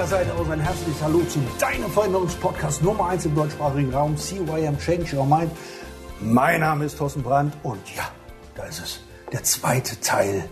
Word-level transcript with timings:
Meiner 0.00 0.08
Seite 0.08 0.32
aus 0.32 0.48
ein 0.48 0.60
herzliches 0.60 1.02
Hallo 1.02 1.20
zu 1.24 1.40
deinem 1.58 1.90
Veränderungspodcast 1.90 2.82
Nummer 2.82 3.10
1 3.10 3.26
im 3.26 3.34
deutschsprachigen 3.34 3.92
Raum, 3.92 4.16
CYM 4.16 4.78
Change 4.78 5.14
Your 5.14 5.26
Mind. 5.26 5.52
Mein 6.22 6.60
Name 6.60 6.86
ist 6.86 6.96
Thorsten 6.96 7.22
Brandt 7.22 7.54
und 7.62 7.82
ja, 7.94 8.08
da 8.54 8.64
ist 8.64 8.80
es, 8.80 9.00
der 9.30 9.42
zweite 9.42 10.00
Teil 10.00 10.48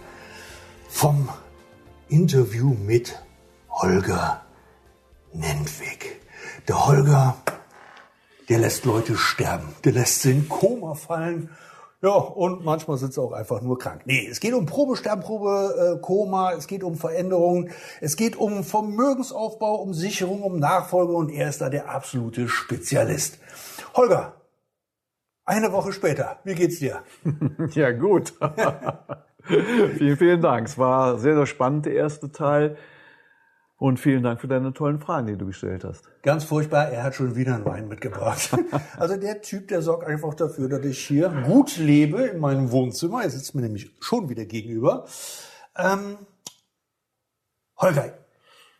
vom 0.90 1.30
Interview 2.10 2.74
mit 2.74 3.18
Holger 3.70 4.42
Nentwig. 5.32 6.20
Der 6.68 6.86
Holger, 6.86 7.38
der 8.50 8.58
lässt 8.58 8.84
Leute 8.84 9.16
sterben, 9.16 9.74
der 9.82 9.92
lässt 9.92 10.20
sie 10.20 10.32
in 10.32 10.48
Koma 10.50 10.94
fallen 10.94 11.48
ja, 12.00 12.10
und 12.10 12.64
manchmal 12.64 12.96
sind 12.96 13.12
sie 13.12 13.20
auch 13.20 13.32
einfach 13.32 13.60
nur 13.60 13.78
krank. 13.78 14.02
Nee, 14.04 14.28
es 14.30 14.38
geht 14.38 14.54
um 14.54 14.66
Probe, 14.66 14.94
äh, 14.94 16.00
Koma, 16.00 16.52
es 16.52 16.68
geht 16.68 16.84
um 16.84 16.94
Veränderungen, 16.94 17.70
es 18.00 18.16
geht 18.16 18.36
um 18.36 18.62
Vermögensaufbau, 18.62 19.76
um 19.76 19.92
Sicherung, 19.92 20.42
um 20.42 20.60
Nachfolge 20.60 21.12
und 21.12 21.30
er 21.30 21.48
ist 21.48 21.60
da 21.60 21.68
der 21.68 21.90
absolute 21.90 22.48
Spezialist. 22.48 23.38
Holger, 23.94 24.34
eine 25.44 25.72
Woche 25.72 25.92
später, 25.92 26.38
wie 26.44 26.54
geht's 26.54 26.78
dir? 26.78 27.02
ja, 27.72 27.90
gut. 27.90 28.34
vielen, 29.42 30.16
vielen 30.16 30.40
Dank. 30.40 30.68
Es 30.68 30.78
war 30.78 31.18
sehr, 31.18 31.34
sehr 31.34 31.46
spannend, 31.46 31.86
der 31.86 31.94
erste 31.94 32.30
Teil. 32.30 32.76
Und 33.78 34.00
vielen 34.00 34.24
Dank 34.24 34.40
für 34.40 34.48
deine 34.48 34.72
tollen 34.72 34.98
Fragen, 34.98 35.28
die 35.28 35.36
du 35.36 35.46
gestellt 35.46 35.84
hast. 35.84 36.02
Ganz 36.22 36.42
furchtbar, 36.42 36.88
er 36.88 37.04
hat 37.04 37.14
schon 37.14 37.36
wieder 37.36 37.54
einen 37.54 37.64
Wein 37.64 37.86
mitgebracht. 37.86 38.50
also 38.98 39.16
der 39.16 39.40
Typ, 39.40 39.68
der 39.68 39.82
sorgt 39.82 40.04
einfach 40.04 40.34
dafür, 40.34 40.68
dass 40.68 40.84
ich 40.84 40.98
hier 40.98 41.28
gut 41.46 41.76
lebe 41.76 42.22
in 42.22 42.40
meinem 42.40 42.72
Wohnzimmer. 42.72 43.22
Er 43.22 43.30
sitzt 43.30 43.54
mir 43.54 43.62
nämlich 43.62 43.94
schon 44.00 44.28
wieder 44.28 44.46
gegenüber. 44.46 45.06
Ähm, 45.76 46.18
Holger, 47.76 48.14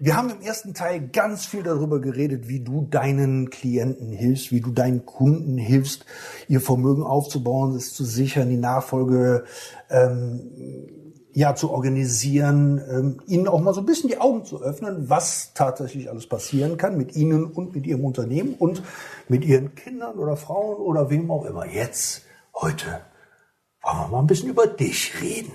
wir 0.00 0.16
haben 0.16 0.30
im 0.30 0.40
ersten 0.40 0.74
Teil 0.74 1.08
ganz 1.08 1.46
viel 1.46 1.62
darüber 1.62 2.00
geredet, 2.00 2.48
wie 2.48 2.60
du 2.60 2.86
deinen 2.90 3.50
Klienten 3.50 4.10
hilfst, 4.10 4.50
wie 4.50 4.60
du 4.60 4.72
deinen 4.72 5.06
Kunden 5.06 5.58
hilfst, 5.58 6.06
ihr 6.48 6.60
Vermögen 6.60 7.04
aufzubauen, 7.04 7.76
es 7.76 7.94
zu 7.94 8.04
sichern, 8.04 8.48
die 8.48 8.56
Nachfolge 8.56 9.44
ähm, 9.90 11.07
ja 11.38 11.54
zu 11.54 11.70
organisieren, 11.70 12.82
ähm, 12.90 13.20
ihnen 13.28 13.46
auch 13.46 13.60
mal 13.60 13.72
so 13.72 13.80
ein 13.80 13.86
bisschen 13.86 14.08
die 14.08 14.20
Augen 14.20 14.44
zu 14.44 14.60
öffnen, 14.60 15.08
was 15.08 15.52
tatsächlich 15.54 16.10
alles 16.10 16.26
passieren 16.26 16.76
kann 16.76 16.98
mit 16.98 17.14
ihnen 17.14 17.44
und 17.44 17.76
mit 17.76 17.86
ihrem 17.86 18.04
Unternehmen 18.04 18.54
und 18.58 18.82
mit 19.28 19.44
ihren 19.44 19.76
Kindern 19.76 20.18
oder 20.18 20.36
Frauen 20.36 20.78
oder 20.78 21.10
wem 21.10 21.30
auch 21.30 21.44
immer. 21.44 21.64
Jetzt, 21.64 22.22
heute, 22.56 22.86
wollen 23.82 23.98
wir 23.98 24.08
mal 24.08 24.18
ein 24.18 24.26
bisschen 24.26 24.50
über 24.50 24.66
dich 24.66 25.12
reden. 25.22 25.52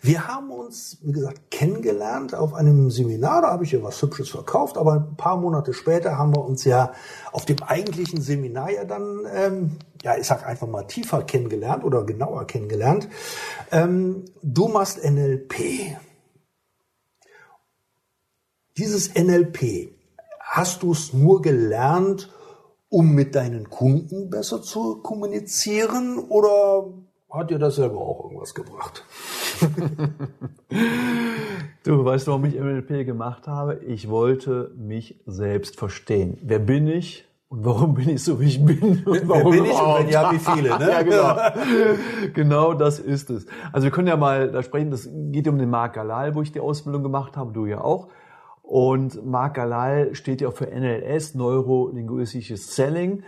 Wir 0.00 0.28
haben 0.28 0.50
uns, 0.50 0.98
wie 1.02 1.12
gesagt, 1.12 1.50
kennengelernt 1.50 2.34
auf 2.34 2.54
einem 2.54 2.90
Seminar. 2.90 3.42
Da 3.42 3.50
habe 3.50 3.64
ich 3.64 3.72
ja 3.72 3.82
was 3.82 4.00
Hübsches 4.00 4.28
verkauft. 4.28 4.78
Aber 4.78 4.94
ein 4.94 5.16
paar 5.16 5.36
Monate 5.36 5.74
später 5.74 6.16
haben 6.16 6.34
wir 6.34 6.44
uns 6.44 6.64
ja 6.64 6.92
auf 7.32 7.44
dem 7.46 7.62
eigentlichen 7.62 8.20
Seminar 8.20 8.70
ja 8.70 8.84
dann, 8.84 9.26
ähm, 9.32 9.78
ja, 10.02 10.16
ich 10.16 10.26
sag 10.26 10.46
einfach 10.46 10.68
mal 10.68 10.84
tiefer 10.84 11.22
kennengelernt 11.22 11.84
oder 11.84 12.04
genauer 12.04 12.46
kennengelernt. 12.46 13.08
Ähm, 13.72 14.24
du 14.42 14.68
machst 14.68 15.02
NLP. 15.02 15.96
Dieses 18.76 19.12
NLP, 19.14 19.90
hast 20.40 20.84
du 20.84 20.92
es 20.92 21.12
nur 21.12 21.42
gelernt, 21.42 22.32
um 22.88 23.14
mit 23.14 23.34
deinen 23.34 23.68
Kunden 23.68 24.30
besser 24.30 24.62
zu 24.62 25.02
kommunizieren 25.02 26.18
oder 26.18 26.86
hat 27.30 27.50
dir 27.50 27.58
das 27.58 27.76
selber 27.76 27.98
auch 27.98 28.24
irgendwas 28.24 28.54
gebracht? 28.54 29.04
du 31.84 32.04
weißt, 32.04 32.26
warum 32.26 32.44
ich 32.46 32.54
NLP 32.54 33.04
gemacht 33.04 33.46
habe? 33.46 33.80
Ich 33.86 34.08
wollte 34.08 34.72
mich 34.76 35.20
selbst 35.26 35.78
verstehen. 35.78 36.38
Wer 36.42 36.58
bin 36.58 36.86
ich? 36.86 37.26
Und 37.50 37.64
warum 37.64 37.94
bin 37.94 38.10
ich 38.10 38.22
so, 38.24 38.40
wie 38.40 38.46
ich 38.46 38.62
bin? 38.64 39.02
Und 39.04 39.26
warum 39.26 39.52
bin 39.52 39.64
ich 39.64 39.72
und 39.72 39.98
wenn 39.98 40.08
ja, 40.10 40.30
wie 40.32 40.38
viele? 40.38 40.78
Ne? 40.78 40.90
ja, 40.90 41.02
genau. 41.02 41.36
genau 42.34 42.74
das 42.74 42.98
ist 42.98 43.30
es. 43.30 43.46
Also 43.72 43.84
wir 43.84 43.90
können 43.90 44.08
ja 44.08 44.18
mal 44.18 44.50
da 44.50 44.62
sprechen, 44.62 44.90
das 44.90 45.08
geht 45.30 45.48
um 45.48 45.58
den 45.58 45.70
Marc 45.70 45.94
Galal, 45.94 46.34
wo 46.34 46.42
ich 46.42 46.52
die 46.52 46.60
Ausbildung 46.60 47.02
gemacht 47.02 47.38
habe, 47.38 47.52
du 47.52 47.64
ja 47.64 47.80
auch. 47.80 48.08
Und 48.62 49.24
Marc 49.24 49.54
Galal 49.54 50.14
steht 50.14 50.42
ja 50.42 50.50
für 50.50 50.66
NLS, 50.66 51.34
Neurolinguistisches 51.34 52.76
Selling 52.76 53.22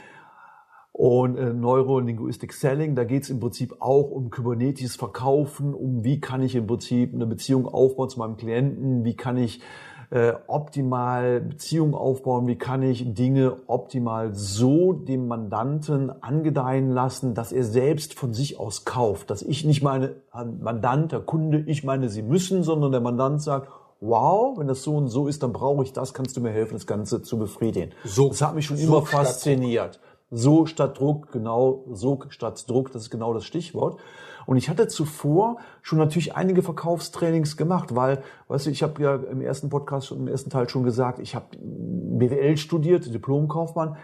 und 1.00 1.38
äh, 1.38 1.54
Neurolinguistic 1.54 2.52
Selling. 2.52 2.94
Da 2.94 3.04
geht 3.04 3.22
es 3.22 3.30
im 3.30 3.40
Prinzip 3.40 3.76
auch 3.80 4.10
um 4.10 4.30
Kubernetes 4.30 4.96
Verkaufen, 4.96 5.72
um 5.72 6.04
wie 6.04 6.20
kann 6.20 6.42
ich 6.42 6.54
im 6.54 6.66
Prinzip 6.66 7.14
eine 7.14 7.24
Beziehung 7.24 7.66
aufbauen 7.66 8.10
zu 8.10 8.18
meinem 8.18 8.36
Klienten, 8.36 9.02
wie 9.02 9.16
kann 9.16 9.38
ich 9.38 9.62
äh, 10.10 10.34
optimal 10.46 11.40
Beziehungen 11.40 11.94
aufbauen, 11.94 12.46
wie 12.48 12.56
kann 12.56 12.82
ich 12.82 13.14
Dinge 13.14 13.56
optimal 13.66 14.34
so 14.34 14.92
dem 14.92 15.26
Mandanten 15.26 16.10
angedeihen 16.22 16.90
lassen, 16.90 17.32
dass 17.32 17.50
er 17.50 17.64
selbst 17.64 18.12
von 18.12 18.34
sich 18.34 18.60
aus 18.60 18.84
kauft, 18.84 19.30
dass 19.30 19.40
ich 19.40 19.64
nicht 19.64 19.82
meine 19.82 20.16
Mandant, 20.34 21.12
der 21.12 21.20
Kunde, 21.20 21.64
ich 21.66 21.82
meine, 21.82 22.10
sie 22.10 22.22
müssen, 22.22 22.62
sondern 22.62 22.92
der 22.92 23.00
Mandant 23.00 23.40
sagt, 23.40 23.70
wow, 24.00 24.58
wenn 24.58 24.66
das 24.66 24.82
so 24.82 24.96
und 24.96 25.08
so 25.08 25.28
ist, 25.28 25.42
dann 25.42 25.52
brauche 25.52 25.82
ich 25.82 25.94
das, 25.94 26.12
kannst 26.12 26.36
du 26.36 26.42
mir 26.42 26.50
helfen, 26.50 26.74
das 26.74 26.86
Ganze 26.86 27.22
zu 27.22 27.38
befriedigen. 27.38 27.92
So, 28.04 28.28
das 28.28 28.42
hat 28.42 28.54
mich 28.54 28.66
schon 28.66 28.76
so 28.76 28.86
immer 28.86 29.06
fasziniert. 29.06 30.00
So 30.30 30.66
statt 30.66 30.98
Druck, 30.98 31.32
genau, 31.32 31.84
so 31.90 32.20
statt 32.28 32.68
Druck, 32.68 32.92
das 32.92 33.02
ist 33.02 33.10
genau 33.10 33.34
das 33.34 33.44
Stichwort. 33.44 34.00
Und 34.46 34.56
ich 34.56 34.68
hatte 34.68 34.88
zuvor 34.88 35.58
schon 35.82 35.98
natürlich 35.98 36.34
einige 36.34 36.62
Verkaufstrainings 36.62 37.56
gemacht, 37.56 37.94
weil, 37.94 38.22
weißt 38.48 38.66
du, 38.66 38.70
ich 38.70 38.82
habe 38.82 39.02
ja 39.02 39.16
im 39.16 39.42
ersten 39.42 39.68
Podcast, 39.68 40.12
im 40.12 40.28
ersten 40.28 40.50
Teil 40.50 40.68
schon 40.68 40.84
gesagt, 40.84 41.18
ich 41.18 41.34
habe 41.34 41.46
BWL 41.58 42.56
studiert, 42.56 43.12
Diplomkaufmann. 43.12 43.96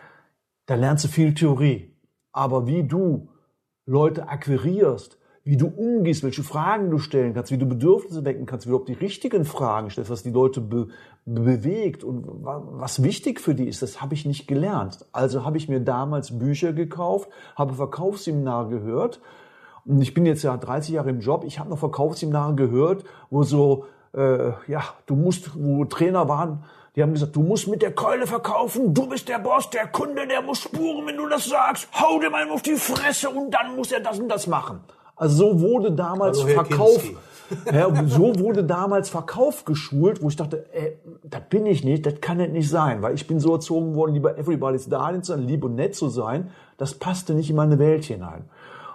Da 0.67 0.75
lernst 0.75 1.05
du 1.05 1.09
viel 1.09 1.35
Theorie. 1.35 1.97
Aber 2.33 2.67
wie 2.67 2.83
du 2.83 3.29
Leute 3.87 4.29
akquirierst, 4.29 5.19
wie 5.47 5.57
du 5.57 5.69
umgehst, 5.69 6.25
welche 6.25 6.43
Fragen 6.43 6.91
du 6.91 6.99
stellen 6.99 7.33
kannst, 7.33 7.53
wie 7.53 7.57
du 7.57 7.67
Bedürfnisse 7.67 8.25
wecken 8.25 8.47
kannst, 8.47 8.67
wie 8.67 8.71
du 8.71 8.79
auch 8.79 8.85
die 8.85 8.95
richtigen 8.95 9.45
Fragen 9.45 9.91
stellst, 9.91 10.11
was 10.11 10.25
die 10.25 10.31
Leute 10.31 10.61
be 10.61 10.89
bewegt 11.25 12.05
und 12.05 12.25
was 12.45 13.03
wichtig 13.03 13.41
für 13.41 13.55
die 13.55 13.67
ist, 13.67 13.83
das 13.83 14.01
habe 14.01 14.15
ich 14.15 14.27
nicht 14.27 14.47
gelernt. 14.47 15.05
Also 15.13 15.45
habe 15.45 15.57
ich 15.57 15.69
mir 15.69 15.81
damals 15.81 16.39
Bücher 16.39 16.73
gekauft, 16.73 17.29
habe 17.57 17.75
Verkaufsseminare 17.75 18.69
gehört 18.69 19.21
und 19.85 20.03
ich 20.03 20.15
bin 20.15 20.27
jetzt 20.27 20.43
ja 20.43 20.57
30 20.57 20.95
Jahre 20.95 21.11
im 21.11 21.21
Job, 21.21 21.45
ich 21.45 21.61
habe 21.61 21.71
noch 21.71 21.79
Verkaufsseminare 21.79 22.55
gehört, 22.57 23.05
wo 23.31 23.45
so, 23.45 23.87
äh, 24.15 24.49
ja, 24.67 24.83
du 25.07 25.15
musst, 25.15 25.53
wo 25.57 25.85
Trainer 25.85 26.29
waren, 26.29 26.65
die 26.97 27.03
haben 27.03 27.13
gesagt, 27.13 27.37
du 27.37 27.43
musst 27.43 27.69
mit 27.69 27.83
der 27.83 27.93
Keule 27.93 28.27
verkaufen, 28.27 28.95
du 28.95 29.09
bist 29.09 29.29
der 29.29 29.39
Boss, 29.39 29.71
der 29.71 29.87
Kunde, 29.87 30.27
der 30.27 30.43
muss 30.43 30.59
spuren, 30.59 31.07
wenn 31.07 31.17
du 31.17 31.29
das 31.29 31.45
sagst, 31.45 31.89
hau 31.93 32.19
dem 32.19 32.35
einen 32.35 32.51
auf 32.51 32.63
die 32.63 32.77
Fresse 32.77 33.31
und 33.31 33.53
dann 33.53 33.77
muss 33.77 33.93
er 33.93 34.01
das 34.01 34.19
und 34.19 34.29
das 34.29 34.49
machen. 34.49 34.81
Also 35.17 35.37
so 35.37 35.61
wurde 35.61 35.93
damals 35.93 36.43
Hallo, 36.43 36.53
Verkauf, 36.53 37.11
ja, 37.73 37.91
so 38.07 38.39
wurde 38.39 38.65
damals 38.65 39.09
Verkauf 39.09 39.65
geschult, 39.65 40.23
wo 40.23 40.29
ich 40.29 40.37
dachte, 40.37 40.67
ey, 40.73 40.99
das 41.25 41.43
bin 41.49 41.65
ich 41.65 41.85
nicht, 41.85 42.05
das 42.05 42.21
kann 42.21 42.37
nicht 42.37 42.69
sein, 42.69 43.03
weil 43.03 43.15
ich 43.15 43.27
bin 43.27 43.41
so 43.41 43.55
erzogen 43.55 43.95
worden, 43.95 44.13
lieber 44.13 44.37
everybody's 44.37 44.89
darling 44.89 45.23
zu 45.23 45.33
sein, 45.33 45.43
lieb 45.43 45.65
und 45.65 45.75
nett 45.75 45.95
zu 45.95 46.09
sein. 46.11 46.51
Das 46.77 46.95
passte 46.95 47.35
nicht 47.35 47.49
in 47.49 47.57
meine 47.57 47.79
Welt 47.79 48.05
hinein. 48.05 48.45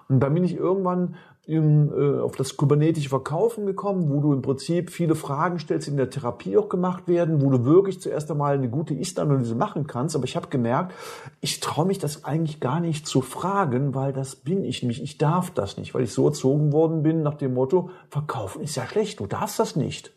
Und 0.08 0.20
dann 0.20 0.34
bin 0.34 0.44
ich 0.44 0.56
irgendwann 0.56 1.16
im, 1.48 1.92
äh, 1.92 2.20
auf 2.20 2.36
das 2.36 2.56
kybernetische 2.56 3.10
Verkaufen 3.10 3.66
gekommen, 3.66 4.10
wo 4.12 4.22
du 4.22 4.32
im 4.32 4.44
Prinzip 4.44 4.92
viele 4.92 5.16
Fragen 5.16 5.58
stellst, 5.58 5.88
die 5.88 5.92
in 5.92 5.98
der 5.98 6.10
Therapie 6.10 6.56
auch 6.56 6.70
gemacht 6.70 7.08
werden, 7.08 7.42
wo 7.42 7.50
du 7.50 7.66
wirklich 7.66 8.00
zuerst 8.00 8.30
einmal 8.30 8.54
eine 8.54 8.70
gute 8.70 8.94
Ist-Analyse 8.94 9.56
machen 9.56 9.88
kannst. 9.88 10.16
Aber 10.16 10.26
ich 10.26 10.36
habe 10.36 10.50
gemerkt, 10.50 10.94
ich 11.40 11.60
traue 11.60 11.88
mich 11.88 11.98
das 11.98 12.26
eigentlich 12.26 12.60
gar 12.60 12.80
nicht 12.80 13.08
zu 13.08 13.22
fragen, 13.22 13.96
weil 13.96 14.14
das 14.14 14.36
bin 14.36 14.64
ich 14.64 14.84
nicht. 14.84 15.02
Ich 15.02 15.18
darf 15.18 15.50
das 15.50 15.78
nicht, 15.78 15.96
weil 15.96 16.04
ich 16.04 16.14
so 16.14 16.28
erzogen 16.28 16.72
worden 16.72 17.02
bin 17.02 17.24
nach 17.24 17.36
dem 17.36 17.56
Motto, 17.56 17.90
verkaufen 18.10 18.62
ist 18.62 18.76
ja 18.76 18.86
schlecht, 18.86 19.20
du 19.20 19.26
darfst 19.26 19.60
das 19.60 19.76
nicht. 19.76 20.14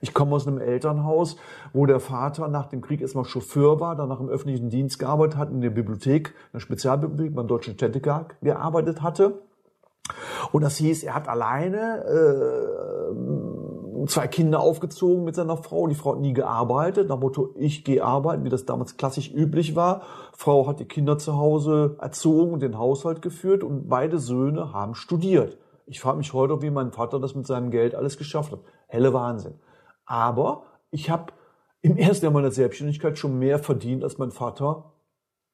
Ich 0.00 0.14
komme 0.14 0.36
aus 0.36 0.46
einem 0.46 0.58
Elternhaus, 0.60 1.36
wo 1.72 1.86
der 1.86 1.98
Vater 1.98 2.46
nach 2.46 2.66
dem 2.66 2.82
Krieg 2.82 3.00
erstmal 3.00 3.24
Chauffeur 3.24 3.80
war, 3.80 3.96
danach 3.96 4.20
im 4.20 4.28
öffentlichen 4.28 4.70
Dienst 4.70 5.00
gearbeitet 5.00 5.36
hat, 5.36 5.50
in 5.50 5.60
der 5.60 5.70
Bibliothek, 5.70 6.28
in 6.28 6.34
der 6.52 6.60
Spezialbibliothek 6.60 7.34
beim 7.34 7.48
Deutschen 7.48 7.74
Städtetag 7.74 8.36
gearbeitet 8.40 9.02
hatte 9.02 9.40
und 10.52 10.62
das 10.62 10.76
hieß, 10.76 11.04
er 11.04 11.14
hat 11.14 11.28
alleine 11.28 12.04
äh, 12.04 14.06
zwei 14.06 14.26
Kinder 14.26 14.60
aufgezogen 14.60 15.24
mit 15.24 15.34
seiner 15.34 15.56
Frau. 15.56 15.86
Die 15.86 15.94
Frau 15.94 16.12
hat 16.12 16.20
nie 16.20 16.32
gearbeitet. 16.32 17.08
Nach 17.08 17.18
Motto, 17.18 17.54
ich 17.56 17.84
gehe 17.84 18.04
arbeiten, 18.04 18.44
wie 18.44 18.48
das 18.48 18.64
damals 18.64 18.96
klassisch 18.96 19.32
üblich 19.32 19.76
war. 19.76 20.02
Frau 20.32 20.66
hat 20.66 20.80
die 20.80 20.84
Kinder 20.84 21.18
zu 21.18 21.36
Hause 21.36 21.96
erzogen 22.00 22.52
und 22.52 22.60
den 22.60 22.78
Haushalt 22.78 23.22
geführt 23.22 23.64
und 23.64 23.88
beide 23.88 24.18
Söhne 24.18 24.72
haben 24.72 24.94
studiert. 24.94 25.58
Ich 25.86 26.00
frage 26.00 26.18
mich 26.18 26.32
heute, 26.32 26.60
wie 26.62 26.70
mein 26.70 26.92
Vater 26.92 27.18
das 27.18 27.34
mit 27.34 27.46
seinem 27.46 27.70
Geld 27.70 27.94
alles 27.94 28.18
geschafft 28.18 28.52
hat. 28.52 28.60
Helle 28.88 29.14
Wahnsinn. 29.14 29.54
Aber 30.04 30.64
ich 30.90 31.10
habe 31.10 31.32
im 31.80 31.96
ersten 31.96 32.26
Jahr 32.26 32.32
meiner 32.32 32.50
Selbstständigkeit 32.50 33.18
schon 33.18 33.38
mehr 33.38 33.58
verdient 33.58 34.04
als 34.04 34.18
mein 34.18 34.30
Vater 34.30 34.92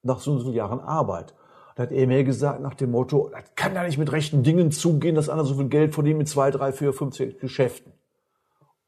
nach 0.02 0.20
so 0.20 0.38
vielen 0.38 0.54
Jahren 0.54 0.81
Arbeit. 0.81 1.34
Da 1.75 1.85
hat 1.85 1.93
er 1.93 2.06
mir 2.06 2.23
gesagt 2.23 2.61
nach 2.61 2.75
dem 2.75 2.93
Motto, 2.93 3.31
das 3.32 3.43
kann 3.56 3.75
ja 3.75 3.82
nicht 3.82 3.99
mit 3.99 4.12
rechten 4.12 4.43
Dingen 4.43 4.71
zugehen, 4.71 5.17
dass 5.17 5.29
einer 5.29 5.44
so 5.44 5.55
viel 5.55 5.69
Geld 5.69 5.94
verdient 5.94 6.19
mit 6.19 6.29
zwei, 6.29 6.50
drei, 6.50 6.73
vier, 6.73 6.93
fünf, 6.93 7.19
Geschäften. 7.41 7.93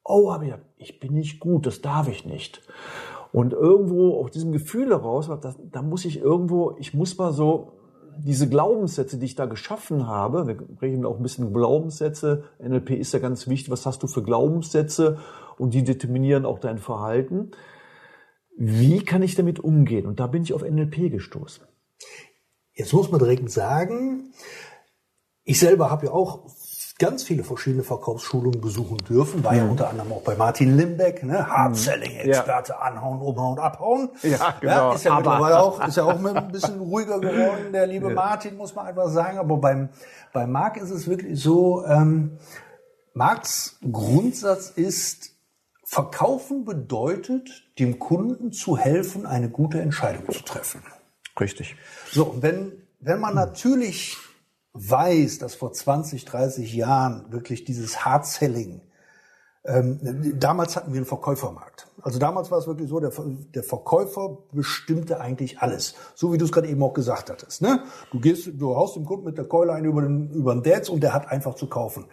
Oh, 0.05 0.31
aber 0.31 0.45
ich, 0.45 0.55
ich 0.77 1.01
bin 1.01 1.15
nicht 1.15 1.41
gut, 1.41 1.67
das 1.67 1.81
darf 1.81 2.09
ich 2.09 2.25
nicht. 2.25 2.63
Und 3.33 3.53
irgendwo 3.53 4.21
aus 4.21 4.31
diesem 4.31 4.53
Gefühl 4.53 4.91
heraus, 4.91 5.29
da 5.73 5.83
muss 5.83 6.05
ich 6.05 6.21
irgendwo, 6.21 6.77
ich 6.79 6.95
muss 6.95 7.19
mal 7.19 7.33
so 7.33 7.73
diese 8.19 8.49
Glaubenssätze, 8.49 9.19
die 9.19 9.27
ich 9.27 9.35
da 9.35 9.47
geschaffen 9.47 10.07
habe, 10.07 10.47
wir 10.47 10.57
reden 10.81 11.05
auch 11.05 11.17
ein 11.17 11.23
bisschen 11.23 11.53
Glaubenssätze, 11.53 12.45
NLP 12.59 12.91
ist 12.91 13.13
ja 13.13 13.19
ganz 13.19 13.47
wichtig, 13.49 13.71
was 13.71 13.85
hast 13.85 14.03
du 14.03 14.07
für 14.07 14.23
Glaubenssätze 14.23 15.19
und 15.59 15.75
die 15.75 15.85
determinieren 15.85 16.47
auch 16.47 16.59
dein 16.59 16.79
Verhalten. 16.79 17.51
Wie 18.57 19.01
kann 19.01 19.23
ich 19.23 19.35
damit 19.35 19.61
umgehen? 19.61 20.07
Und 20.07 20.19
da 20.19 20.29
bin 20.29 20.43
ich 20.43 20.55
auf 20.55 20.63
NLP 20.63 21.11
gestoßen. 21.11 21.67
Jetzt 22.77 22.93
muss 22.93 23.11
man 23.11 23.19
direkt 23.19 23.51
sagen, 23.51 24.33
ich 25.45 25.59
selber 25.59 25.91
habe 25.91 26.07
ja 26.07 26.13
auch 26.13 26.41
ganz 26.99 27.23
viele 27.23 27.43
verschiedene 27.43 27.83
Verkaufsschulungen 27.83 28.61
besuchen 28.61 28.99
dürfen, 28.99 29.43
war 29.45 29.55
ja 29.55 29.65
mhm. 29.65 29.73
unter 29.73 29.91
anderem 29.91 30.13
auch 30.13 30.23
bei 30.23 30.35
Martin 30.35 30.77
Limbeck, 30.77 31.23
ne? 31.23 31.47
Hard 31.47 31.71
mhm. 31.71 31.75
Selling 31.75 32.17
Experte, 32.17 32.73
ja. 32.73 32.79
anhauen, 32.79 33.21
umhauen, 33.21 33.59
abhauen. 33.59 34.11
Ja, 34.23 34.55
genau. 34.61 34.91
Ja, 34.91 34.95
ist 34.95 35.05
ja 35.05 35.13
aber. 35.13 35.21
mittlerweile 35.21 35.59
auch, 35.59 35.87
ist 35.87 35.97
ja 35.97 36.05
auch 36.05 36.25
ein 36.25 36.53
bisschen 36.53 36.81
ruhiger 36.81 37.19
geworden, 37.19 37.73
der 37.73 37.87
liebe 37.87 38.09
ja. 38.09 38.15
Martin, 38.15 38.57
muss 38.57 38.75
man 38.75 38.87
einfach 38.87 39.09
sagen. 39.09 39.39
Aber 39.39 39.57
beim, 39.57 39.89
bei 40.33 40.47
Marc 40.47 40.77
ist 40.77 40.91
es 40.91 41.09
wirklich 41.09 41.41
so, 41.43 41.85
ähm, 41.87 42.39
Marks 43.15 43.79
Grundsatz 43.91 44.71
ist, 44.71 45.33
Verkaufen 45.89 46.65
bedeutet, 46.65 47.49
dem 47.79 47.99
Kunden 47.99 48.53
zu 48.53 48.77
helfen, 48.77 49.25
eine 49.25 49.49
gute 49.49 49.81
Entscheidung 49.81 50.31
zu 50.31 50.43
treffen. 50.43 50.83
Richtig. 51.39 51.77
So, 52.11 52.37
wenn, 52.41 52.73
wenn 53.01 53.21
man 53.21 53.35
natürlich 53.35 54.17
weiß, 54.73 55.39
dass 55.39 55.55
vor 55.55 55.73
20, 55.73 56.25
30 56.25 56.75
Jahren 56.75 57.31
wirklich 57.31 57.65
dieses 57.65 58.05
Hard 58.05 58.27
Selling, 58.27 58.83
ähm, 59.65 60.39
damals 60.39 60.77
hatten 60.77 60.93
wir 60.93 60.99
einen 60.99 61.07
Verkäufermarkt. 61.07 61.89
Also 62.03 62.19
damals 62.19 62.51
war 62.51 62.59
es 62.59 62.67
wirklich 62.69 62.89
so, 62.89 63.01
der, 63.01 63.11
der 63.55 63.65
Verkäufer 63.65 64.39
bestimmte 64.53 65.21
eigentlich 65.21 65.59
alles. 65.59 65.95
So 66.15 66.33
wie 66.33 66.39
du 66.39 66.45
es 66.45 66.53
gerade 66.53 66.69
eben 66.69 66.83
auch 66.83 66.95
gesagt 66.95 67.31
hattest. 67.31 67.63
Ne? 67.63 67.83
Du 68.13 68.21
gehst, 68.21 68.49
du 68.55 68.77
haust 68.77 68.95
dem 68.95 69.05
Kunden 69.05 69.25
mit 69.25 69.39
der 69.39 69.47
Keule 69.47 69.73
ein 69.73 69.85
über 69.85 70.03
den, 70.03 70.31
über 70.31 70.55
den 70.55 70.63
Dance 70.63 70.93
und 70.93 71.01
der 71.03 71.13
hat 71.13 71.29
einfach 71.29 71.55
zu 71.55 71.67
kaufen. 71.67 72.07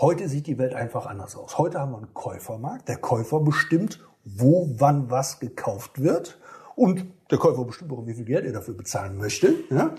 Heute 0.00 0.28
sieht 0.28 0.46
die 0.46 0.58
Welt 0.58 0.74
einfach 0.74 1.06
anders 1.06 1.36
aus. 1.36 1.58
Heute 1.58 1.80
haben 1.80 1.90
wir 1.90 1.98
einen 1.98 2.14
Käufermarkt. 2.14 2.88
Der 2.88 2.98
Käufer 2.98 3.40
bestimmt, 3.40 4.00
wo, 4.24 4.72
wann, 4.78 5.10
was 5.10 5.40
gekauft 5.40 6.00
wird. 6.00 6.38
Und 6.82 7.06
der 7.30 7.38
Käufer 7.38 7.64
bestimmt 7.64 7.92
auch, 7.92 8.04
wie 8.06 8.14
viel 8.14 8.24
Geld 8.24 8.44
er 8.44 8.52
dafür 8.52 8.74
bezahlen 8.74 9.16
möchte. 9.16 9.54
Ja? 9.70 9.94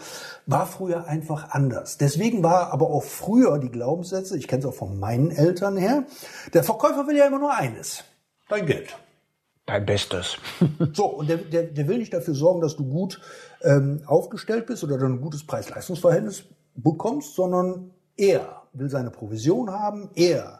War 0.47 0.65
früher 0.65 1.07
einfach 1.07 1.51
anders. 1.51 1.97
Deswegen 1.97 2.43
war 2.43 2.73
aber 2.73 2.89
auch 2.89 3.03
früher 3.03 3.57
die 3.57 3.69
Glaubenssätze, 3.69 4.37
ich 4.37 4.49
kenne 4.49 4.63
es 4.63 4.65
auch 4.65 4.73
von 4.73 4.99
meinen 4.99 5.31
Eltern 5.31 5.77
her, 5.77 6.03
der 6.53 6.61
Verkäufer 6.61 7.07
will 7.07 7.15
ja 7.15 7.25
immer 7.25 7.39
nur 7.39 7.55
eines, 7.55 8.03
dein 8.49 8.65
Geld. 8.65 8.97
Dein 9.65 9.85
Bestes. 9.85 10.35
so, 10.93 11.05
und 11.05 11.29
der, 11.29 11.37
der, 11.37 11.63
der 11.63 11.87
will 11.87 11.99
nicht 11.99 12.13
dafür 12.13 12.35
sorgen, 12.35 12.59
dass 12.59 12.75
du 12.75 12.83
gut 12.83 13.21
ähm, 13.61 14.01
aufgestellt 14.05 14.65
bist 14.65 14.83
oder 14.83 14.97
dann 14.97 15.13
ein 15.13 15.21
gutes 15.21 15.47
Preis-Leistungs-Verhältnis 15.47 16.43
bekommst, 16.75 17.33
sondern 17.35 17.91
er 18.17 18.63
will 18.73 18.89
seine 18.89 19.09
Provision 19.09 19.71
haben, 19.71 20.09
er 20.15 20.59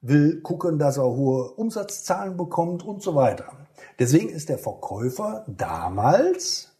will 0.00 0.40
gucken, 0.40 0.80
dass 0.80 0.96
er 0.96 1.04
hohe 1.04 1.52
Umsatzzahlen 1.52 2.36
bekommt 2.36 2.84
und 2.84 3.04
so 3.04 3.14
weiter. 3.14 3.52
Deswegen 3.98 4.28
ist 4.28 4.48
der 4.48 4.58
Verkäufer 4.58 5.44
damals 5.48 6.70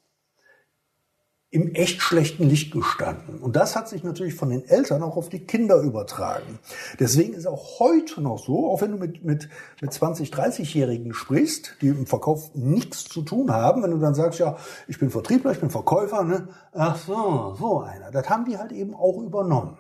im 1.53 1.75
echt 1.75 2.01
schlechten 2.01 2.49
Licht 2.49 2.73
gestanden. 2.73 3.41
Und 3.41 3.57
das 3.57 3.75
hat 3.75 3.89
sich 3.89 4.05
natürlich 4.05 4.35
von 4.35 4.51
den 4.51 4.65
Eltern 4.69 5.03
auch 5.03 5.17
auf 5.17 5.29
die 5.29 5.47
Kinder 5.47 5.81
übertragen. 5.81 6.61
Deswegen 7.01 7.35
ist 7.35 7.47
auch 7.47 7.81
heute 7.81 8.21
noch 8.21 8.39
so, 8.39 8.71
auch 8.71 8.81
wenn 8.83 8.93
du 8.93 8.99
mit, 8.99 9.25
mit, 9.25 9.49
mit 9.81 9.93
20, 9.93 10.31
30-Jährigen 10.31 11.13
sprichst, 11.13 11.77
die 11.81 11.89
im 11.89 12.07
Verkauf 12.07 12.55
nichts 12.55 13.05
zu 13.05 13.23
tun 13.23 13.53
haben, 13.53 13.83
wenn 13.83 13.91
du 13.91 13.99
dann 13.99 14.15
sagst, 14.15 14.39
ja, 14.39 14.59
ich 14.87 15.01
bin 15.01 15.11
Vertriebler, 15.11 15.51
ich 15.51 15.59
bin 15.59 15.71
Verkäufer, 15.71 16.23
ne? 16.23 16.49
ach 16.73 16.97
so, 16.97 17.57
so 17.59 17.81
einer. 17.81 18.13
Das 18.13 18.31
haben 18.31 18.45
die 18.45 18.57
halt 18.57 18.71
eben 18.71 18.95
auch 18.95 19.21
übernommen. 19.21 19.77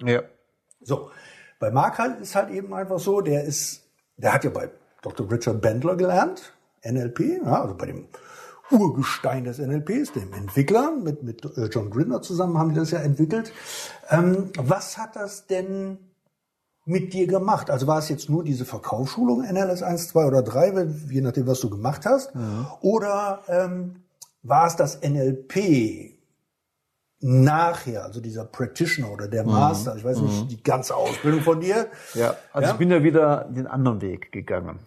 Ja. 0.00 0.22
So. 0.82 1.10
Bei 1.58 1.70
Mark 1.70 1.98
ist 2.20 2.34
halt 2.34 2.50
eben 2.50 2.74
einfach 2.74 2.98
so, 2.98 3.22
der 3.22 3.44
ist, 3.44 3.88
der 4.18 4.34
hat 4.34 4.44
ja 4.44 4.50
bei 4.50 4.68
Dr. 5.00 5.30
Richard 5.30 5.62
Bendler 5.62 5.96
gelernt, 5.96 6.52
NLP, 6.84 7.42
ja, 7.44 7.62
also 7.62 7.74
bei 7.74 7.86
dem 7.86 8.08
Urgestein 8.70 9.44
des 9.44 9.58
NLPs, 9.58 10.12
dem 10.12 10.32
Entwickler, 10.32 10.92
mit, 10.92 11.22
mit 11.22 11.44
äh, 11.56 11.66
John 11.66 11.90
Grinder 11.90 12.22
zusammen 12.22 12.58
haben 12.58 12.70
die 12.70 12.76
das 12.76 12.90
ja 12.90 13.00
entwickelt. 13.00 13.52
Ähm, 14.10 14.50
was 14.56 14.98
hat 14.98 15.16
das 15.16 15.46
denn 15.46 15.98
mit 16.86 17.12
dir 17.12 17.26
gemacht? 17.26 17.70
Also 17.70 17.86
war 17.86 17.98
es 17.98 18.08
jetzt 18.08 18.28
nur 18.28 18.44
diese 18.44 18.64
Verkaufsschulung 18.64 19.42
NLS 19.42 19.82
1, 19.82 20.08
2 20.08 20.26
oder 20.26 20.42
3, 20.42 20.86
je 21.10 21.20
nachdem, 21.20 21.46
was 21.46 21.60
du 21.60 21.70
gemacht 21.70 22.06
hast? 22.06 22.34
Ja. 22.34 22.78
Oder 22.80 23.42
ähm, 23.48 23.96
war 24.42 24.66
es 24.66 24.76
das 24.76 25.00
NLP, 25.02 26.13
nachher, 27.26 28.04
also 28.04 28.20
dieser 28.20 28.44
Practitioner 28.44 29.10
oder 29.10 29.28
der 29.28 29.44
mhm. 29.44 29.52
Master, 29.52 29.96
ich 29.96 30.04
weiß 30.04 30.20
nicht, 30.20 30.42
mhm. 30.42 30.48
die 30.48 30.62
ganze 30.62 30.94
Ausbildung 30.94 31.40
von 31.40 31.58
dir. 31.58 31.86
Ja, 32.12 32.34
also 32.52 32.66
ja? 32.66 32.72
ich 32.72 32.78
bin 32.78 32.90
ja 32.90 33.02
wieder 33.02 33.46
den 33.48 33.66
anderen 33.66 34.02
Weg 34.02 34.30
gegangen. 34.30 34.78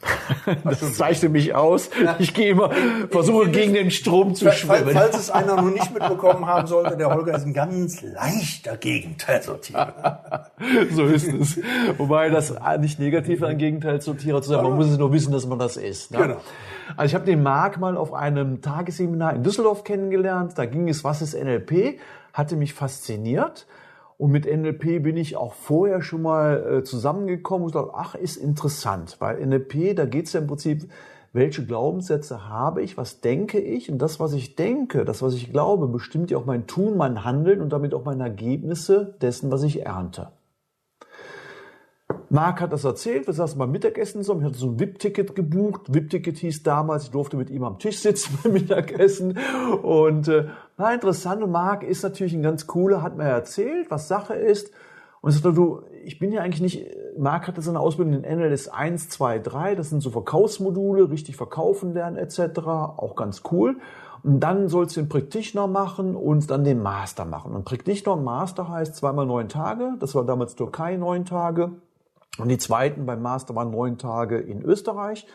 Das 0.64 0.94
zeichnet 0.94 1.32
mich 1.32 1.56
aus. 1.56 1.90
Ich 2.20 2.36
gehe 2.36 2.52
immer, 2.52 2.70
versuche 3.10 3.50
gegen 3.50 3.74
den 3.74 3.90
Strom 3.90 4.36
zu 4.36 4.52
schwimmen. 4.52 4.92
Falls 4.94 5.18
es 5.18 5.32
einer 5.32 5.56
noch 5.56 5.72
nicht 5.72 5.92
mitbekommen 5.92 6.46
haben 6.46 6.68
sollte, 6.68 6.96
der 6.96 7.10
Holger 7.10 7.36
ist 7.36 7.46
ein 7.46 7.54
ganz 7.54 8.04
leichter 8.04 8.78
Gegenteilsortierer. 8.78 10.52
so 10.92 11.06
ist 11.06 11.34
es. 11.34 11.60
Wobei 11.98 12.30
das 12.30 12.54
nicht 12.80 13.00
negativ 13.00 13.42
ein 13.42 13.58
Gegenteilsortierer 13.58 14.44
zu 14.44 14.50
sein, 14.50 14.64
man 14.64 14.76
muss 14.76 14.90
es 14.90 15.00
nur 15.00 15.12
wissen, 15.12 15.32
dass 15.32 15.48
man 15.48 15.58
das 15.58 15.76
ist. 15.76 16.12
Ne? 16.12 16.20
Genau. 16.20 16.38
Also 16.96 17.08
ich 17.08 17.16
habe 17.16 17.26
den 17.26 17.42
Marc 17.42 17.80
mal 17.80 17.98
auf 17.98 18.14
einem 18.14 18.62
Tagesseminar 18.62 19.34
in 19.34 19.44
Düsseldorf 19.44 19.84
kennengelernt. 19.84 20.54
Da 20.56 20.66
ging 20.66 20.88
es, 20.88 21.04
was 21.04 21.22
ist 21.22 21.34
NLP? 21.34 22.00
Hatte 22.38 22.56
mich 22.56 22.74
fasziniert. 22.74 23.68
Und 24.18 24.32
mit 24.32 24.46
NLP 24.46 25.04
bin 25.04 25.16
ich 25.18 25.36
auch 25.36 25.54
vorher 25.54 26.02
schon 26.02 26.24
mal 26.24 26.80
äh, 26.80 26.84
zusammengekommen 26.84 27.66
und 27.66 27.76
dachte, 27.76 27.92
ach, 27.94 28.16
ist 28.16 28.38
interessant, 28.38 29.18
weil 29.20 29.46
NLP, 29.46 29.96
da 29.96 30.06
geht 30.06 30.26
es 30.26 30.34
ja 30.34 30.40
im 30.40 30.48
Prinzip, 30.48 30.90
welche 31.34 31.66
Glaubenssätze 31.66 32.50
habe 32.50 32.82
ich, 32.82 32.98
was 32.98 33.22
denke 33.22 33.60
ich 33.60 33.92
und 33.92 34.00
das, 34.00 34.20
was 34.20 34.34
ich 34.34 34.56
denke, 34.56 35.06
das, 35.06 35.22
was 35.22 35.36
ich 35.36 35.52
glaube, 35.52 35.88
bestimmt 35.88 36.32
ja 36.32 36.38
auch 36.40 36.46
mein 36.46 36.66
Tun, 36.66 36.98
mein 36.98 37.24
Handeln 37.24 37.62
und 37.62 37.72
damit 37.74 37.94
auch 37.94 38.06
meine 38.06 38.24
Ergebnisse 38.24 39.16
dessen, 39.22 39.52
was 39.52 39.62
ich 39.62 39.86
ernte. 39.86 40.32
Marc 42.30 42.60
hat 42.60 42.74
das 42.74 42.84
erzählt, 42.84 43.26
wir 43.26 43.34
saßen 43.34 43.58
beim 43.58 43.72
Mittagessen 43.72 44.22
so, 44.22 44.38
ich 44.38 44.44
hatte 44.44 44.58
so 44.58 44.68
ein 44.68 44.80
VIP-Ticket 44.80 45.34
gebucht. 45.34 45.94
VIP-Ticket 45.94 46.38
hieß 46.38 46.64
damals, 46.64 47.06
ich 47.06 47.12
durfte 47.12 47.38
mit 47.38 47.50
ihm 47.50 47.64
am 47.64 47.80
Tisch 47.80 48.00
sitzen 48.00 48.38
beim 48.44 48.54
Mittagessen. 48.54 49.38
Und 49.82 50.28
äh, 50.28 50.46
war 50.76 50.94
interessant. 50.94 51.42
Und 51.42 51.52
Marc 51.52 51.84
ist 51.84 52.04
natürlich 52.04 52.34
ein 52.34 52.44
ganz 52.44 52.68
cooler, 52.68 53.02
hat 53.02 53.16
mir 53.16 53.24
erzählt, 53.24 53.90
was 53.90 54.10
Sache 54.10 54.34
ist. 54.34 54.72
Und 55.22 55.32
ich 55.32 55.38
sagte, 55.38 55.54
du, 55.54 55.82
ich 56.04 56.20
bin 56.20 56.32
ja 56.32 56.42
eigentlich 56.42 56.62
nicht, 56.62 56.86
Marc 57.18 57.48
hatte 57.48 57.62
seine 57.62 57.80
Ausbildung 57.80 58.24
in 58.24 58.38
NLS 58.40 58.68
1, 58.68 59.10
2, 59.10 59.40
3, 59.40 59.76
das 59.76 59.90
sind 59.90 60.02
so 60.02 60.10
Verkaufsmodule, 60.10 61.10
richtig 61.10 61.38
verkaufen 61.38 61.94
lernen 61.94 62.18
etc., 62.18 62.60
auch 62.68 63.16
ganz 63.16 63.42
cool. 63.52 63.78
Und 64.24 64.42
dann 64.42 64.68
sollst 64.68 64.96
du 64.96 65.02
den 65.02 65.10
Praktitioner 65.10 65.68
machen 65.68 66.16
und 66.16 66.50
dann 66.52 66.64
den 66.64 66.82
Master 66.82 67.26
machen. 67.26 67.54
Und 67.54 67.66
Praktitioner 67.66 68.18
und 68.18 68.24
Master 68.24 68.68
heißt 68.68 68.96
zweimal 68.96 69.26
neun 69.26 69.48
Tage, 69.50 69.94
das 70.00 70.14
war 70.14 70.26
damals 70.26 70.56
Türkei 70.56 70.98
neun 70.98 71.26
Tage. 71.26 71.72
Und 72.38 72.50
die 72.50 72.58
zweiten 72.58 73.06
beim 73.06 73.22
Master 73.22 73.56
waren 73.56 73.72
neun 73.72 73.98
Tage 73.98 74.38
in 74.38 74.62
Österreich. 74.62 75.26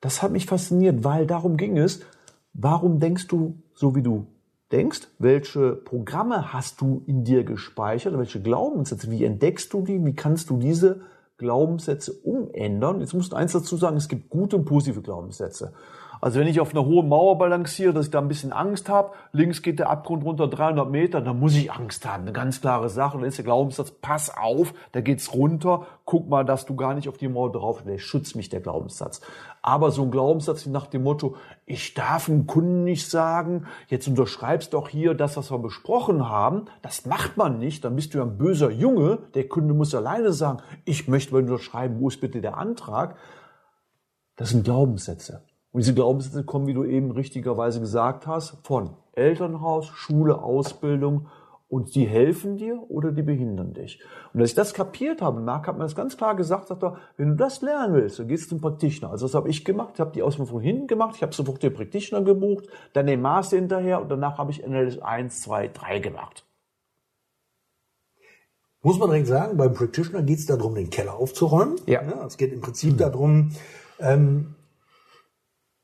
Das 0.00 0.22
hat 0.22 0.32
mich 0.32 0.46
fasziniert, 0.46 1.04
weil 1.04 1.26
darum 1.26 1.56
ging 1.56 1.76
es. 1.76 2.00
Warum 2.52 2.98
denkst 2.98 3.28
du 3.28 3.62
so, 3.74 3.94
wie 3.94 4.02
du 4.02 4.26
denkst? 4.72 5.08
Welche 5.18 5.72
Programme 5.72 6.52
hast 6.52 6.80
du 6.80 7.02
in 7.06 7.24
dir 7.24 7.44
gespeichert? 7.44 8.16
Welche 8.16 8.40
Glaubenssätze? 8.40 9.10
Wie 9.10 9.24
entdeckst 9.24 9.72
du 9.72 9.82
die? 9.82 10.04
Wie 10.04 10.14
kannst 10.14 10.50
du 10.50 10.56
diese 10.56 11.02
Glaubenssätze 11.36 12.12
umändern? 12.12 13.00
Jetzt 13.00 13.14
musst 13.14 13.32
du 13.32 13.36
eins 13.36 13.52
dazu 13.52 13.76
sagen, 13.76 13.96
es 13.96 14.08
gibt 14.08 14.30
gute 14.30 14.56
und 14.56 14.64
positive 14.64 15.02
Glaubenssätze. 15.02 15.72
Also 16.20 16.38
wenn 16.38 16.48
ich 16.48 16.60
auf 16.60 16.72
einer 16.72 16.84
hohen 16.84 17.08
Mauer 17.08 17.38
balanciere, 17.38 17.94
dass 17.94 18.06
ich 18.06 18.10
da 18.10 18.18
ein 18.18 18.28
bisschen 18.28 18.52
Angst 18.52 18.88
habe, 18.88 19.12
links 19.32 19.62
geht 19.62 19.78
der 19.78 19.88
Abgrund 19.88 20.24
runter 20.24 20.48
300 20.48 20.90
Meter, 20.90 21.20
dann 21.20 21.38
muss 21.38 21.54
ich 21.54 21.72
Angst 21.72 22.06
haben. 22.06 22.24
Eine 22.24 22.32
ganz 22.32 22.60
klare 22.60 22.90
Sache. 22.90 23.16
Und 23.16 23.22
dann 23.22 23.28
ist 23.28 23.38
der 23.38 23.44
Glaubenssatz, 23.44 23.90
pass 23.90 24.36
auf, 24.36 24.74
da 24.92 25.00
geht's 25.00 25.32
runter, 25.32 25.86
guck 26.04 26.28
mal, 26.28 26.44
dass 26.44 26.66
du 26.66 26.76
gar 26.76 26.94
nicht 26.94 27.08
auf 27.08 27.16
die 27.16 27.28
Mauer 27.28 27.52
drauf 27.52 27.82
Der 27.84 27.98
schützt 27.98 28.36
mich, 28.36 28.50
der 28.50 28.60
Glaubenssatz. 28.60 29.22
Aber 29.62 29.90
so 29.90 30.02
ein 30.02 30.10
Glaubenssatz 30.10 30.66
nach 30.66 30.86
dem 30.86 31.04
Motto, 31.04 31.36
ich 31.64 31.94
darf 31.94 32.28
einem 32.28 32.46
Kunden 32.46 32.84
nicht 32.84 33.08
sagen, 33.08 33.66
jetzt 33.88 34.06
unterschreibst 34.08 34.74
doch 34.74 34.88
hier 34.88 35.14
das, 35.14 35.36
was 35.36 35.50
wir 35.50 35.58
besprochen 35.58 36.28
haben, 36.28 36.66
das 36.82 37.06
macht 37.06 37.36
man 37.36 37.58
nicht, 37.58 37.84
dann 37.84 37.96
bist 37.96 38.14
du 38.14 38.20
ein 38.20 38.36
böser 38.36 38.70
Junge, 38.70 39.18
der 39.34 39.48
Kunde 39.48 39.72
muss 39.72 39.94
alleine 39.94 40.32
sagen, 40.32 40.60
ich 40.84 41.08
möchte 41.08 41.32
mal 41.32 41.42
unterschreiben, 41.42 42.00
wo 42.00 42.08
ist 42.08 42.20
bitte 42.20 42.40
der 42.40 42.58
Antrag? 42.58 43.16
Das 44.36 44.50
sind 44.50 44.64
Glaubenssätze. 44.64 45.42
Und 45.72 45.80
diese 45.80 45.94
Glaubenssätze 45.94 46.44
kommen, 46.44 46.66
wie 46.66 46.74
du 46.74 46.84
eben 46.84 47.10
richtigerweise 47.12 47.80
gesagt 47.80 48.26
hast, 48.26 48.58
von 48.64 48.90
Elternhaus, 49.12 49.86
Schule, 49.86 50.42
Ausbildung 50.42 51.28
und 51.70 51.94
die 51.94 52.04
helfen 52.04 52.56
dir 52.56 52.82
oder 52.88 53.12
die 53.12 53.22
behindern 53.22 53.72
dich. 53.72 54.02
Und 54.34 54.40
als 54.40 54.50
ich 54.50 54.56
das 54.56 54.74
kapiert 54.74 55.22
habe, 55.22 55.40
Marc 55.40 55.68
hat 55.68 55.76
mir 55.76 55.84
das 55.84 55.94
ganz 55.94 56.16
klar 56.16 56.34
gesagt, 56.34 56.66
sagt 56.66 56.82
er, 56.82 56.96
wenn 57.16 57.30
du 57.30 57.36
das 57.36 57.62
lernen 57.62 57.94
willst, 57.94 58.18
dann 58.18 58.26
gehst 58.26 58.46
du 58.46 58.48
zum 58.50 58.60
Practitioner. 58.60 59.12
Also 59.12 59.26
das 59.26 59.34
habe 59.34 59.48
ich 59.48 59.64
gemacht, 59.64 59.92
ich 59.94 60.00
habe 60.00 60.10
die 60.10 60.22
Ausbildung 60.22 60.54
von 60.54 60.60
hinten 60.60 60.88
gemacht, 60.88 61.14
ich 61.14 61.22
habe 61.22 61.32
sofort 61.32 61.62
den 61.62 61.72
Practitioner 61.72 62.24
gebucht, 62.24 62.66
dann 62.92 63.06
den 63.06 63.20
Master 63.20 63.56
hinterher 63.56 64.02
und 64.02 64.08
danach 64.10 64.38
habe 64.38 64.50
ich 64.50 64.66
NLS 64.66 64.98
1, 64.98 65.40
2, 65.42 65.68
3 65.68 65.98
gemacht. 66.00 66.44
Muss 68.82 68.98
man 68.98 69.10
direkt 69.10 69.28
sagen, 69.28 69.56
beim 69.56 69.72
Practitioner 69.72 70.22
geht 70.22 70.38
es 70.38 70.46
darum, 70.46 70.74
den 70.74 70.90
Keller 70.90 71.14
aufzuräumen. 71.14 71.76
Ja. 71.86 72.02
ja 72.02 72.26
es 72.26 72.36
geht 72.36 72.52
im 72.52 72.60
Prinzip 72.60 72.94
mhm. 72.94 72.98
darum, 72.98 73.52
ähm, 74.00 74.56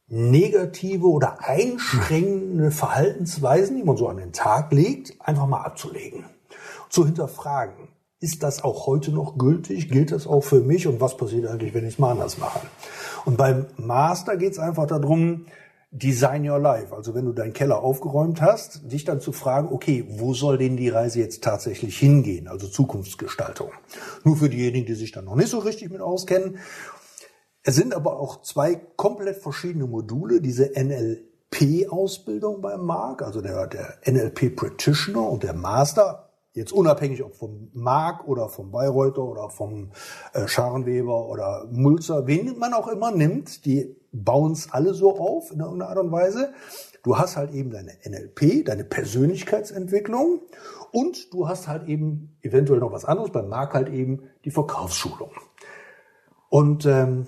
negative 0.08 1.06
oder 1.06 1.38
einschränkende 1.40 2.70
Verhaltensweisen, 2.70 3.76
die 3.76 3.84
man 3.84 3.96
so 3.96 4.08
an 4.08 4.18
den 4.18 4.32
Tag 4.32 4.72
legt, 4.72 5.14
einfach 5.20 5.46
mal 5.46 5.62
abzulegen. 5.62 6.24
Zu 6.88 7.04
hinterfragen. 7.06 7.88
Ist 8.18 8.42
das 8.42 8.64
auch 8.64 8.86
heute 8.86 9.10
noch 9.10 9.36
gültig? 9.36 9.90
Gilt 9.90 10.10
das 10.10 10.26
auch 10.26 10.42
für 10.42 10.60
mich? 10.60 10.86
Und 10.86 11.00
was 11.00 11.16
passiert 11.16 11.46
eigentlich, 11.46 11.74
wenn 11.74 11.84
ich 11.84 11.94
es 11.94 11.98
mal 11.98 12.12
anders 12.12 12.38
mache? 12.38 12.60
Und 13.24 13.36
beim 13.36 13.66
Master 13.76 14.36
geht 14.36 14.52
es 14.52 14.58
einfach 14.58 14.86
darum, 14.86 15.46
Design 15.90 16.48
Your 16.48 16.58
Life. 16.58 16.94
Also 16.94 17.14
wenn 17.14 17.24
du 17.24 17.32
deinen 17.32 17.52
Keller 17.52 17.82
aufgeräumt 17.82 18.40
hast, 18.40 18.90
dich 18.90 19.04
dann 19.04 19.20
zu 19.20 19.32
fragen, 19.32 19.68
okay, 19.68 20.04
wo 20.08 20.34
soll 20.34 20.58
denn 20.58 20.76
die 20.76 20.88
Reise 20.88 21.20
jetzt 21.20 21.42
tatsächlich 21.42 21.98
hingehen? 21.98 22.48
Also 22.48 22.68
Zukunftsgestaltung. 22.68 23.70
Nur 24.24 24.36
für 24.36 24.48
diejenigen, 24.48 24.86
die 24.86 24.94
sich 24.94 25.12
dann 25.12 25.24
noch 25.24 25.36
nicht 25.36 25.48
so 25.48 25.58
richtig 25.58 25.90
mit 25.90 26.00
auskennen. 26.00 26.58
Es 27.68 27.74
sind 27.74 27.94
aber 27.96 28.20
auch 28.20 28.42
zwei 28.42 28.76
komplett 28.76 29.38
verschiedene 29.38 29.88
Module, 29.88 30.40
diese 30.40 30.70
NLP-Ausbildung 30.76 32.60
beim 32.60 32.86
Mark, 32.86 33.22
also 33.22 33.40
der, 33.40 33.66
der 33.66 33.98
NLP 34.06 34.54
Practitioner 34.54 35.28
und 35.28 35.42
der 35.42 35.52
Master, 35.52 36.30
jetzt 36.52 36.70
unabhängig 36.72 37.24
ob 37.24 37.34
vom 37.34 37.68
Mark 37.72 38.28
oder 38.28 38.48
vom 38.48 38.70
Bayreuther 38.70 39.24
oder 39.24 39.50
vom 39.50 39.90
äh, 40.32 40.46
Scharenweber 40.46 41.26
oder 41.26 41.66
Mulzer, 41.72 42.28
wen 42.28 42.56
man 42.56 42.72
auch 42.72 42.86
immer 42.86 43.10
nimmt, 43.10 43.64
die 43.64 43.96
bauen 44.12 44.52
es 44.52 44.70
alle 44.70 44.94
so 44.94 45.18
auf 45.18 45.50
in 45.50 45.58
irgendeiner 45.58 45.90
Art 45.90 45.98
und 45.98 46.12
Weise. 46.12 46.54
Du 47.02 47.18
hast 47.18 47.36
halt 47.36 47.52
eben 47.52 47.72
deine 47.72 47.94
NLP, 48.08 48.64
deine 48.64 48.84
Persönlichkeitsentwicklung 48.84 50.42
und 50.92 51.34
du 51.34 51.48
hast 51.48 51.66
halt 51.66 51.88
eben 51.88 52.38
eventuell 52.42 52.78
noch 52.78 52.92
was 52.92 53.04
anderes, 53.04 53.32
beim 53.32 53.48
Mark 53.48 53.74
halt 53.74 53.88
eben 53.88 54.22
die 54.44 54.52
Verkaufsschulung. 54.52 55.32
Und 56.48 56.86
ähm, 56.86 57.26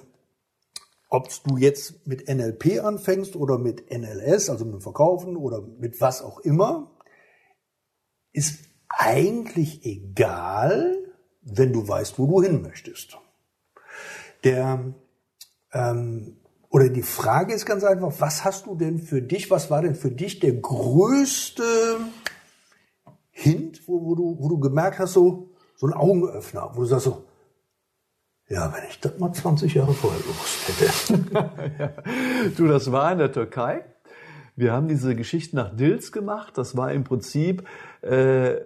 ob 1.09 1.29
du 1.45 1.57
jetzt 1.57 2.07
mit 2.07 2.29
NLP 2.29 2.85
anfängst 2.85 3.35
oder 3.35 3.59
mit 3.59 3.91
NLS, 3.91 4.51
also 4.51 4.65
mit 4.65 4.75
dem 4.75 4.81
Verkaufen 4.81 5.37
oder 5.37 5.63
mit 5.63 6.01
was 6.01 6.23
auch 6.23 6.41
immer, 6.41 6.91
ist 8.33 8.65
eigentlich 8.89 9.85
egal, 9.85 10.97
wenn 11.43 11.73
du 11.73 11.87
weißt, 11.87 12.19
wo 12.19 12.27
du 12.27 12.43
hin 12.43 12.63
möchtest. 12.63 13.19
Der 14.45 14.95
ähm, 15.73 16.37
oder 16.71 16.91
die 16.91 17.03
Frage 17.03 17.55
ist 17.55 17.65
ganz 17.65 17.83
einfach, 17.85 18.13
was 18.19 18.45
hast 18.45 18.67
du 18.67 18.75
denn 18.75 18.99
für 18.99 19.23
dich, 19.23 19.51
was 19.51 19.71
war 19.71 19.81
denn 19.81 19.95
für 19.95 20.11
dich 20.11 20.39
der 20.39 20.53
größte 20.53 21.65
Hint, 23.31 23.87
wo, 23.87 24.05
wo, 24.05 24.15
du, 24.15 24.37
wo 24.39 24.49
du 24.49 24.59
gemerkt 24.59 24.99
hast, 24.99 25.15
so, 25.15 25.49
so 25.77 25.87
ein 25.87 25.95
Augenöffner, 25.95 26.71
wo 26.75 26.81
du 26.81 26.87
sagst 26.87 27.07
so, 27.07 27.25
ja, 28.49 28.73
wenn 28.75 28.89
ich 28.89 28.99
das 29.01 29.19
mal 29.19 29.33
20 29.33 29.75
Jahre 29.75 29.93
vorher 29.93 30.21
gewusst 30.21 30.69
hätte. 30.69 31.25
ja. 31.79 31.93
Du, 32.57 32.67
das 32.67 32.91
war 32.91 33.13
in 33.13 33.19
der 33.19 33.33
Türkei. 33.33 33.85
Wir 34.57 34.73
haben 34.73 34.89
diese 34.89 35.15
Geschichte 35.15 35.55
nach 35.55 35.77
Dils 35.77 36.13
gemacht. 36.13 36.57
Das 36.57 36.77
war 36.77 36.93
im 36.93 37.05
Prinzip 37.05 37.65
äh, 38.01 38.57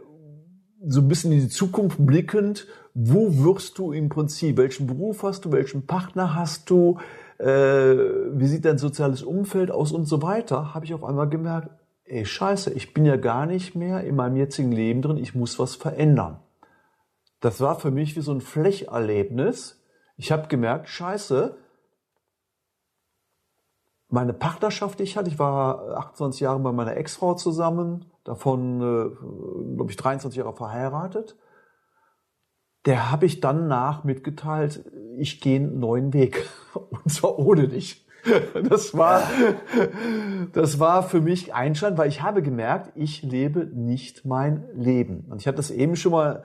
so 0.87 1.01
ein 1.01 1.09
bisschen 1.09 1.33
in 1.33 1.41
die 1.41 1.49
Zukunft 1.49 1.99
blickend. 1.99 2.67
Wo 2.95 3.45
wirst 3.45 3.79
du 3.79 3.93
im 3.93 4.09
Prinzip? 4.09 4.57
Welchen 4.57 4.87
Beruf 4.87 5.25
hast 5.25 5.45
du? 5.45 5.53
Welchen 5.53 5.87
Partner 5.87 6.37
hast 6.37 6.71
du? 6.71 6.99
Äh, 7.39 7.47
wie 7.47 8.47
sieht 8.47 8.65
dein 8.65 8.79
soziales 8.79 9.23
Umfeld 9.23 9.73
aus 9.73 9.91
und 9.91 10.05
so 10.05 10.23
weiter? 10.23 10.75
Habe 10.75 10.85
ich 10.85 10.95
auf 10.95 11.03
einmal 11.03 11.29
gemerkt, 11.29 11.71
ey 12.05 12.25
Scheiße, 12.25 12.73
ich 12.73 12.95
bin 12.95 13.05
ja 13.05 13.17
gar 13.17 13.47
nicht 13.47 13.75
mehr 13.75 14.05
in 14.05 14.15
meinem 14.15 14.37
jetzigen 14.37 14.71
Leben 14.71 15.03
drin. 15.03 15.17
Ich 15.17 15.35
muss 15.35 15.59
was 15.59 15.75
verändern. 15.75 16.41
Das 17.42 17.61
war 17.61 17.78
für 17.78 17.90
mich 17.90 18.14
wie 18.16 18.20
so 18.20 18.32
ein 18.32 18.40
Flächerlebnis. 18.40 19.82
Ich 20.16 20.30
habe 20.30 20.46
gemerkt, 20.46 20.88
scheiße, 20.88 21.56
meine 24.08 24.32
Partnerschaft, 24.32 25.00
die 25.00 25.02
ich 25.02 25.16
hatte, 25.16 25.28
ich 25.28 25.40
war 25.40 25.96
28 25.99 26.40
Jahre 26.40 26.61
bei 26.61 26.70
meiner 26.70 26.96
Ex-Frau 26.96 27.34
zusammen, 27.34 28.04
davon, 28.22 28.80
äh, 28.80 29.75
glaube 29.75 29.90
ich, 29.90 29.96
23 29.96 30.38
Jahre 30.38 30.54
verheiratet. 30.54 31.37
Der 32.87 33.11
habe 33.11 33.26
ich 33.26 33.40
dann 33.40 33.66
nach 33.66 34.04
mitgeteilt, 34.04 34.84
ich 35.16 35.40
gehe 35.40 35.56
einen 35.56 35.80
neuen 35.80 36.12
Weg. 36.12 36.49
Und 36.90 37.11
zwar 37.11 37.40
ohne 37.40 37.66
dich. 37.66 38.06
Das 38.68 38.96
war, 38.96 39.25
das 40.52 40.78
war 40.78 41.02
für 41.02 41.20
mich 41.20 41.54
Einstand, 41.54 41.99
weil 41.99 42.08
ich 42.08 42.22
habe 42.22 42.40
gemerkt, 42.40 42.92
ich 42.94 43.25
lebe 43.25 43.66
nicht 43.66 44.25
mein 44.25 44.68
Leben. 44.75 45.26
Und 45.28 45.40
ich 45.40 45.49
hatte 45.49 45.56
das 45.56 45.72
eben 45.72 45.96
schon 45.96 46.12
mal 46.12 46.44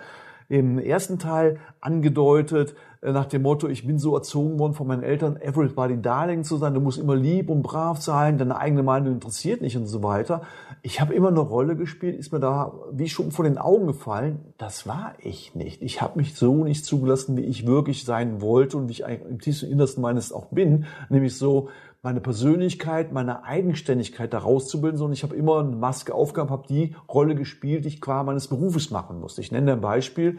im 0.49 0.79
ersten 0.79 1.19
Teil 1.19 1.59
angedeutet, 1.81 2.75
äh, 3.01 3.11
nach 3.11 3.25
dem 3.25 3.43
Motto, 3.43 3.67
ich 3.67 3.85
bin 3.85 3.99
so 3.99 4.15
erzogen 4.15 4.57
worden 4.59 4.73
von 4.73 4.87
meinen 4.87 5.03
Eltern, 5.03 5.37
everybody 5.37 6.01
darling 6.01 6.43
zu 6.43 6.57
sein, 6.57 6.73
du 6.73 6.79
musst 6.79 6.97
immer 6.97 7.15
lieb 7.15 7.49
und 7.49 7.63
brav 7.63 8.01
sein, 8.01 8.37
deine 8.37 8.57
eigene 8.57 8.83
Meinung 8.83 9.13
interessiert 9.13 9.61
nicht 9.61 9.77
und 9.77 9.87
so 9.87 10.03
weiter. 10.03 10.41
Ich 10.81 11.01
habe 11.01 11.13
immer 11.13 11.27
eine 11.27 11.39
Rolle 11.39 11.75
gespielt, 11.75 12.17
ist 12.17 12.31
mir 12.31 12.39
da 12.39 12.73
wie 12.91 13.09
schon 13.09 13.31
vor 13.31 13.45
den 13.45 13.57
Augen 13.57 13.87
gefallen, 13.87 14.39
das 14.57 14.87
war 14.87 15.13
ich 15.21 15.53
nicht. 15.53 15.81
Ich 15.81 16.01
habe 16.01 16.17
mich 16.17 16.35
so 16.35 16.63
nicht 16.63 16.85
zugelassen, 16.85 17.37
wie 17.37 17.41
ich 17.41 17.67
wirklich 17.67 18.05
sein 18.05 18.41
wollte 18.41 18.77
und 18.77 18.87
wie 18.87 18.93
ich 18.93 19.03
im 19.03 19.39
tiefsten 19.39 19.69
Innersten 19.69 20.01
meines 20.01 20.31
auch 20.31 20.45
bin, 20.45 20.85
nämlich 21.09 21.37
so, 21.37 21.69
meine 22.03 22.21
Persönlichkeit, 22.21 23.11
meine 23.11 23.43
Eigenständigkeit 23.43 24.33
da 24.33 24.39
rauszubilden, 24.39 24.97
sondern 24.97 25.13
ich 25.13 25.23
habe 25.23 25.35
immer 25.35 25.59
eine 25.59 25.75
Maske 25.75 26.13
aufgehabt, 26.13 26.51
habe 26.51 26.67
die 26.67 26.95
Rolle 27.09 27.35
gespielt, 27.35 27.85
die 27.85 27.89
ich 27.89 28.01
qua 28.01 28.23
meines 28.23 28.47
Berufes 28.47 28.91
machen 28.91 29.19
musste. 29.19 29.41
Ich 29.41 29.51
nenne 29.51 29.73
ein 29.73 29.81
Beispiel. 29.81 30.37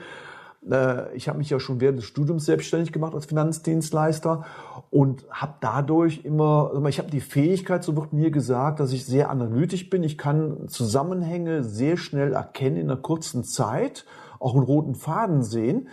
Äh, 0.70 1.14
ich 1.16 1.28
habe 1.28 1.38
mich 1.38 1.50
ja 1.50 1.60
schon 1.60 1.80
während 1.80 1.98
des 1.98 2.06
Studiums 2.06 2.44
selbstständig 2.44 2.92
gemacht 2.92 3.14
als 3.14 3.26
Finanzdienstleister 3.26 4.44
und 4.90 5.26
habe 5.30 5.54
dadurch 5.60 6.24
immer, 6.24 6.82
ich 6.88 6.98
habe 6.98 7.10
die 7.10 7.20
Fähigkeit, 7.20 7.84
so 7.84 7.96
wird 7.96 8.12
mir 8.12 8.30
gesagt, 8.30 8.80
dass 8.80 8.92
ich 8.92 9.04
sehr 9.04 9.30
analytisch 9.30 9.90
bin. 9.90 10.02
Ich 10.02 10.16
kann 10.16 10.68
Zusammenhänge 10.68 11.64
sehr 11.64 11.96
schnell 11.96 12.32
erkennen 12.32 12.76
in 12.76 12.90
einer 12.90 13.00
kurzen 13.00 13.44
Zeit, 13.44 14.06
auch 14.38 14.54
einen 14.54 14.64
roten 14.64 14.94
Faden 14.94 15.42
sehen. 15.42 15.88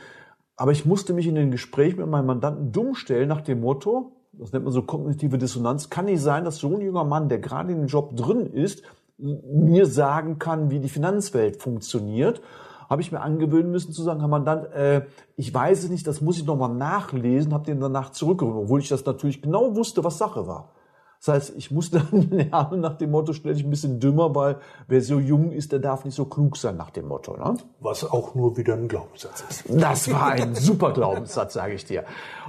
Aber 0.56 0.72
ich 0.72 0.86
musste 0.86 1.14
mich 1.14 1.28
in 1.28 1.36
den 1.36 1.52
Gesprächen 1.52 2.00
mit 2.00 2.08
meinem 2.08 2.28
Mandanten 2.28 2.72
dumm 2.72 2.96
stellen 2.96 3.28
nach 3.28 3.42
dem 3.42 3.60
Motto, 3.60 4.15
das 4.40 4.52
nennt 4.52 4.66
man 4.66 4.74
so 4.74 4.82
kognitive 4.82 5.38
Dissonanz, 5.38 5.90
kann 5.90 6.06
nicht 6.06 6.22
sein, 6.22 6.46
dass 6.46 6.58
so 6.58 6.74
ein 6.76 6.82
junger 6.82 7.04
Mann, 7.04 7.30
der 7.30 7.40
gerade 7.40 7.72
in 7.72 7.80
den 7.80 7.88
Job 7.88 8.16
drin 8.16 8.48
ist, 8.48 8.84
mir 9.18 9.86
sagen 9.86 10.40
kann, 10.40 10.70
wie 10.70 10.80
die 10.80 10.90
Finanzwelt 10.90 11.62
funktioniert. 11.62 12.42
Habe 12.90 13.02
ich 13.02 13.12
mir 13.12 13.22
angewöhnen 13.22 13.72
müssen 13.72 13.94
zu 13.94 14.04
sagen, 14.04 14.20
Herr 14.20 14.30
Mandant, 14.30 14.72
äh, 14.74 15.06
ich 15.38 15.54
weiß 15.54 15.86
es 15.86 15.90
nicht, 15.90 16.06
das 16.06 16.22
muss 16.22 16.38
ich 16.38 16.46
nochmal 16.46 16.74
nachlesen, 16.74 17.54
habe 17.54 17.66
den 17.66 17.80
danach 17.80 18.12
zurückgerufen, 18.12 18.64
obwohl 18.64 18.80
ich 18.80 18.90
das 18.90 19.06
natürlich 19.06 19.42
genau 19.42 19.76
wusste, 19.76 20.04
was 20.04 20.18
Sache 20.18 20.48
war. 20.48 20.70
Das 21.26 21.34
heißt, 21.34 21.54
ich 21.58 21.72
musste 21.72 22.00
dann 22.00 22.22
lernen 22.30 22.82
nach 22.82 22.98
dem 22.98 23.12
Motto, 23.12 23.34
stell 23.34 23.56
dich 23.56 23.64
ein 23.64 23.70
bisschen 23.72 24.00
dümmer, 24.00 24.36
weil 24.36 24.58
wer 24.88 25.02
so 25.02 25.20
jung 25.20 25.52
ist, 25.52 25.72
der 25.72 25.80
darf 25.80 26.06
nicht 26.06 26.14
so 26.14 26.26
klug 26.26 26.58
sein 26.58 26.78
nach 26.78 26.92
dem 26.92 27.08
Motto. 27.08 27.36
Ne? 27.36 27.58
Was 27.80 28.04
auch 28.04 28.36
nur 28.36 28.58
wieder 28.58 28.74
ein 28.74 28.88
Glaubenssatz 28.88 29.44
ist. 29.50 29.64
Das 29.70 30.12
war 30.12 30.28
ein 30.28 30.54
super 30.54 30.94
Glaubenssatz, 30.94 31.54
sage 31.54 31.74
ich 31.74 31.86
dir. 31.86 32.04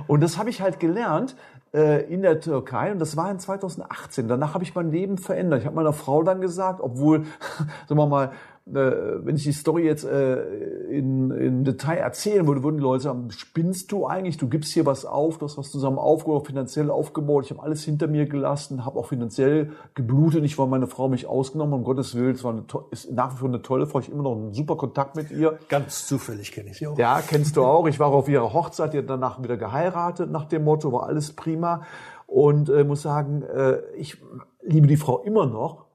Und 0.06 0.20
das 0.20 0.36
habe 0.36 0.50
ich 0.50 0.60
halt 0.60 0.78
gelernt, 0.78 1.36
in 1.72 2.22
der 2.22 2.40
Türkei 2.40 2.90
und 2.92 2.98
das 2.98 3.16
war 3.16 3.30
in 3.30 3.38
2018. 3.38 4.28
Danach 4.28 4.54
habe 4.54 4.64
ich 4.64 4.74
mein 4.74 4.90
Leben 4.90 5.18
verändert. 5.18 5.60
Ich 5.60 5.66
habe 5.66 5.76
meiner 5.76 5.92
Frau 5.92 6.22
dann 6.22 6.40
gesagt, 6.40 6.80
obwohl, 6.80 7.24
sagen 7.88 8.00
wir 8.00 8.06
mal, 8.06 8.26
äh, 8.26 8.30
wenn 8.68 9.36
ich 9.36 9.44
die 9.44 9.52
Story 9.52 9.84
jetzt 9.84 10.04
äh, 10.04 10.42
in, 10.90 11.30
in 11.30 11.62
Detail 11.62 11.98
erzählen 11.98 12.48
würde, 12.48 12.64
würden 12.64 12.78
die 12.78 12.82
Leute 12.82 13.04
sagen, 13.04 13.30
spinnst 13.30 13.92
du 13.92 14.08
eigentlich? 14.08 14.38
Du 14.38 14.48
gibst 14.48 14.72
hier 14.72 14.84
was 14.84 15.06
auf, 15.06 15.38
du 15.38 15.44
hast 15.44 15.56
was 15.56 15.70
zusammen 15.70 15.98
aufgebaut, 15.98 16.48
finanziell 16.48 16.90
aufgebaut. 16.90 17.44
Ich 17.44 17.52
habe 17.52 17.62
alles 17.62 17.84
hinter 17.84 18.08
mir 18.08 18.26
gelassen, 18.26 18.84
habe 18.84 18.98
auch 18.98 19.06
finanziell 19.06 19.70
geblutet. 19.94 20.44
Ich 20.44 20.58
war 20.58 20.66
meine 20.66 20.88
Frau 20.88 21.08
mich 21.08 21.28
ausgenommen, 21.28 21.74
um 21.74 21.84
Gottes 21.84 22.16
Willen. 22.16 22.34
Es 22.34 22.42
war 22.42 22.54
eine, 22.54 22.64
ist 22.90 23.12
nach 23.12 23.34
wie 23.34 23.38
vor 23.38 23.48
eine 23.48 23.62
tolle 23.62 23.86
Frau. 23.86 24.00
Ich 24.00 24.06
habe 24.06 24.14
immer 24.14 24.24
noch 24.24 24.36
einen 24.36 24.52
super 24.52 24.76
Kontakt 24.76 25.14
mit 25.14 25.30
ihr. 25.30 25.60
Ganz 25.68 26.08
zufällig 26.08 26.50
kenne 26.50 26.70
ich 26.70 26.78
sie 26.78 26.88
auch. 26.88 26.98
Ja, 26.98 27.22
kennst 27.24 27.56
du 27.56 27.64
auch. 27.64 27.86
Ich 27.86 28.00
war 28.00 28.08
auf 28.08 28.28
ihrer 28.28 28.52
Hochzeit, 28.52 28.94
die 28.94 28.98
hat 28.98 29.08
danach 29.08 29.40
wieder 29.40 29.56
geheiratet 29.56 30.32
nach 30.32 30.46
dem 30.46 30.64
Motto, 30.64 30.92
war 30.92 31.06
alles 31.06 31.34
prima. 31.34 31.82
Und 32.26 32.68
äh, 32.68 32.82
muss 32.82 33.02
sagen, 33.02 33.42
äh, 33.42 33.78
ich 33.96 34.20
liebe 34.62 34.88
die 34.88 34.96
Frau 34.96 35.22
immer 35.22 35.46
noch 35.46 35.85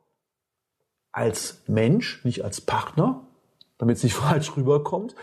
als 1.12 1.62
Mensch, 1.68 2.24
nicht 2.26 2.44
als 2.44 2.62
Partner, 2.62 3.22
damit 3.78 3.98
es 3.98 4.04
nicht 4.04 4.16
falsch 4.16 4.56
rüberkommt. 4.56 5.16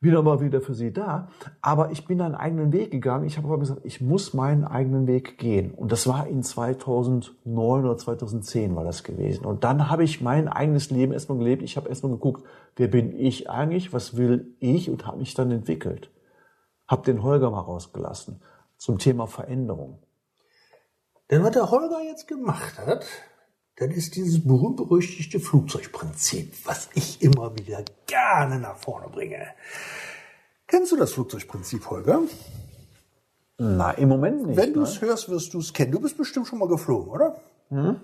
Bin 0.00 0.14
aber 0.14 0.42
wieder 0.42 0.60
für 0.60 0.74
sie 0.74 0.92
da. 0.92 1.28
Aber 1.62 1.90
ich 1.90 2.06
bin 2.06 2.20
einen 2.20 2.34
eigenen 2.34 2.70
Weg 2.72 2.90
gegangen. 2.90 3.24
Ich 3.24 3.38
habe 3.38 3.48
aber 3.48 3.58
gesagt, 3.58 3.80
ich 3.84 4.02
muss 4.02 4.34
meinen 4.34 4.64
eigenen 4.64 5.06
Weg 5.06 5.38
gehen. 5.38 5.72
Und 5.72 5.90
das 5.90 6.06
war 6.06 6.26
in 6.26 6.42
2009 6.42 7.84
oder 7.84 7.96
2010 7.96 8.76
war 8.76 8.84
das 8.84 9.04
gewesen. 9.04 9.46
Und 9.46 9.64
dann 9.64 9.88
habe 9.88 10.04
ich 10.04 10.20
mein 10.20 10.48
eigenes 10.48 10.90
Leben 10.90 11.12
erstmal 11.12 11.38
gelebt. 11.38 11.62
Ich 11.62 11.78
habe 11.78 11.88
erstmal 11.88 12.12
geguckt, 12.12 12.44
wer 12.76 12.88
bin 12.88 13.18
ich 13.18 13.48
eigentlich, 13.48 13.94
was 13.94 14.18
will 14.18 14.54
ich 14.60 14.90
und 14.90 15.06
habe 15.06 15.16
mich 15.16 15.32
dann 15.32 15.50
entwickelt. 15.50 16.10
Hab 16.86 17.04
den 17.04 17.22
Holger 17.22 17.50
mal 17.50 17.60
rausgelassen 17.60 18.42
zum 18.76 18.98
Thema 18.98 19.26
Veränderung. 19.26 19.98
Denn 21.30 21.42
was 21.42 21.52
der 21.52 21.70
Holger 21.70 22.02
jetzt 22.02 22.28
gemacht 22.28 22.78
hat, 22.78 23.06
das 23.76 23.90
ist 23.90 24.16
dieses 24.16 24.42
berühmt-berüchtigte 24.42 25.38
Flugzeugprinzip, 25.38 26.54
was 26.64 26.88
ich 26.94 27.22
immer 27.22 27.54
wieder 27.56 27.84
gerne 28.06 28.58
nach 28.58 28.76
vorne 28.76 29.08
bringe. 29.08 29.46
Kennst 30.66 30.92
du 30.92 30.96
das 30.96 31.12
Flugzeugprinzip, 31.12 31.88
Holger? 31.90 32.22
Na, 33.58 33.92
im 33.92 34.08
Moment 34.08 34.46
nicht. 34.46 34.56
Wenn 34.56 34.72
du 34.72 34.82
es 34.82 35.00
hörst, 35.00 35.28
wirst 35.28 35.54
du 35.54 35.60
es 35.60 35.72
kennen. 35.72 35.92
Du 35.92 36.00
bist 36.00 36.16
bestimmt 36.16 36.46
schon 36.46 36.58
mal 36.58 36.68
geflogen, 36.68 37.10
oder? 37.10 37.36
Mhm. 37.70 37.96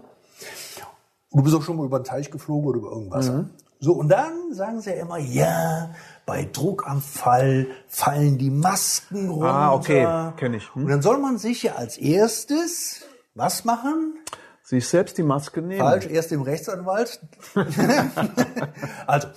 Du 1.30 1.42
bist 1.42 1.54
auch 1.54 1.62
schon 1.62 1.76
mal 1.76 1.86
über 1.86 1.98
den 2.00 2.04
Teich 2.04 2.30
geflogen 2.30 2.68
oder 2.68 2.78
über 2.78 2.92
irgendwas. 2.92 3.30
Mhm. 3.30 3.50
So, 3.80 3.94
und 3.94 4.08
dann 4.10 4.52
sagen 4.52 4.80
sie 4.80 4.90
ja 4.90 4.96
immer, 4.96 5.18
ja, 5.18 5.90
bei 6.24 6.48
Druckanfall 6.52 7.66
fallen 7.88 8.38
die 8.38 8.50
Masken 8.50 9.28
runter. 9.28 9.52
Ah, 9.52 9.74
okay, 9.74 10.32
kenne 10.36 10.58
ich. 10.58 10.74
Hm? 10.74 10.84
Und 10.84 10.90
dann 10.90 11.02
soll 11.02 11.18
man 11.18 11.38
sich 11.38 11.64
ja 11.64 11.74
als 11.74 11.98
erstes 11.98 13.02
was 13.34 13.64
machen? 13.64 14.14
Sich 14.62 14.86
selbst 14.86 15.18
die 15.18 15.22
Maske 15.22 15.60
nehmen. 15.60 15.80
Falsch, 15.80 16.06
erst 16.06 16.30
dem 16.30 16.42
Rechtsanwalt. 16.42 17.20
also, 19.06 19.28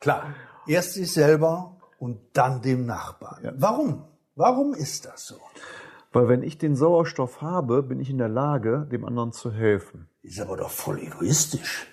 klar, 0.00 0.34
erst 0.66 0.94
sich 0.94 1.12
selber 1.12 1.76
und 1.98 2.20
dann 2.32 2.62
dem 2.62 2.86
Nachbarn. 2.86 3.44
Ja. 3.44 3.52
Warum? 3.56 4.04
Warum 4.36 4.72
ist 4.74 5.06
das 5.06 5.26
so? 5.26 5.36
Weil 6.12 6.28
wenn 6.28 6.42
ich 6.42 6.58
den 6.58 6.76
Sauerstoff 6.76 7.42
habe, 7.42 7.82
bin 7.82 8.00
ich 8.00 8.08
in 8.08 8.18
der 8.18 8.28
Lage, 8.28 8.86
dem 8.90 9.04
anderen 9.04 9.32
zu 9.32 9.52
helfen. 9.52 10.08
Ist 10.22 10.40
aber 10.40 10.56
doch 10.56 10.70
voll 10.70 11.00
egoistisch. 11.00 11.86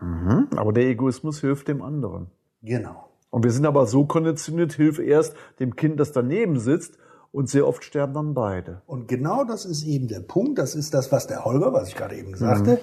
Mhm, 0.00 0.48
aber 0.56 0.72
der 0.72 0.84
Egoismus 0.84 1.40
hilft 1.40 1.68
dem 1.68 1.82
anderen. 1.82 2.30
Genau. 2.62 3.10
Und 3.30 3.44
wir 3.44 3.50
sind 3.50 3.66
aber 3.66 3.86
so 3.86 4.06
konditioniert, 4.06 4.72
hilf 4.72 4.98
erst 4.98 5.34
dem 5.58 5.76
Kind, 5.76 6.00
das 6.00 6.12
daneben 6.12 6.58
sitzt 6.58 6.98
und 7.36 7.50
sehr 7.50 7.68
oft 7.68 7.84
sterben 7.84 8.14
dann 8.14 8.32
beide. 8.32 8.80
Und 8.86 9.08
genau 9.08 9.44
das 9.44 9.66
ist 9.66 9.84
eben 9.84 10.08
der 10.08 10.20
Punkt. 10.20 10.58
Das 10.58 10.74
ist 10.74 10.94
das, 10.94 11.12
was 11.12 11.26
der 11.26 11.44
Holger, 11.44 11.74
was 11.74 11.88
ich 11.88 11.94
gerade 11.94 12.16
eben 12.16 12.34
sagte. 12.34 12.76
Mhm. 12.76 12.78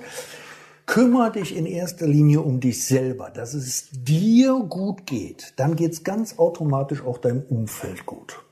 Kümmer 0.86 1.32
dich 1.32 1.58
in 1.58 1.66
erster 1.66 2.06
Linie 2.06 2.42
um 2.42 2.60
dich 2.60 2.86
selber, 2.86 3.32
dass 3.32 3.56
es 3.56 3.90
dir 3.92 4.64
gut 4.70 5.08
geht. 5.08 5.54
Dann 5.56 5.76
geht 5.76 5.94
es 5.94 6.04
ganz 6.04 6.38
automatisch 6.38 7.04
auch 7.04 7.18
deinem 7.18 7.42
Umfeld 7.42 8.06
gut. 8.06 8.44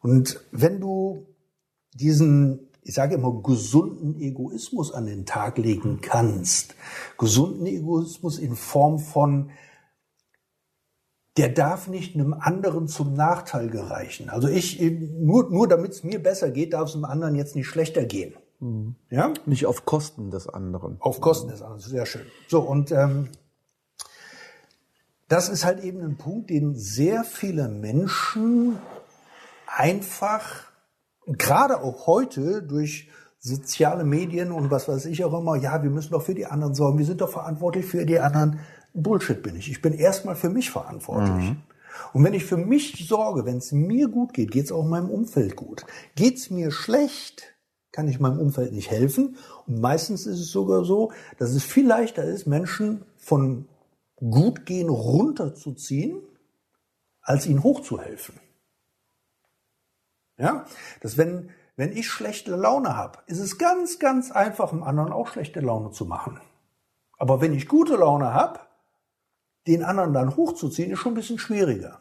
Und 0.00 0.40
wenn 0.52 0.80
du 0.80 1.26
diesen, 1.92 2.70
ich 2.80 2.94
sage 2.94 3.16
immer, 3.16 3.42
gesunden 3.42 4.18
Egoismus 4.18 4.90
an 4.94 5.04
den 5.04 5.26
Tag 5.26 5.58
legen 5.58 5.98
kannst, 6.00 6.74
gesunden 7.18 7.66
Egoismus 7.66 8.38
in 8.38 8.56
Form 8.56 8.98
von, 8.98 9.50
der 11.38 11.48
darf 11.48 11.86
nicht 11.86 12.16
einem 12.16 12.34
anderen 12.34 12.88
zum 12.88 13.14
Nachteil 13.14 13.70
gereichen. 13.70 14.28
Also 14.28 14.48
ich, 14.48 14.80
nur, 14.80 15.48
nur 15.50 15.68
damit 15.68 15.92
es 15.92 16.02
mir 16.02 16.20
besser 16.20 16.50
geht, 16.50 16.72
darf 16.72 16.88
es 16.88 16.96
einem 16.96 17.04
anderen 17.04 17.36
jetzt 17.36 17.54
nicht 17.54 17.68
schlechter 17.68 18.04
gehen. 18.04 18.34
Mhm. 18.58 18.96
Ja? 19.08 19.32
Nicht 19.46 19.64
auf 19.66 19.84
Kosten 19.84 20.32
des 20.32 20.48
anderen. 20.48 20.96
Auf 20.98 21.20
Kosten 21.20 21.48
des 21.48 21.62
anderen, 21.62 21.80
sehr 21.80 22.06
schön. 22.06 22.26
So, 22.48 22.60
und 22.60 22.90
ähm, 22.90 23.28
das 25.28 25.48
ist 25.48 25.64
halt 25.64 25.84
eben 25.84 26.00
ein 26.00 26.16
Punkt, 26.16 26.50
den 26.50 26.74
sehr 26.74 27.22
viele 27.22 27.68
Menschen 27.68 28.78
einfach, 29.66 30.64
gerade 31.26 31.82
auch 31.82 32.08
heute 32.08 32.64
durch 32.64 33.10
soziale 33.38 34.02
Medien 34.02 34.50
und 34.50 34.72
was 34.72 34.88
weiß 34.88 35.06
ich 35.06 35.24
auch 35.24 35.38
immer, 35.38 35.54
ja, 35.54 35.84
wir 35.84 35.90
müssen 35.90 36.10
doch 36.10 36.22
für 36.22 36.34
die 36.34 36.46
anderen 36.46 36.74
sorgen, 36.74 36.98
wir 36.98 37.06
sind 37.06 37.20
doch 37.20 37.30
verantwortlich 37.30 37.86
für 37.86 38.04
die 38.04 38.18
anderen. 38.18 38.58
Bullshit 38.94 39.42
bin 39.42 39.56
ich. 39.56 39.70
Ich 39.70 39.82
bin 39.82 39.92
erstmal 39.92 40.36
für 40.36 40.50
mich 40.50 40.70
verantwortlich. 40.70 41.50
Mhm. 41.50 41.62
Und 42.12 42.24
wenn 42.24 42.34
ich 42.34 42.44
für 42.44 42.56
mich 42.56 43.06
sorge, 43.08 43.44
wenn 43.44 43.58
es 43.58 43.72
mir 43.72 44.08
gut 44.08 44.32
geht, 44.32 44.50
geht 44.50 44.66
es 44.66 44.72
auch 44.72 44.84
meinem 44.84 45.10
Umfeld 45.10 45.56
gut. 45.56 45.84
Geht 46.14 46.36
es 46.36 46.50
mir 46.50 46.70
schlecht, 46.70 47.54
kann 47.92 48.08
ich 48.08 48.20
meinem 48.20 48.38
Umfeld 48.38 48.72
nicht 48.72 48.90
helfen. 48.90 49.36
Und 49.66 49.80
meistens 49.80 50.26
ist 50.26 50.38
es 50.38 50.50
sogar 50.50 50.84
so, 50.84 51.12
dass 51.38 51.50
es 51.50 51.64
viel 51.64 51.86
leichter 51.86 52.24
ist, 52.24 52.46
Menschen 52.46 53.04
von 53.16 53.66
Gutgehen 54.16 54.88
runterzuziehen, 54.88 56.22
als 57.20 57.46
ihnen 57.46 57.62
hochzuhelfen. 57.62 58.40
Ja, 60.38 60.66
dass 61.00 61.16
wenn, 61.16 61.50
wenn 61.76 61.92
ich 61.92 62.08
schlechte 62.08 62.54
Laune 62.54 62.96
habe, 62.96 63.18
ist 63.26 63.40
es 63.40 63.58
ganz, 63.58 63.98
ganz 63.98 64.30
einfach, 64.30 64.70
dem 64.70 64.82
anderen 64.82 65.12
auch 65.12 65.28
schlechte 65.28 65.60
Laune 65.60 65.90
zu 65.90 66.04
machen. 66.04 66.40
Aber 67.18 67.40
wenn 67.40 67.52
ich 67.52 67.66
gute 67.66 67.96
Laune 67.96 68.32
habe, 68.32 68.60
den 69.68 69.84
anderen 69.84 70.12
dann 70.12 70.36
hochzuziehen, 70.36 70.90
ist 70.90 70.98
schon 70.98 71.12
ein 71.12 71.16
bisschen 71.16 71.38
schwieriger. 71.38 72.00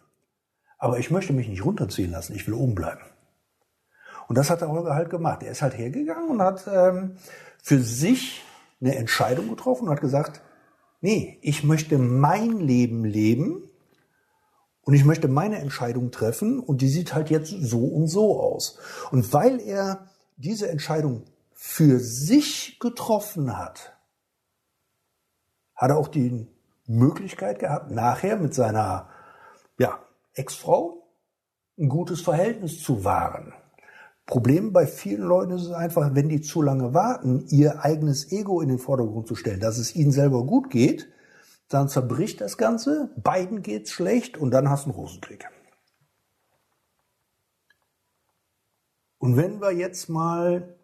Aber 0.78 1.00
ich 1.00 1.12
möchte 1.12 1.34
mich 1.34 1.48
nicht 1.48 1.66
runterziehen 1.66 2.12
lassen, 2.12 2.36
ich 2.36 2.48
will 2.48 2.54
oben 2.54 2.76
bleiben. 2.76 3.02
Und 4.28 4.38
das 4.38 4.50
hat 4.50 4.62
der 4.62 4.70
Holger 4.70 4.94
halt 4.94 5.10
gemacht. 5.10 5.44
Er 5.44 5.52
ist 5.52 5.62
halt 5.62 5.78
hergegangen 5.78 6.30
und 6.30 6.42
hat 6.42 6.68
ähm, 6.68 7.18
für 7.64 7.80
sich 7.80 8.44
eine 8.82 8.96
Entscheidung 8.96 9.50
getroffen 9.50 9.86
und 9.86 9.92
hat 9.92 10.02
gesagt, 10.02 10.42
nee, 11.02 11.40
ich 11.42 11.64
möchte 11.64 11.98
mein 11.98 12.60
Leben 12.60 13.06
leben 13.06 13.70
und 14.82 14.94
ich 14.94 15.06
möchte 15.06 15.28
meine 15.28 15.60
Entscheidung 15.60 16.12
treffen 16.12 16.60
und 16.60 16.82
die 16.82 16.90
sieht 16.90 17.14
halt 17.14 17.30
jetzt 17.30 17.50
so 17.50 17.86
und 17.86 18.08
so 18.08 18.40
aus. 18.40 18.78
Und 19.12 19.34
weil 19.34 19.60
er 19.60 20.08
diese 20.38 20.70
Entscheidung 20.70 21.24
für 21.54 22.00
sich 22.00 22.80
getroffen 22.80 23.58
hat, 23.58 23.98
hat 25.76 25.92
er 25.92 25.98
auch 25.98 26.08
die 26.08 26.48
Möglichkeit 26.88 27.60
gehabt, 27.60 27.92
nachher 27.92 28.38
mit 28.38 28.54
seiner 28.54 29.10
ja, 29.78 30.00
Ex-Frau 30.34 31.04
ein 31.78 31.90
gutes 31.90 32.22
Verhältnis 32.22 32.82
zu 32.82 33.04
wahren. 33.04 33.54
Problem 34.26 34.74
bei 34.74 34.88
vielen 34.88 35.24
Leuten 35.24 35.52
ist 35.54 35.64
es 35.64 35.72
einfach, 35.72 36.16
wenn 36.16 36.28
die 36.28 36.42
zu 36.42 36.62
lange 36.62 36.94
warten, 36.94 37.46
ihr 37.50 37.84
eigenes 37.84 38.32
Ego 38.32 38.62
in 38.62 38.70
den 38.70 38.80
Vordergrund 38.80 39.28
zu 39.28 39.36
stellen, 39.36 39.60
dass 39.60 39.78
es 39.78 39.96
ihnen 39.96 40.12
selber 40.12 40.44
gut 40.44 40.70
geht, 40.70 41.08
dann 41.70 41.88
zerbricht 41.90 42.42
das 42.42 42.58
Ganze, 42.58 43.10
beiden 43.16 43.62
geht's 43.62 43.92
schlecht 43.92 44.38
und 44.38 44.52
dann 44.52 44.70
hast 44.70 44.86
du 44.86 44.90
einen 44.90 45.00
Rosenkrieg. 45.00 45.50
Und 49.18 49.36
wenn 49.36 49.62
wir 49.62 49.72
jetzt 49.72 50.10
mal 50.10 50.78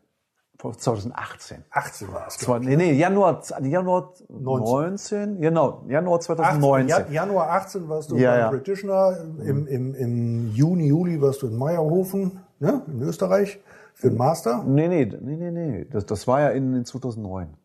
2018. 0.58 1.64
18 1.70 2.12
war 2.12 2.26
es. 2.26 2.38
Zwar, 2.38 2.58
nee, 2.58 2.76
nee, 2.76 2.92
Januar, 2.92 3.40
Januar 3.62 4.14
19. 4.28 5.40
Genau, 5.40 5.84
Januar 5.86 6.18
2019. 6.18 6.92
18, 6.92 7.14
Januar 7.14 7.50
18 7.50 7.88
warst 7.88 8.10
du 8.10 8.16
ja, 8.16 8.32
beim 8.32 8.40
ja. 8.40 8.50
Practitioner, 8.50 9.16
im, 9.44 9.68
im, 9.68 9.94
im 9.94 10.50
Juni, 10.54 10.88
Juli 10.88 11.22
warst 11.22 11.42
du 11.42 11.46
in 11.46 11.56
Meierhofen, 11.56 12.40
ne, 12.58 12.82
in 12.88 13.00
Österreich, 13.02 13.60
für 13.94 14.08
den 14.08 14.18
Master. 14.18 14.64
Nee, 14.64 14.88
nee, 14.88 15.04
nee, 15.04 15.36
nee, 15.36 15.50
nee. 15.52 15.84
Das, 15.84 16.04
das 16.04 16.26
war 16.26 16.40
ja 16.40 16.48
in, 16.48 16.74
in 16.74 16.84
2009. 16.84 17.56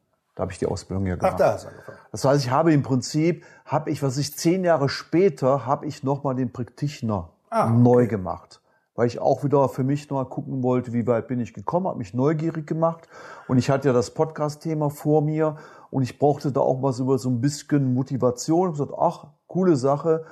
Da 0.42 0.46
habe 0.46 0.54
ich 0.54 0.58
die 0.58 0.66
Ausbildung 0.66 1.06
ja 1.06 1.18
gemacht. 1.18 1.34
Ach, 1.36 1.38
da 1.38 1.54
hast 1.54 1.66
du 1.66 1.68
angefangen. 1.68 1.98
Das 2.12 2.26
heißt, 2.26 2.44
ich 2.44 2.50
habe 2.50 2.74
im 2.74 2.82
Prinzip, 2.82 3.46
habe 3.64 3.92
ich, 3.92 4.02
was 4.02 4.18
ich 4.18 4.36
zehn 4.36 4.64
Jahre 4.64 4.90
später, 4.90 5.68
habe 5.68 5.86
ich 5.86 6.02
nochmal 6.02 6.34
den 6.34 6.52
Practitioner 6.52 7.30
Ah, 7.52 7.70
neu 7.70 8.06
okay. 8.06 8.08
gemacht. 8.08 8.60
weil 8.96 9.06
ich 9.06 9.20
auch 9.20 9.44
wieder 9.44 9.70
für 9.70 9.84
mich 9.84 10.10
noch 10.10 10.18
mal 10.18 10.26
gucken 10.26 10.64
wollte, 10.64 10.94
wie 10.94 11.06
weit 11.06 11.28
bin 11.28 11.40
ich 11.40 11.54
gekommen, 11.54 11.86
habe 11.86 12.00
mich 12.00 12.16
neugierig 12.16 12.66
gemacht 12.66 13.08
und 13.48 13.60
ich 13.60 13.70
hatte 13.70 13.90
ja 13.90 13.94
das 13.94 14.16
Podcast-Thema 14.16 14.90
vor 14.90 15.22
mir 15.22 15.58
und 15.92 16.02
ich 16.02 16.18
brauchte 16.18 16.52
da 16.52 16.62
auch 16.62 16.82
was 16.82 16.98
über 17.00 17.20
so 17.20 17.30
ein 17.30 17.40
bisschen 17.40 17.94
Motivation. 17.94 18.72
Ich 18.72 18.80
habe 18.80 18.88
gesagt, 18.88 19.00
ach, 19.00 19.28
coole 19.46 19.76
Sache. 19.76 20.26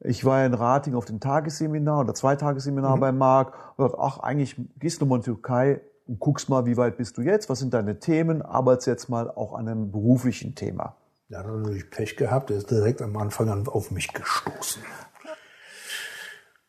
Ich 0.00 0.26
war 0.26 0.40
ja 0.40 0.46
in 0.46 0.52
Rating 0.54 0.94
auf 0.96 1.06
dem 1.06 1.18
Tagesseminar 1.18 2.00
oder 2.00 2.12
Zweitagesseminar 2.12 2.96
mhm. 2.96 3.00
bei 3.00 3.12
Marc 3.12 3.54
und 3.78 3.86
gesagt, 3.86 3.98
ach, 3.98 4.18
eigentlich 4.18 4.60
gehst 4.78 5.00
du 5.00 5.06
mal 5.06 5.16
in 5.16 5.22
die 5.22 5.30
Türkei 5.30 5.80
und 6.06 6.20
guckst 6.20 6.48
mal, 6.48 6.66
wie 6.66 6.76
weit 6.76 6.96
bist 6.96 7.16
du 7.16 7.22
jetzt, 7.22 7.48
was 7.48 7.58
sind 7.58 7.74
deine 7.74 7.98
Themen, 7.98 8.42
arbeitest 8.42 8.86
jetzt 8.86 9.08
mal 9.08 9.30
auch 9.30 9.54
an 9.54 9.68
einem 9.68 9.90
beruflichen 9.90 10.54
Thema. 10.54 10.96
Ja, 11.28 11.42
da 11.42 11.48
hat 11.48 11.56
natürlich 11.56 11.90
Pech 11.90 12.16
gehabt, 12.16 12.50
er 12.50 12.58
ist 12.58 12.70
direkt 12.70 13.00
am 13.00 13.16
Anfang 13.16 13.48
an 13.48 13.66
auf 13.66 13.90
mich 13.90 14.12
gestoßen. 14.12 14.82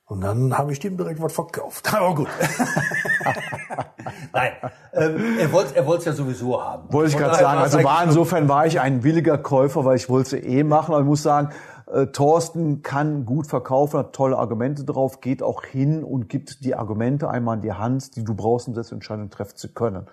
Und 0.07 0.21
dann 0.21 0.55
habe 0.55 0.71
ich 0.71 0.79
dem 0.79 0.97
direkt 0.97 1.19
was 1.19 1.33
verkauft. 1.33 1.91
Aber 1.95 2.13
gut. 2.13 2.27
Nein, 4.31 4.51
ähm, 4.93 5.39
er 5.39 5.51
wollte 5.51 5.75
er 5.75 5.87
es 5.87 6.05
ja 6.05 6.13
sowieso 6.13 6.63
haben. 6.63 6.93
Wollte 6.93 7.11
ich 7.11 7.17
gerade 7.17 7.39
sagen. 7.39 7.59
Also 7.59 7.83
war 7.83 8.03
insofern 8.03 8.47
war 8.47 8.67
ich 8.67 8.79
ein 8.79 9.03
williger 9.03 9.39
Käufer, 9.39 9.83
weil 9.83 9.95
ich 9.95 10.07
wollte 10.07 10.37
es 10.37 10.45
eh 10.45 10.63
machen. 10.63 10.93
Aber 10.93 11.01
ich 11.01 11.07
muss 11.07 11.23
sagen, 11.23 11.49
äh, 11.91 12.07
Thorsten 12.07 12.81
kann 12.81 13.25
gut 13.25 13.47
verkaufen, 13.47 13.99
hat 13.99 14.13
tolle 14.13 14.37
Argumente 14.37 14.83
drauf, 14.83 15.21
geht 15.21 15.43
auch 15.43 15.63
hin 15.63 16.03
und 16.03 16.29
gibt 16.29 16.63
die 16.63 16.75
Argumente 16.75 17.29
einmal 17.29 17.57
in 17.57 17.61
die 17.61 17.73
Hand, 17.73 18.15
die 18.15 18.23
du 18.23 18.33
brauchst, 18.33 18.67
um 18.67 18.73
das 18.73 18.91
Entscheidung 18.91 19.29
treffen 19.29 19.55
zu 19.55 19.73
können. 19.73 20.07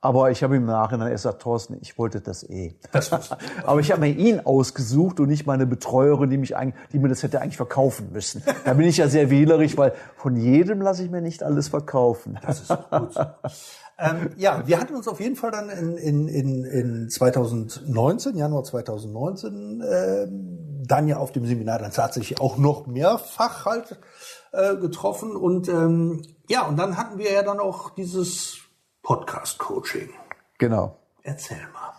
Aber 0.00 0.30
ich 0.30 0.44
habe 0.44 0.54
im 0.54 0.66
Nachhinein 0.66 1.10
erst 1.10 1.24
gesagt, 1.24 1.42
Thorsten, 1.42 1.78
ich 1.80 1.98
wollte 1.98 2.20
das 2.20 2.44
eh. 2.44 2.76
Das 2.92 3.10
Aber 3.64 3.80
ich 3.80 3.90
habe 3.90 4.02
mir 4.02 4.12
ihn 4.12 4.40
ausgesucht 4.40 5.18
und 5.18 5.28
nicht 5.28 5.46
meine 5.46 5.66
Betreuerin, 5.66 6.30
die, 6.30 6.38
mich 6.38 6.56
eigentlich, 6.56 6.76
die 6.92 7.00
mir 7.00 7.08
das 7.08 7.24
hätte 7.24 7.40
eigentlich 7.40 7.56
verkaufen 7.56 8.12
müssen. 8.12 8.44
Da 8.64 8.74
bin 8.74 8.86
ich 8.86 8.98
ja 8.98 9.08
sehr 9.08 9.30
wählerisch, 9.30 9.76
weil 9.76 9.94
von 10.16 10.36
jedem 10.36 10.80
lasse 10.80 11.02
ich 11.02 11.10
mir 11.10 11.22
nicht 11.22 11.42
alles 11.42 11.68
verkaufen. 11.68 12.38
Das 12.46 12.60
ist 12.60 12.68
gut. 12.68 13.14
Ähm, 13.98 14.30
ja, 14.36 14.66
wir 14.66 14.78
hatten 14.78 14.94
uns 14.94 15.08
auf 15.08 15.20
jeden 15.20 15.36
Fall 15.36 15.50
dann 15.50 15.70
in, 15.70 15.96
in, 15.96 16.28
in, 16.28 16.64
in 16.64 17.10
2019, 17.10 18.36
Januar 18.36 18.62
2019, 18.64 19.80
äh, 19.80 20.26
dann 20.86 21.08
ja 21.08 21.16
auf 21.16 21.32
dem 21.32 21.46
Seminar 21.46 21.78
dann 21.78 21.92
tatsächlich 21.92 22.40
auch 22.40 22.58
noch 22.58 22.86
mehrfach 22.86 23.64
halt 23.64 23.98
äh, 24.52 24.76
getroffen. 24.76 25.34
Und 25.34 25.68
ähm, 25.68 26.22
ja, 26.48 26.66
und 26.66 26.76
dann 26.76 26.96
hatten 26.98 27.18
wir 27.18 27.32
ja 27.32 27.42
dann 27.42 27.58
auch 27.58 27.90
dieses 27.90 28.58
Podcast-Coaching. 29.02 30.10
Genau. 30.58 30.98
Erzähl 31.22 31.58
mal. 31.72 31.92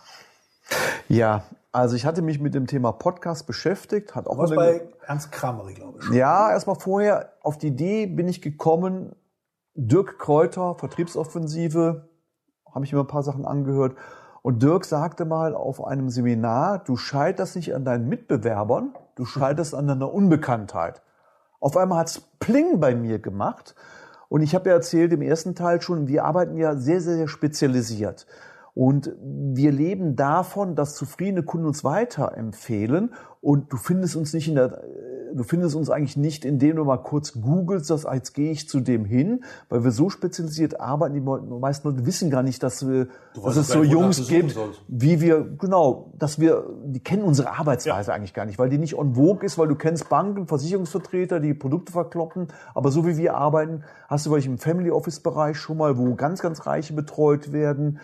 Ja, 1.08 1.44
also 1.72 1.96
ich 1.96 2.06
hatte 2.06 2.22
mich 2.22 2.40
mit 2.40 2.54
dem 2.54 2.66
Thema 2.66 2.92
Podcast 2.92 3.46
beschäftigt. 3.46 4.14
Hat 4.14 4.26
auch 4.26 4.38
Was 4.38 4.50
bei 4.50 4.88
Ernst 5.06 5.32
Kramery, 5.32 5.74
glaube 5.74 5.98
ich. 6.00 6.10
Ja, 6.10 6.50
erstmal 6.50 6.76
vorher 6.76 7.32
auf 7.42 7.58
die 7.58 7.68
Idee 7.68 8.06
bin 8.06 8.28
ich 8.28 8.40
gekommen. 8.40 9.14
Dirk 9.80 10.18
Kräuter, 10.18 10.74
Vertriebsoffensive, 10.74 12.08
habe 12.74 12.84
ich 12.84 12.92
mir 12.92 12.98
ein 12.98 13.06
paar 13.06 13.22
Sachen 13.22 13.46
angehört. 13.46 13.96
Und 14.42 14.60
Dirk 14.60 14.84
sagte 14.84 15.24
mal 15.24 15.54
auf 15.54 15.84
einem 15.84 16.10
Seminar, 16.10 16.82
du 16.84 16.96
scheiterst 16.96 17.54
nicht 17.54 17.74
an 17.74 17.84
deinen 17.84 18.08
Mitbewerbern, 18.08 18.94
du 19.14 19.24
scheiterst 19.24 19.76
an 19.76 19.86
deiner 19.86 20.12
Unbekanntheit. 20.12 21.02
Auf 21.60 21.76
einmal 21.76 22.00
hat's 22.00 22.20
Pling 22.40 22.80
bei 22.80 22.96
mir 22.96 23.20
gemacht 23.20 23.76
und 24.28 24.42
ich 24.42 24.56
habe 24.56 24.68
ja 24.68 24.74
erzählt 24.74 25.12
im 25.12 25.22
ersten 25.22 25.54
Teil 25.54 25.80
schon, 25.80 26.08
wir 26.08 26.24
arbeiten 26.24 26.56
ja 26.56 26.74
sehr, 26.74 27.00
sehr, 27.00 27.14
sehr 27.14 27.28
spezialisiert. 27.28 28.26
Und 28.74 29.12
wir 29.20 29.72
leben 29.72 30.16
davon, 30.16 30.74
dass 30.74 30.94
zufriedene 30.94 31.42
Kunden 31.42 31.66
uns 31.66 31.82
weiterempfehlen. 31.82 33.14
Und 33.40 33.72
du 33.72 33.76
findest 33.76 34.14
uns 34.14 34.32
nicht 34.34 34.48
in 34.48 34.54
der, 34.54 34.82
du 35.34 35.44
findest 35.44 35.74
uns 35.74 35.90
eigentlich 35.90 36.16
nicht, 36.16 36.44
indem 36.44 36.76
du 36.76 36.84
mal 36.84 36.98
kurz 36.98 37.32
googelst, 37.40 37.90
dass 37.90 38.06
jetzt 38.12 38.34
gehe 38.34 38.50
ich 38.50 38.68
zu 38.68 38.80
dem 38.80 39.04
hin, 39.04 39.44
weil 39.68 39.84
wir 39.84 39.90
so 39.90 40.10
spezialisiert 40.10 40.80
arbeiten. 40.80 41.14
Die 41.14 41.20
meisten 41.20 41.88
Leute 41.88 42.06
wissen 42.06 42.30
gar 42.30 42.42
nicht, 42.42 42.62
dass, 42.62 42.86
wir, 42.88 43.08
dass 43.42 43.56
es 43.56 43.68
so 43.68 43.82
Jungs 43.82 44.28
gibt, 44.28 44.56
wie 44.88 45.20
wir, 45.20 45.44
genau, 45.58 46.12
dass 46.18 46.38
wir, 46.38 46.64
die 46.84 47.00
kennen 47.00 47.22
unsere 47.22 47.50
Arbeitsweise 47.50 48.10
ja. 48.10 48.16
eigentlich 48.16 48.34
gar 48.34 48.46
nicht, 48.46 48.58
weil 48.58 48.68
die 48.68 48.78
nicht 48.78 48.96
on 48.96 49.14
vogue 49.14 49.44
ist, 49.44 49.58
weil 49.58 49.68
du 49.68 49.74
kennst 49.74 50.08
Banken, 50.08 50.46
Versicherungsvertreter, 50.46 51.40
die 51.40 51.54
Produkte 51.54 51.92
verkloppen. 51.92 52.48
Aber 52.74 52.90
so 52.90 53.06
wie 53.06 53.16
wir 53.16 53.34
arbeiten, 53.34 53.84
hast 54.08 54.26
du 54.26 54.30
vielleicht 54.30 54.46
im 54.46 54.58
Family 54.58 54.90
Office 54.90 55.20
Bereich 55.20 55.58
schon 55.58 55.78
mal, 55.78 55.98
wo 55.98 56.14
ganz, 56.14 56.40
ganz 56.40 56.66
Reiche 56.66 56.92
betreut 56.92 57.52
werden 57.52 58.00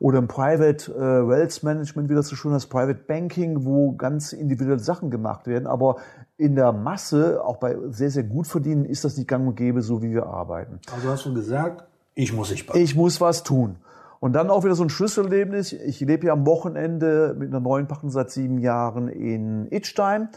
oder 0.00 0.18
im 0.18 0.28
Private 0.28 0.92
äh, 0.92 1.28
Wealth 1.28 1.62
Management, 1.62 2.08
wie 2.08 2.14
das 2.14 2.28
so 2.28 2.36
schön 2.36 2.52
heißt, 2.52 2.70
Private 2.70 3.00
Banking, 3.06 3.64
wo 3.64 3.92
ganz 3.92 4.32
individuelle 4.32 4.80
Sachen 4.80 5.10
gemacht 5.10 5.46
werden. 5.46 5.66
Aber 5.66 5.96
in 6.36 6.54
der 6.54 6.72
Masse, 6.72 7.44
auch 7.44 7.56
bei 7.56 7.76
sehr, 7.90 8.10
sehr 8.10 8.22
gut 8.22 8.46
verdienen, 8.46 8.84
ist 8.84 9.04
das 9.04 9.16
nicht 9.16 9.28
gang 9.28 9.46
und 9.46 9.56
gäbe, 9.56 9.82
so 9.82 10.02
wie 10.02 10.10
wir 10.10 10.26
arbeiten. 10.26 10.80
Also 10.94 11.08
hast 11.08 11.26
du 11.26 11.34
gesagt, 11.34 11.84
ich 12.14 12.32
muss 12.32 12.50
ich 12.50 12.68
Ich 12.74 12.94
muss 12.94 13.20
was 13.20 13.42
tun. 13.42 13.76
Und 14.20 14.32
dann 14.32 14.50
auch 14.50 14.64
wieder 14.64 14.74
so 14.74 14.82
ein 14.82 14.90
Schlüsselerlebnis. 14.90 15.72
Ich 15.72 16.00
lebe 16.00 16.26
ja 16.26 16.32
am 16.32 16.44
Wochenende 16.46 17.36
mit 17.38 17.48
einer 17.48 17.60
neuen 17.60 17.86
Partnerin 17.86 18.10
seit 18.10 18.30
sieben 18.30 18.58
Jahren 18.58 19.08
in 19.08 19.70
Itstein 19.70 20.28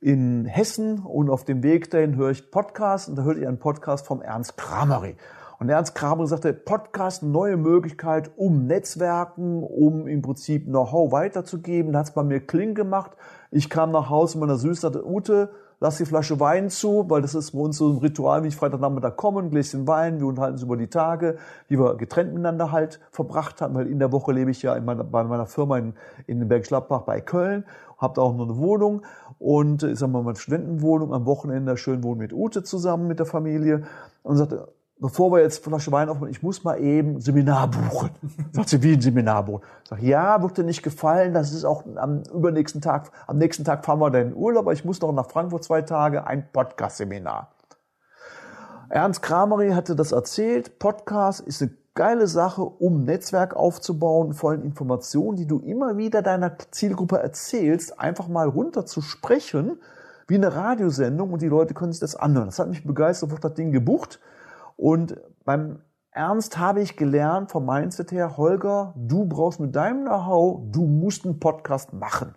in 0.00 0.44
Hessen 0.44 1.00
und 1.00 1.28
auf 1.28 1.44
dem 1.44 1.62
Weg 1.62 1.90
dahin 1.90 2.16
höre 2.16 2.30
ich 2.30 2.50
Podcasts 2.50 3.08
und 3.08 3.16
da 3.16 3.22
hörte 3.22 3.40
ich 3.40 3.48
einen 3.48 3.58
Podcast 3.58 4.06
vom 4.06 4.22
Ernst 4.22 4.56
Kramery. 4.56 5.16
Und 5.60 5.68
Ernst 5.68 5.96
Kramer 5.96 6.28
sagte, 6.28 6.52
Podcast, 6.52 7.24
neue 7.24 7.56
Möglichkeit, 7.56 8.30
um 8.36 8.66
Netzwerken, 8.66 9.64
um 9.64 10.06
im 10.06 10.22
Prinzip 10.22 10.66
Know-how 10.66 11.10
weiterzugeben. 11.10 11.92
Da 11.92 11.98
hat 12.00 12.06
es 12.06 12.14
bei 12.14 12.22
mir 12.22 12.38
Kling 12.38 12.74
gemacht. 12.74 13.16
Ich 13.50 13.68
kam 13.68 13.90
nach 13.90 14.08
Hause 14.08 14.38
meiner 14.38 14.56
Süße, 14.56 14.82
sagte, 14.82 15.04
Ute, 15.04 15.50
lass 15.80 15.96
die 15.96 16.04
Flasche 16.04 16.38
Wein 16.38 16.70
zu, 16.70 17.10
weil 17.10 17.22
das 17.22 17.34
ist 17.34 17.50
bei 17.50 17.58
uns 17.58 17.76
so 17.76 17.88
ein 17.88 17.98
Ritual, 17.98 18.44
wie 18.44 18.48
ich 18.48 18.56
Freitagnachmittag 18.56 19.16
komme, 19.16 19.40
ein 19.40 19.50
Gläschen 19.50 19.88
Wein, 19.88 20.20
wir 20.20 20.28
unterhalten 20.28 20.54
uns 20.54 20.62
über 20.62 20.76
die 20.76 20.86
Tage, 20.86 21.38
wie 21.66 21.76
wir 21.76 21.96
getrennt 21.96 22.30
miteinander 22.30 22.70
halt 22.70 23.00
verbracht 23.10 23.60
haben, 23.60 23.74
weil 23.74 23.88
in 23.88 23.98
der 23.98 24.12
Woche 24.12 24.30
lebe 24.30 24.52
ich 24.52 24.62
ja 24.62 24.74
in 24.76 24.84
meiner, 24.84 25.02
bei 25.02 25.24
meiner 25.24 25.46
Firma 25.46 25.78
in, 25.78 25.94
in 26.28 26.46
Bergisch 26.46 26.68
Gladbach 26.68 27.02
bei 27.02 27.20
Köln, 27.20 27.64
habe 27.96 28.14
da 28.14 28.22
auch 28.22 28.36
noch 28.36 28.44
eine 28.44 28.58
Wohnung 28.58 29.02
und 29.40 29.82
ich 29.82 29.98
sag 29.98 30.10
mal 30.10 30.22
meine 30.22 30.36
Studentenwohnung, 30.36 31.12
am 31.12 31.26
Wochenende 31.26 31.76
schön 31.76 32.04
wohnen 32.04 32.18
mit 32.18 32.32
Ute 32.32 32.62
zusammen, 32.62 33.08
mit 33.08 33.18
der 33.18 33.26
Familie 33.26 33.82
und 34.22 34.36
sagte, 34.36 34.68
bevor 35.00 35.32
wir 35.32 35.40
jetzt 35.40 35.64
Flasche 35.64 35.92
Wein 35.92 36.08
aufmachen, 36.08 36.30
ich 36.30 36.42
muss 36.42 36.64
mal 36.64 36.80
eben 36.80 37.20
Seminar 37.20 37.68
buchen. 37.68 38.10
Sagt 38.52 38.68
sie, 38.68 38.82
wie 38.82 38.94
ein 38.94 39.00
Seminar 39.00 39.44
buchen? 39.44 39.62
Sag, 39.88 40.02
ja, 40.02 40.42
wird 40.42 40.58
dir 40.58 40.64
nicht 40.64 40.82
gefallen, 40.82 41.34
das 41.34 41.52
ist 41.52 41.64
auch 41.64 41.84
am 41.96 42.22
übernächsten 42.34 42.80
Tag, 42.80 43.10
am 43.26 43.38
nächsten 43.38 43.64
Tag 43.64 43.84
fahren 43.84 44.00
wir 44.00 44.10
dann 44.10 44.28
in 44.28 44.34
Urlaub, 44.34 44.64
aber 44.64 44.72
ich 44.72 44.84
muss 44.84 45.00
noch 45.00 45.12
nach 45.12 45.30
Frankfurt 45.30 45.64
zwei 45.64 45.82
Tage, 45.82 46.26
ein 46.26 46.48
Podcast-Seminar. 46.52 47.50
Ernst 48.90 49.22
Kramery 49.22 49.70
hatte 49.70 49.94
das 49.94 50.12
erzählt, 50.12 50.78
Podcast 50.78 51.40
ist 51.40 51.60
eine 51.60 51.72
geile 51.94 52.26
Sache, 52.26 52.62
um 52.62 53.04
Netzwerk 53.04 53.54
aufzubauen, 53.54 54.32
vor 54.32 54.50
allem 54.50 54.62
Informationen, 54.62 55.36
die 55.36 55.46
du 55.46 55.58
immer 55.58 55.96
wieder 55.98 56.22
deiner 56.22 56.56
Zielgruppe 56.70 57.18
erzählst, 57.18 58.00
einfach 58.00 58.28
mal 58.28 58.48
runter 58.48 58.86
zu 58.86 59.02
sprechen, 59.02 59.78
wie 60.28 60.36
eine 60.36 60.54
Radiosendung 60.54 61.32
und 61.32 61.42
die 61.42 61.48
Leute 61.48 61.74
können 61.74 61.92
sich 61.92 62.00
das 62.00 62.14
anhören. 62.14 62.46
Das 62.46 62.58
hat 62.58 62.68
mich 62.68 62.84
begeistert, 62.84 63.30
wurde 63.30 63.40
das 63.40 63.54
Ding 63.54 63.72
gebucht. 63.72 64.20
Und 64.78 65.20
beim 65.44 65.80
Ernst 66.12 66.56
habe 66.56 66.80
ich 66.80 66.96
gelernt 66.96 67.50
vom 67.50 67.66
Mindset 67.66 68.12
her, 68.12 68.36
Holger, 68.36 68.94
du 68.96 69.24
brauchst 69.24 69.58
mit 69.58 69.74
deinem 69.74 70.04
Know-how, 70.04 70.70
du 70.70 70.86
musst 70.86 71.26
einen 71.26 71.40
Podcast 71.40 71.92
machen. 71.92 72.36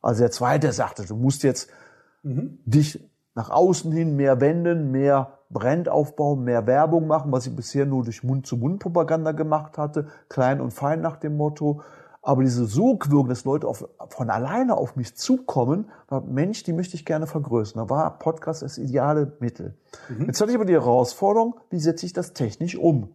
Also 0.00 0.20
der 0.20 0.30
zweite 0.30 0.72
sagte, 0.72 1.04
du 1.04 1.16
musst 1.16 1.42
jetzt 1.42 1.68
mhm. 2.22 2.60
dich 2.64 3.10
nach 3.34 3.50
außen 3.50 3.90
hin 3.90 4.14
mehr 4.14 4.40
wenden, 4.40 4.92
mehr 4.92 5.38
Brand 5.50 5.88
aufbauen, 5.88 6.44
mehr 6.44 6.66
Werbung 6.68 7.08
machen, 7.08 7.32
was 7.32 7.46
ich 7.46 7.56
bisher 7.56 7.86
nur 7.86 8.04
durch 8.04 8.22
Mund-zu-Mund-Propaganda 8.22 9.32
gemacht 9.32 9.78
hatte, 9.78 10.06
klein 10.28 10.60
und 10.60 10.72
fein 10.72 11.00
nach 11.00 11.16
dem 11.16 11.36
Motto. 11.36 11.82
Aber 12.28 12.42
diese 12.42 12.66
Sogwirkung, 12.66 13.30
dass 13.30 13.46
Leute 13.46 13.66
auf, 13.66 13.88
von 14.10 14.28
alleine 14.28 14.76
auf 14.76 14.96
mich 14.96 15.16
zukommen, 15.16 15.86
war, 16.08 16.20
Mensch, 16.20 16.62
die 16.62 16.74
möchte 16.74 16.94
ich 16.94 17.06
gerne 17.06 17.26
vergrößern. 17.26 17.82
Da 17.82 17.88
war 17.88 18.18
Podcast 18.18 18.60
das 18.60 18.76
ideale 18.76 19.32
Mittel. 19.40 19.78
Mhm. 20.10 20.26
Jetzt 20.26 20.38
hatte 20.38 20.50
ich 20.50 20.56
aber 20.56 20.66
die 20.66 20.74
Herausforderung, 20.74 21.54
wie 21.70 21.80
setze 21.80 22.04
ich 22.04 22.12
das 22.12 22.34
technisch 22.34 22.76
um? 22.76 23.08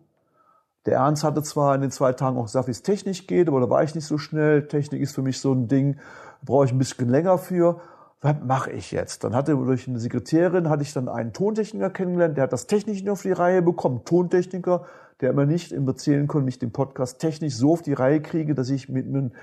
Der 0.87 0.95
Ernst 0.95 1.23
hatte 1.23 1.43
zwar 1.43 1.75
in 1.75 1.81
den 1.81 1.91
zwei 1.91 2.11
Tagen 2.13 2.37
auch 2.37 2.45
gesagt, 2.45 2.65
wie 2.65 2.71
es 2.71 2.81
technisch 2.81 3.27
geht, 3.27 3.49
aber 3.49 3.59
da 3.59 3.69
war 3.69 3.83
ich 3.83 3.93
nicht 3.93 4.07
so 4.07 4.17
schnell. 4.17 4.67
Technik 4.67 4.99
ist 5.03 5.13
für 5.13 5.21
mich 5.21 5.39
so 5.39 5.53
ein 5.53 5.67
Ding, 5.67 5.99
brauche 6.43 6.65
ich 6.65 6.71
ein 6.71 6.79
bisschen 6.79 7.07
länger 7.07 7.37
für. 7.37 7.81
Was 8.23 8.37
mache 8.41 8.71
ich 8.71 8.91
jetzt? 8.91 9.25
Dann 9.25 9.35
hatte 9.35 9.53
durch 9.53 9.87
eine 9.87 9.99
Sekretärin 9.99 10.69
hatte 10.69 10.81
ich 10.81 10.93
dann 10.93 11.09
einen 11.09 11.33
Tontechniker 11.33 11.89
kennengelernt, 11.89 12.37
der 12.37 12.45
hat 12.45 12.53
das 12.53 12.67
technisch 12.67 13.01
nicht 13.01 13.09
auf 13.09 13.21
die 13.21 13.33
Reihe 13.33 13.61
bekommen. 13.61 14.05
Tontechniker, 14.05 14.85
der 15.19 15.31
immer 15.31 15.45
nicht 15.45 15.73
im 15.73 15.85
erzählen 15.85 16.25
konnte, 16.25 16.45
mich 16.45 16.57
den 16.57 16.71
Podcast 16.71 17.19
technisch 17.19 17.55
so 17.55 17.73
auf 17.73 17.81
die 17.81 17.91
Reihe 17.91 18.21
kriege, 18.21 18.55
dass 18.55 18.69
ich 18.69 18.87
mit 18.87 19.07
einem 19.07 19.33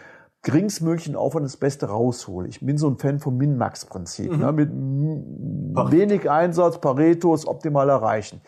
geringstmöglichen 0.42 1.14
Aufwand 1.14 1.44
das 1.44 1.58
Beste 1.58 1.90
raushole. 1.90 2.48
Ich 2.48 2.64
bin 2.64 2.78
so 2.78 2.88
ein 2.88 2.96
Fan 2.96 3.18
vom 3.18 3.36
Min-Max-Prinzip. 3.36 4.32
Mhm. 4.32 4.38
Ne? 4.38 4.52
Mit 4.52 4.70
wenig 5.92 6.30
Einsatz, 6.30 6.80
Pareto, 6.80 7.32
das 7.32 7.46
optimal 7.46 7.90
erreichen. 7.90 8.40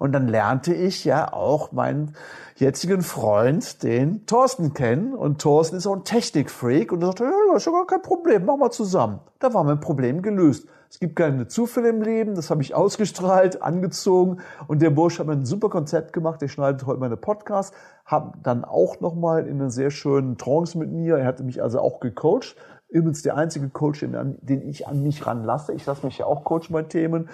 Und 0.00 0.12
dann 0.12 0.28
lernte 0.28 0.72
ich 0.72 1.04
ja 1.04 1.30
auch 1.30 1.72
meinen 1.72 2.14
jetzigen 2.56 3.02
Freund, 3.02 3.82
den 3.82 4.24
Thorsten, 4.24 4.72
kennen. 4.72 5.12
Und 5.12 5.42
Thorsten 5.42 5.76
ist 5.76 5.86
auch 5.86 5.94
ein 5.94 6.04
Technikfreak 6.04 6.90
und 6.90 7.02
er 7.02 7.08
sagte, 7.08 7.24
ja, 7.24 7.30
das 7.52 7.62
ist 7.62 7.66
ja 7.66 7.72
gar 7.72 7.86
kein 7.86 8.00
Problem, 8.00 8.46
machen 8.46 8.60
wir 8.60 8.70
zusammen. 8.70 9.20
Da 9.40 9.52
war 9.52 9.62
mein 9.62 9.78
Problem 9.78 10.22
gelöst. 10.22 10.66
Es 10.88 11.00
gibt 11.00 11.16
keine 11.16 11.48
Zufälle 11.48 11.90
im 11.90 12.00
Leben, 12.00 12.34
das 12.34 12.48
habe 12.48 12.62
ich 12.62 12.74
ausgestrahlt, 12.74 13.62
angezogen 13.62 14.38
und 14.68 14.80
der 14.80 14.88
Bursch 14.88 15.18
hat 15.18 15.26
mir 15.26 15.34
ein 15.34 15.44
super 15.44 15.68
Konzept 15.68 16.14
gemacht, 16.14 16.40
der 16.40 16.48
schneidet 16.48 16.84
heute 16.86 16.98
meine 16.98 17.18
Podcasts, 17.18 17.76
hat 18.06 18.32
dann 18.42 18.64
auch 18.64 19.00
nochmal 19.00 19.46
in 19.46 19.60
einer 19.60 19.70
sehr 19.70 19.90
schönen 19.90 20.36
Trance 20.36 20.76
mit 20.78 20.90
mir, 20.90 21.18
er 21.18 21.26
hatte 21.26 21.44
mich 21.44 21.62
also 21.62 21.78
auch 21.78 22.00
gecoacht, 22.00 22.56
übrigens 22.88 23.22
der 23.22 23.36
einzige 23.36 23.68
Coach, 23.68 24.00
den 24.00 24.68
ich 24.68 24.88
an 24.88 25.04
mich 25.04 25.24
ranlasse, 25.26 25.74
ich 25.74 25.86
lasse 25.86 26.04
mich 26.06 26.18
ja 26.18 26.26
auch 26.26 26.42
coachen 26.42 26.72
bei 26.72 26.82
Themen, 26.82 27.28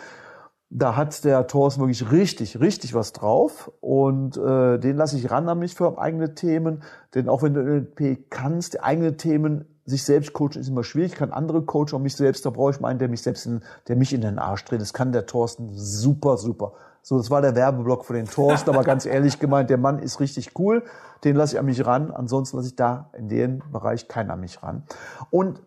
da 0.70 0.96
hat 0.96 1.24
der 1.24 1.46
Thorsten 1.46 1.80
wirklich 1.80 2.10
richtig, 2.10 2.60
richtig 2.60 2.94
was 2.94 3.12
drauf. 3.12 3.70
Und 3.80 4.36
äh, 4.36 4.78
den 4.78 4.96
lasse 4.96 5.16
ich 5.16 5.30
ran 5.30 5.48
an 5.48 5.58
mich 5.58 5.74
für 5.74 5.98
eigene 5.98 6.34
Themen, 6.34 6.82
denn 7.14 7.28
auch 7.28 7.42
wenn 7.42 7.54
du 7.54 7.62
NLP 7.62 8.30
kannst, 8.30 8.82
eigene 8.82 9.16
Themen 9.16 9.66
sich 9.84 10.02
selbst 10.02 10.32
coachen 10.32 10.60
ist 10.60 10.68
immer 10.68 10.82
schwierig, 10.82 11.12
ich 11.12 11.18
kann 11.18 11.30
andere 11.30 11.62
coachen 11.62 11.94
und 11.94 12.02
mich 12.02 12.16
selbst, 12.16 12.44
da 12.44 12.50
brauche 12.50 12.72
ich 12.72 12.80
meinen, 12.80 12.98
der 12.98 13.08
mich 13.08 13.22
selbst 13.22 13.46
in, 13.46 13.62
der 13.86 13.94
mich 13.94 14.12
in 14.12 14.20
den 14.20 14.40
Arsch 14.40 14.64
dreht. 14.64 14.80
Das 14.80 14.92
kann 14.92 15.12
der 15.12 15.26
Thorsten 15.26 15.70
super, 15.72 16.36
super. 16.36 16.72
So, 17.02 17.16
das 17.18 17.30
war 17.30 17.40
der 17.40 17.54
Werbeblock 17.54 18.04
für 18.04 18.14
den 18.14 18.26
Thorsten, 18.26 18.68
aber 18.70 18.82
ganz 18.82 19.06
ehrlich 19.06 19.38
gemeint, 19.38 19.70
der 19.70 19.78
Mann 19.78 20.00
ist 20.00 20.18
richtig 20.18 20.58
cool, 20.58 20.82
den 21.22 21.36
lasse 21.36 21.54
ich 21.54 21.60
an 21.60 21.66
mich 21.66 21.86
ran, 21.86 22.10
ansonsten 22.10 22.56
lasse 22.56 22.70
ich 22.70 22.74
da 22.74 23.10
in 23.16 23.28
dem 23.28 23.62
Bereich 23.70 24.08
keinen 24.08 24.32
an 24.32 24.40
mich 24.40 24.60
ran. 24.64 24.82
Und 25.30 25.62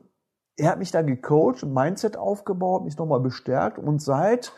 er 0.57 0.71
hat 0.71 0.79
mich 0.79 0.91
da 0.91 1.01
gecoacht, 1.01 1.63
Mindset 1.63 2.17
aufgebaut, 2.17 2.83
mich 2.83 2.97
nochmal 2.97 3.21
bestärkt. 3.21 3.79
Und 3.79 4.01
seit 4.01 4.51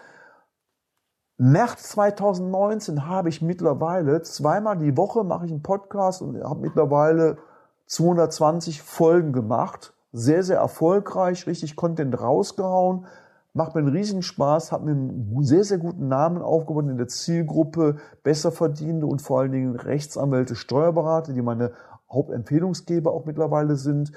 März 1.44 1.90
2019 1.94 3.08
habe 3.08 3.30
ich 3.30 3.42
mittlerweile 3.42 4.22
zweimal 4.22 4.78
die 4.78 4.96
Woche 4.96 5.24
mache 5.24 5.48
ich 5.48 5.52
einen 5.52 5.64
Podcast 5.64 6.22
und 6.22 6.40
habe 6.44 6.62
mittlerweile 6.62 7.40
220 7.88 8.84
Folgen 8.84 9.34
gemacht. 9.34 9.96
Sehr, 10.12 10.44
sehr 10.44 10.60
erfolgreich, 10.60 11.48
richtig 11.48 11.76
Content 11.76 12.22
rausgehauen. 12.22 13.08
Macht 13.54 13.74
mir 13.74 13.82
einen 13.82 13.88
riesigen 13.88 14.22
Spaß, 14.22 14.72
hat 14.72 14.84
mir 14.84 14.92
einen 14.92 15.36
sehr, 15.42 15.64
sehr 15.64 15.80
guten 15.80 16.08
Namen 16.08 16.44
aufgebaut 16.44 16.86
in 16.88 17.00
der 17.00 17.08
Zielgruppe 17.08 17.96
besser 18.22 18.52
verdienende 18.52 19.08
und 19.08 19.24
vor 19.24 19.40
allen 19.40 19.52
Dingen 19.52 19.76
Rechtsanwälte, 19.76 20.56
Steuerberater, 20.56 21.34
die 21.34 21.42
meine 21.42 21.72
Hauptempfehlungsgeber 22.12 23.12
auch 23.12 23.26
mittlerweile 23.26 23.78
sind, 23.78 24.12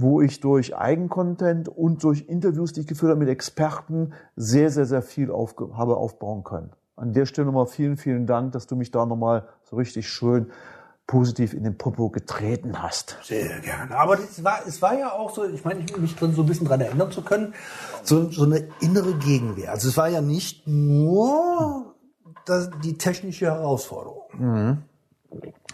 wo 0.00 0.20
ich 0.20 0.40
durch 0.40 0.76
Eigencontent 0.76 1.68
und 1.68 2.02
durch 2.04 2.22
Interviews, 2.28 2.72
die 2.72 2.80
ich 2.80 2.86
geführt 2.86 3.10
habe 3.10 3.20
mit 3.20 3.28
Experten, 3.28 4.12
sehr, 4.36 4.70
sehr, 4.70 4.86
sehr 4.86 5.02
viel 5.02 5.30
aufge 5.30 5.76
habe 5.76 5.96
aufbauen 5.96 6.44
können. 6.44 6.70
An 6.96 7.12
der 7.12 7.26
Stelle 7.26 7.46
nochmal 7.46 7.66
vielen, 7.66 7.96
vielen 7.96 8.26
Dank, 8.26 8.52
dass 8.52 8.66
du 8.66 8.76
mich 8.76 8.90
da 8.90 9.06
nochmal 9.06 9.48
so 9.64 9.76
richtig 9.76 10.08
schön 10.08 10.50
positiv 11.06 11.54
in 11.54 11.64
den 11.64 11.76
Popo 11.76 12.08
getreten 12.08 12.82
hast. 12.82 13.18
Sehr 13.22 13.58
gerne. 13.60 13.96
Aber 13.96 14.14
es 14.14 14.44
war, 14.44 14.60
es 14.66 14.80
war 14.80 14.96
ja 14.96 15.12
auch 15.12 15.30
so, 15.30 15.44
ich 15.44 15.64
meine, 15.64 15.80
ich 15.80 15.96
mich 15.96 16.14
drin 16.14 16.34
so 16.34 16.42
ein 16.42 16.46
bisschen 16.46 16.68
dran 16.68 16.80
erinnern 16.80 17.10
zu 17.10 17.22
können, 17.22 17.52
so, 18.04 18.30
so 18.30 18.44
eine 18.44 18.68
innere 18.80 19.14
Gegenwehr. 19.14 19.72
Also 19.72 19.88
es 19.88 19.96
war 19.96 20.08
ja 20.08 20.20
nicht 20.20 20.68
nur 20.68 21.96
das, 22.46 22.70
die 22.84 22.96
technische 22.96 23.46
Herausforderung. 23.46 24.22
Mhm. 24.38 24.78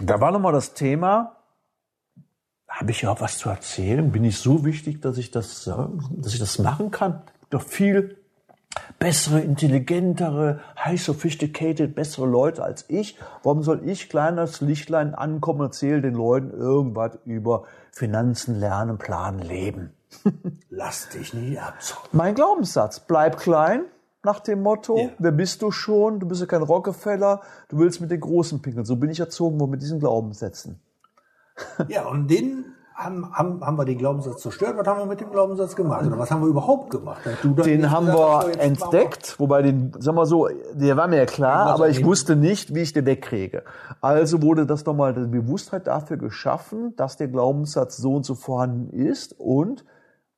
Da 0.00 0.20
war 0.20 0.32
nochmal 0.32 0.52
das 0.52 0.72
Thema, 0.72 1.35
habe 2.76 2.90
ich 2.90 3.02
ja 3.02 3.18
was 3.20 3.38
zu 3.38 3.48
erzählen? 3.48 4.12
Bin 4.12 4.22
ich 4.24 4.38
so 4.38 4.64
wichtig, 4.64 5.00
dass 5.00 5.16
ich 5.16 5.30
das, 5.30 5.64
dass 5.64 6.34
ich 6.34 6.38
das 6.38 6.58
machen 6.58 6.90
kann? 6.90 7.22
Doch 7.48 7.62
viel 7.62 8.18
bessere, 8.98 9.40
intelligentere, 9.40 10.60
high 10.76 11.00
sophisticated, 11.00 11.94
bessere 11.94 12.26
Leute 12.26 12.62
als 12.62 12.84
ich. 12.88 13.18
Warum 13.42 13.62
soll 13.62 13.88
ich, 13.88 14.10
kleines 14.10 14.60
Lichtlein, 14.60 15.14
ankommen 15.14 15.60
und 15.60 15.66
erzähle 15.66 16.02
den 16.02 16.14
Leuten 16.14 16.50
irgendwas 16.50 17.18
über 17.24 17.64
Finanzen, 17.92 18.60
Lernen, 18.60 18.98
Planen, 18.98 19.40
Leben? 19.40 19.94
Lass 20.68 21.08
dich 21.08 21.32
nie 21.32 21.58
abzocken. 21.58 22.10
Mein 22.12 22.34
Glaubenssatz, 22.34 23.00
bleib 23.00 23.38
klein, 23.38 23.84
nach 24.22 24.40
dem 24.40 24.60
Motto, 24.62 24.98
ja. 24.98 25.08
wer 25.18 25.32
bist 25.32 25.62
du 25.62 25.70
schon? 25.70 26.20
Du 26.20 26.28
bist 26.28 26.42
ja 26.42 26.46
kein 26.46 26.62
Rockefeller, 26.62 27.40
du 27.68 27.78
willst 27.78 28.02
mit 28.02 28.10
den 28.10 28.20
Großen 28.20 28.60
pinkeln. 28.60 28.84
So 28.84 28.96
bin 28.96 29.08
ich 29.08 29.20
erzogen 29.20 29.58
worden 29.58 29.70
mit 29.70 29.80
diesen 29.80 29.98
Glaubenssätzen. 29.98 30.80
Ja, 31.88 32.06
und 32.06 32.28
den 32.28 32.76
haben, 32.96 33.30
haben, 33.32 33.64
haben 33.64 33.76
wir 33.76 33.84
den 33.84 33.98
Glaubenssatz 33.98 34.42
zerstört? 34.42 34.76
Was 34.78 34.86
haben 34.86 34.98
wir 34.98 35.06
mit 35.06 35.20
dem 35.20 35.30
Glaubenssatz 35.30 35.76
gemacht? 35.76 36.06
Oder 36.06 36.18
was 36.18 36.30
haben 36.30 36.40
wir 36.40 36.48
überhaupt 36.48 36.90
gemacht? 36.90 37.20
den 37.44 37.90
haben 37.90 38.06
wir 38.06 38.58
entdeckt, 38.58 39.38
wobei 39.38 39.62
den, 39.62 39.92
sagen 39.98 40.16
wir 40.16 40.26
so, 40.26 40.48
der 40.72 40.96
war 40.96 41.06
mir 41.06 41.18
ja 41.18 41.26
klar, 41.26 41.66
aber 41.66 41.88
ich 41.88 42.04
wusste 42.04 42.36
nicht, 42.36 42.74
wie 42.74 42.80
ich 42.80 42.92
den 42.92 43.04
wegkriege. 43.04 43.64
Also 44.00 44.42
wurde 44.42 44.66
das 44.66 44.84
nochmal 44.86 45.12
die 45.12 45.26
Bewusstheit 45.26 45.86
dafür 45.86 46.16
geschaffen, 46.16 46.96
dass 46.96 47.16
der 47.16 47.28
Glaubenssatz 47.28 47.98
so 47.98 48.14
und 48.14 48.24
so 48.24 48.34
vorhanden 48.34 48.90
ist 48.90 49.38
und 49.38 49.84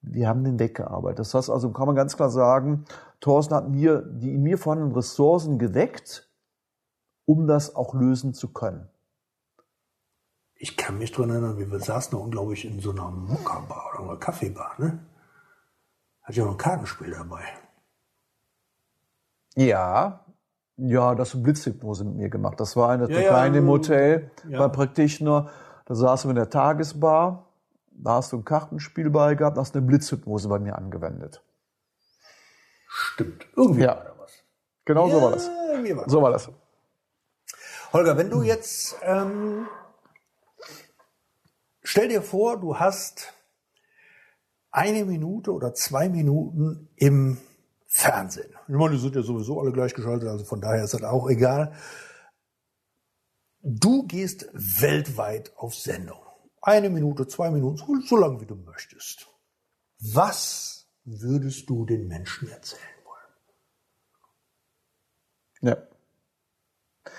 wir 0.01 0.29
haben 0.29 0.45
den 0.45 0.59
weggearbeitet. 0.59 1.21
Das 1.21 1.35
heißt 1.35 1.51
also, 1.51 1.71
kann 1.71 1.87
man 1.87 1.97
ganz 1.97 2.17
klar 2.17 2.31
sagen, 2.31 2.85
Thorsten 3.21 3.55
hat 3.55 3.69
mir 3.69 4.03
die 4.03 4.35
in 4.35 4.43
mir 4.43 4.59
vorhandenen 4.59 4.95
Ressourcen 4.95 5.59
geweckt, 5.59 6.29
um 7.25 7.47
das 7.47 7.77
auch 7.77 7.95
lösen 7.95 8.35
zu 8.35 8.53
können 8.53 8.89
ich 10.59 10.77
kann 10.77 10.99
mich 10.99 11.13
dran 11.13 11.31
erinnern, 11.31 11.59
wir 11.59 11.81
saßen 11.81 12.19
da, 12.19 12.27
glaube 12.27 12.53
ich, 12.53 12.65
in 12.65 12.81
so 12.81 12.91
einer 12.91 13.11
Mokka-Bar 13.11 13.93
oder 13.95 14.11
einer 14.11 14.19
Kaffeebar, 14.19 14.75
ne? 14.79 14.99
Hat 16.23 16.35
ja 16.35 16.45
noch 16.45 16.53
ein 16.53 16.59
Kartenspiel 16.59 17.13
dabei. 17.13 17.43
Ja, 19.55 20.25
ja, 20.77 21.15
das 21.15 21.35
hat 21.35 21.43
Blitzhypnose 21.43 22.05
mit 22.05 22.17
mir 22.17 22.29
gemacht. 22.29 22.61
Das 22.61 22.77
war 22.77 22.91
eine 22.91 23.11
ja, 23.11 23.21
kleine 23.21 23.57
ja, 23.57 23.63
im 23.63 23.69
Hotel 23.69 24.31
ja. 24.49 24.59
bei 24.59 24.69
Praktitioner. 24.69 25.51
Da 25.87 25.95
saßen 25.95 26.29
wir 26.29 26.31
in 26.31 26.37
der 26.37 26.51
Tagesbar. 26.51 27.47
Da 27.91 28.15
hast 28.15 28.33
du 28.33 28.37
ein 28.37 28.45
Kartenspiel 28.45 29.11
bei 29.11 29.35
gehabt, 29.35 29.59
hast 29.59 29.75
eine 29.75 29.85
Blitzhypnose 29.85 30.49
bei 30.49 30.61
mir 30.61 30.77
angewendet. 30.77 31.43
Stimmt. 32.87 33.47
Irgendwie 33.57 33.83
ja. 33.83 33.97
war 33.97 34.05
da 34.05 34.15
was. 34.19 34.33
Genau 34.85 35.09
so 35.09 35.21
war 35.21 35.33
das. 35.33 35.49
War 35.49 36.09
so 36.09 36.23
war 36.23 36.31
das. 36.31 36.49
Holger, 37.93 38.17
wenn 38.17 38.31
du 38.31 38.43
jetzt 38.43 38.97
ähm, 39.03 39.67
Stell 41.91 42.09
dir 42.09 42.21
vor, 42.21 42.61
du 42.61 42.79
hast 42.79 43.33
eine 44.71 45.07
Minute 45.07 45.55
oder 45.55 45.73
zwei 45.73 46.11
Minuten 46.11 46.91
im 46.97 47.39
Fernsehen. 47.87 48.51
Ich 48.69 48.75
meine, 48.75 48.91
die 48.91 49.01
sind 49.01 49.15
ja 49.15 49.23
sowieso 49.23 49.59
alle 49.59 49.73
gleichgeschaltet, 49.73 50.29
also 50.29 50.45
von 50.45 50.61
daher 50.61 50.85
ist 50.85 50.93
das 50.93 51.03
auch 51.03 51.31
egal. 51.31 51.73
Du 53.63 54.07
gehst 54.07 54.51
weltweit 54.53 55.57
auf 55.57 55.75
Sendung. 55.75 56.21
Eine 56.61 56.91
Minute, 56.91 57.27
zwei 57.27 57.51
Minuten, 57.51 57.79
so, 58.03 58.17
lange 58.19 58.43
wie 58.43 58.47
du 58.47 58.57
möchtest. 58.57 59.27
Was 59.99 60.91
würdest 61.05 61.71
du 61.71 61.87
den 61.87 62.07
Menschen 62.07 62.51
erzählen 62.51 62.83
wollen? 65.63 65.73
Ja. 65.73 67.13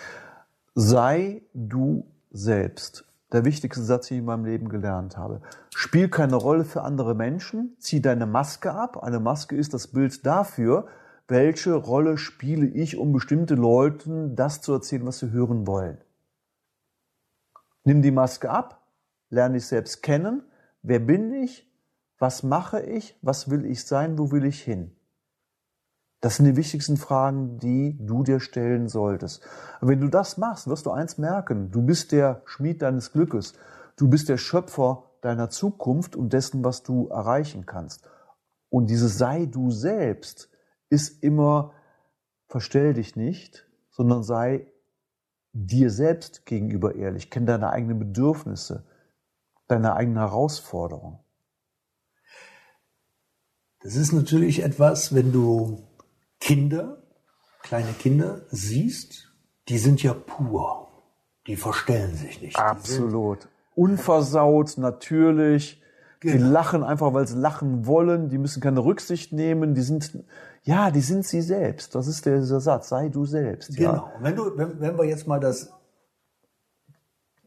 Sei 0.76 1.42
du 1.56 2.06
selbst 2.30 3.09
der 3.32 3.46
wichtigste 3.46 3.84
Satz, 3.84 4.08
den 4.08 4.18
ich 4.18 4.20
in 4.20 4.26
meinem 4.26 4.46
Leben 4.46 4.70
gelernt 4.70 5.18
habe. 5.18 5.42
Spiel 5.76 6.10
keine 6.10 6.36
Rolle 6.36 6.66
für 6.66 6.82
andere 6.82 7.16
Menschen, 7.16 7.76
zieh 7.80 8.02
deine 8.02 8.26
Maske 8.26 8.74
ab. 8.74 9.02
Eine 9.04 9.20
Maske 9.20 9.56
ist 9.56 9.74
das 9.74 9.88
Bild 9.88 10.26
dafür, 10.26 10.88
welche 11.28 11.76
Rolle 11.76 12.18
spiele 12.18 12.66
ich, 12.66 12.98
um 12.98 13.14
bestimmte 13.14 13.56
Leuten 13.56 14.36
das 14.36 14.62
zu 14.62 14.74
erzählen, 14.74 15.06
was 15.06 15.20
sie 15.20 15.32
hören 15.32 15.68
wollen. 15.68 16.00
Nimm 17.84 18.02
die 18.02 18.12
Maske 18.12 18.50
ab, 18.50 18.82
lerne 19.30 19.56
dich 19.56 19.68
selbst 19.68 20.02
kennen. 20.02 20.44
Wer 20.82 21.00
bin 21.00 21.32
ich? 21.34 21.70
Was 22.18 22.44
mache 22.44 22.82
ich? 22.82 23.18
Was 23.22 23.50
will 23.50 23.66
ich 23.66 23.86
sein? 23.86 24.18
Wo 24.18 24.32
will 24.32 24.46
ich 24.46 24.62
hin? 24.62 24.96
Das 26.22 26.36
sind 26.36 26.46
die 26.46 26.58
wichtigsten 26.58 26.98
Fragen, 26.98 27.60
die 27.60 27.98
du 28.00 28.24
dir 28.24 28.40
stellen 28.42 28.90
solltest. 28.90 29.42
Wenn 29.80 30.02
du 30.02 30.10
das 30.10 30.38
machst, 30.38 30.68
wirst 30.68 30.86
du 30.86 30.92
eins 30.92 31.18
merken. 31.18 31.72
Du 31.72 31.82
bist 31.82 32.12
der 32.12 32.42
Schmied 32.46 32.82
deines 32.82 33.14
Glückes. 33.14 33.54
Du 33.96 34.10
bist 34.10 34.28
der 34.28 34.38
Schöpfer 34.38 35.04
deiner 35.22 35.50
Zukunft 35.50 36.16
und 36.16 36.34
dessen, 36.34 36.64
was 36.64 36.84
du 36.84 37.08
erreichen 37.08 37.66
kannst. 37.66 38.04
Und 38.70 38.90
dieses 38.90 39.18
sei 39.18 39.46
du 39.46 39.72
selbst 39.72 40.50
ist 40.90 41.24
immer, 41.24 41.74
verstell 42.48 42.94
dich 42.94 43.16
nicht, 43.16 43.68
sondern 43.90 44.24
sei 44.24 44.68
dir 45.54 45.90
selbst 45.90 46.46
gegenüber 46.46 46.96
ehrlich. 46.96 47.30
Kenn 47.30 47.46
deine 47.46 47.70
eigenen 47.70 48.00
Bedürfnisse, 48.00 48.84
deine 49.68 49.96
eigenen 49.96 50.18
Herausforderungen. 50.18 51.20
Das 53.82 53.96
ist 53.96 54.12
natürlich 54.12 54.62
etwas, 54.64 55.16
wenn 55.16 55.32
du 55.32 55.89
Kinder, 56.50 56.98
kleine 57.62 57.94
Kinder 57.94 58.42
siehst, 58.50 59.32
die 59.68 59.78
sind 59.78 60.02
ja 60.02 60.16
pur. 60.16 60.88
Die 61.46 61.56
verstellen 61.56 62.16
sich 62.16 62.42
nicht. 62.42 62.58
Absolut. 62.58 63.48
Unversaut, 63.76 64.80
natürlich. 64.80 65.80
Die 66.24 66.30
Genau. 66.30 66.50
lachen 66.50 66.84
einfach, 66.84 67.14
weil 67.14 67.28
sie 67.28 67.38
lachen 67.38 67.86
wollen. 67.86 68.30
Die 68.30 68.40
müssen 68.40 68.62
keine 68.62 68.84
Rücksicht 68.84 69.32
nehmen. 69.32 69.76
Die 69.76 69.84
sind, 69.84 70.24
ja, 70.64 70.90
die 70.90 71.02
sind 71.02 71.24
sie 71.24 71.44
selbst. 71.44 71.94
Das 71.94 72.08
ist 72.08 72.26
der, 72.26 72.40
dieser 72.40 72.62
Satz. 72.62 72.90
Sei 72.90 73.10
du 73.10 73.26
selbst. 73.26 73.78
Genau. 73.78 73.94
Ja. 73.94 74.12
Wenn, 74.20 74.36
du, 74.36 74.58
wenn, 74.58 74.80
wenn 74.80 74.98
wir 74.98 75.06
jetzt 75.06 75.28
mal 75.28 75.40
das, 75.40 75.72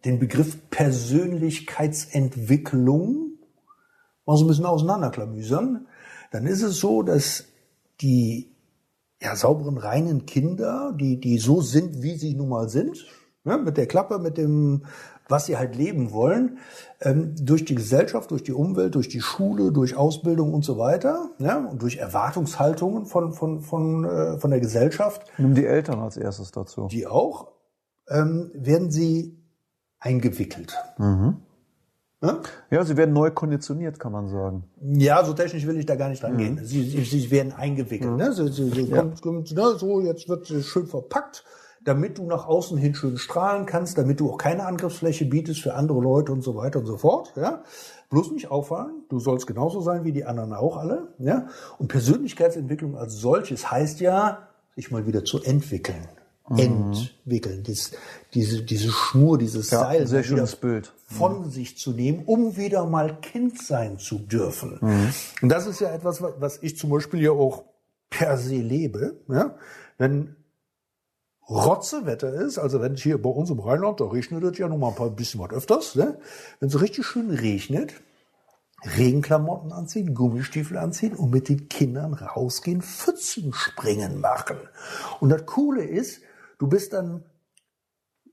den 0.04 0.20
Begriff 0.20 0.70
Persönlichkeitsentwicklung 0.70 3.30
mal 4.26 4.36
so 4.36 4.44
ein 4.44 4.48
bisschen 4.48 4.66
auseinanderklamüsern, 4.66 5.88
dann 6.30 6.46
ist 6.46 6.62
es 6.62 6.78
so, 6.78 7.02
dass 7.02 7.46
die 8.00 8.51
ja, 9.22 9.36
sauberen, 9.36 9.78
reinen 9.78 10.26
Kinder, 10.26 10.92
die, 10.98 11.20
die 11.20 11.38
so 11.38 11.60
sind, 11.60 12.02
wie 12.02 12.16
sie 12.16 12.34
nun 12.34 12.48
mal 12.48 12.68
sind, 12.68 13.06
ne, 13.44 13.56
mit 13.58 13.76
der 13.76 13.86
Klappe, 13.86 14.18
mit 14.18 14.36
dem, 14.36 14.84
was 15.28 15.46
sie 15.46 15.56
halt 15.56 15.76
leben 15.76 16.12
wollen, 16.12 16.58
ähm, 17.00 17.34
durch 17.40 17.64
die 17.64 17.74
Gesellschaft, 17.76 18.30
durch 18.32 18.42
die 18.42 18.52
Umwelt, 18.52 18.94
durch 18.94 19.08
die 19.08 19.20
Schule, 19.20 19.72
durch 19.72 19.96
Ausbildung 19.96 20.52
und 20.52 20.64
so 20.64 20.76
weiter, 20.76 21.30
ja, 21.38 21.58
und 21.58 21.80
durch 21.82 21.96
Erwartungshaltungen 21.98 23.06
von, 23.06 23.32
von, 23.32 23.60
von, 23.60 24.04
äh, 24.04 24.38
von 24.38 24.50
der 24.50 24.60
Gesellschaft, 24.60 25.22
Nimm 25.38 25.54
die 25.54 25.66
Eltern 25.66 26.00
als 26.00 26.16
erstes 26.16 26.50
dazu. 26.50 26.88
die 26.90 27.06
auch, 27.06 27.52
ähm, 28.08 28.50
werden 28.54 28.90
sie 28.90 29.38
eingewickelt. 30.00 30.76
Ja? 32.22 32.40
Ja, 32.70 32.84
sie 32.84 32.96
werden 32.96 33.12
neu 33.12 33.30
konditioniert, 33.30 33.98
kann 33.98 34.12
man 34.12 34.28
sagen. 34.28 34.64
Ja, 34.80 35.24
so 35.24 35.32
technisch 35.32 35.66
will 35.66 35.78
ich 35.78 35.86
da 35.86 35.96
gar 35.96 36.08
nicht 36.08 36.22
rangehen. 36.22 36.60
Sie, 36.62 36.82
sie, 36.84 37.02
sie 37.02 37.30
werden 37.30 37.52
eingewickelt. 37.52 38.16
Ne? 38.16 38.32
Sie, 38.32 38.48
sie, 38.48 38.70
sie 38.70 38.88
kommt, 38.88 39.20
kommt, 39.20 39.52
ne? 39.52 39.74
So, 39.76 40.00
jetzt 40.00 40.28
wird 40.28 40.46
sie 40.46 40.62
schön 40.62 40.86
verpackt, 40.86 41.44
damit 41.84 42.18
du 42.18 42.26
nach 42.26 42.46
außen 42.46 42.78
hin 42.78 42.94
schön 42.94 43.18
strahlen 43.18 43.66
kannst, 43.66 43.98
damit 43.98 44.20
du 44.20 44.30
auch 44.30 44.38
keine 44.38 44.64
Angriffsfläche 44.66 45.24
bietest 45.24 45.62
für 45.62 45.74
andere 45.74 46.00
Leute 46.00 46.30
und 46.30 46.42
so 46.42 46.54
weiter 46.54 46.78
und 46.78 46.86
so 46.86 46.96
fort. 46.96 47.32
Ja? 47.34 47.64
Bloß 48.10 48.30
nicht 48.30 48.52
auffallen. 48.52 49.02
Du 49.08 49.18
sollst 49.18 49.48
genauso 49.48 49.80
sein 49.80 50.04
wie 50.04 50.12
die 50.12 50.24
anderen 50.24 50.52
auch 50.52 50.76
alle. 50.76 51.08
Ja? 51.18 51.48
Und 51.78 51.88
Persönlichkeitsentwicklung 51.88 52.96
als 52.96 53.14
solches 53.14 53.68
heißt 53.70 54.00
ja, 54.00 54.46
sich 54.76 54.92
mal 54.92 55.06
wieder 55.06 55.24
zu 55.24 55.42
entwickeln. 55.42 56.08
Entwickeln. 56.58 57.62
Dies, 57.62 57.92
diese, 58.34 58.62
diese 58.62 58.90
Schnur, 58.90 59.38
dieses 59.38 59.70
Ja, 59.70 59.80
Seil. 59.80 60.06
sehr 60.06 60.22
schönes 60.24 60.56
Bild. 60.56 60.92
von 61.06 61.50
sich 61.50 61.76
zu 61.78 61.92
nehmen, 61.92 62.24
um 62.26 62.56
wieder 62.56 62.86
mal 62.86 63.18
Kind 63.20 63.60
sein 63.62 63.98
zu 63.98 64.18
dürfen. 64.18 64.78
Und 65.42 65.48
das 65.48 65.66
ist 65.66 65.80
ja 65.80 65.92
etwas, 65.92 66.22
wa- 66.22 66.34
was 66.38 66.62
ich 66.62 66.76
zum 66.78 66.90
Beispiel 66.90 67.20
ja 67.22 67.30
auch 67.32 67.64
per 68.10 68.36
se 68.38 68.56
lebe. 68.56 69.20
Ja? 69.28 69.56
Wenn 69.98 70.36
Rotzewetter 71.48 72.32
ist, 72.32 72.58
also 72.58 72.80
wenn 72.80 72.94
es 72.94 73.02
hier 73.02 73.20
bei 73.20 73.28
uns 73.28 73.50
im 73.50 73.58
Rheinland, 73.58 74.00
da 74.00 74.04
regnet 74.06 74.42
es 74.44 74.58
ja 74.58 74.68
noch 74.68 74.78
mal 74.78 74.88
ein 74.90 74.94
paar 74.94 75.10
bisschen 75.10 75.40
was 75.40 75.50
öfters, 75.50 75.94
ne? 75.96 76.18
wenn 76.60 76.68
es 76.68 76.80
richtig 76.80 77.04
schön 77.04 77.30
regnet, 77.30 77.94
Regenklamotten 78.96 79.72
anziehen, 79.72 80.14
Gummistiefel 80.14 80.76
anziehen 80.76 81.14
und 81.14 81.30
mit 81.30 81.48
den 81.48 81.68
Kindern 81.68 82.14
rausgehen, 82.14 82.82
Pfützenspringen 82.82 84.20
machen. 84.20 84.56
Und 85.20 85.28
das 85.30 85.46
Coole 85.46 85.84
ist, 85.84 86.20
du 86.62 86.68
bist 86.68 86.92
dann 86.92 87.24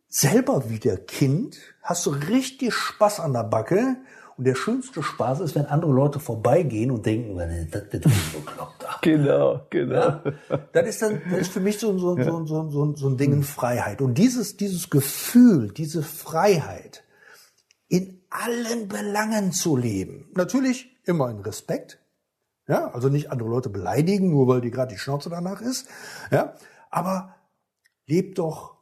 selber 0.07 0.69
wieder 0.69 0.97
Kind, 0.97 1.57
hast 1.81 2.05
du 2.05 2.11
richtig 2.11 2.75
Spaß 2.75 3.19
an 3.21 3.33
der 3.33 3.43
Backe. 3.43 3.97
Und 4.37 4.45
der 4.45 4.55
schönste 4.55 5.03
Spaß 5.03 5.41
ist, 5.41 5.55
wenn 5.55 5.65
andere 5.65 5.91
Leute 5.91 6.19
vorbeigehen 6.19 6.91
und 6.91 7.05
denken, 7.05 7.35
"Was 7.35 7.51
ist 7.51 7.75
das 7.75 7.83
für 7.89 7.97
ein 7.97 8.45
Bekloppter?" 8.45 8.87
Genau, 9.01 9.65
genau. 9.69 9.95
Ja? 9.95 10.23
Das 10.71 10.87
ist 10.87 11.01
dann, 11.01 11.21
das 11.29 11.41
ist 11.41 11.51
für 11.51 11.59
mich 11.59 11.77
so, 11.77 11.97
so, 11.97 12.15
so, 12.15 12.45
so, 12.45 12.69
so, 12.69 12.95
so 12.95 13.09
ein 13.09 13.17
Ding 13.17 13.33
in 13.33 13.43
Freiheit. 13.43 13.99
Und 13.99 14.13
dieses, 14.17 14.55
dieses 14.55 14.89
Gefühl, 14.89 15.73
diese 15.73 16.03
Freiheit, 16.03 17.03
in 17.89 18.21
allen 18.29 18.87
Belangen 18.87 19.51
zu 19.51 19.75
leben. 19.75 20.29
Natürlich 20.35 20.95
immer 21.03 21.29
in 21.31 21.39
Respekt. 21.39 21.99
Ja, 22.67 22.91
also 22.91 23.09
nicht 23.09 23.31
andere 23.31 23.49
Leute 23.49 23.69
beleidigen, 23.69 24.29
nur 24.29 24.47
weil 24.47 24.61
die 24.61 24.71
gerade 24.71 24.93
die 24.93 24.99
Schnauze 24.99 25.29
danach 25.29 25.59
ist. 25.59 25.87
Ja, 26.31 26.53
aber 26.91 27.35
leb 28.09 28.35
doch 28.35 28.77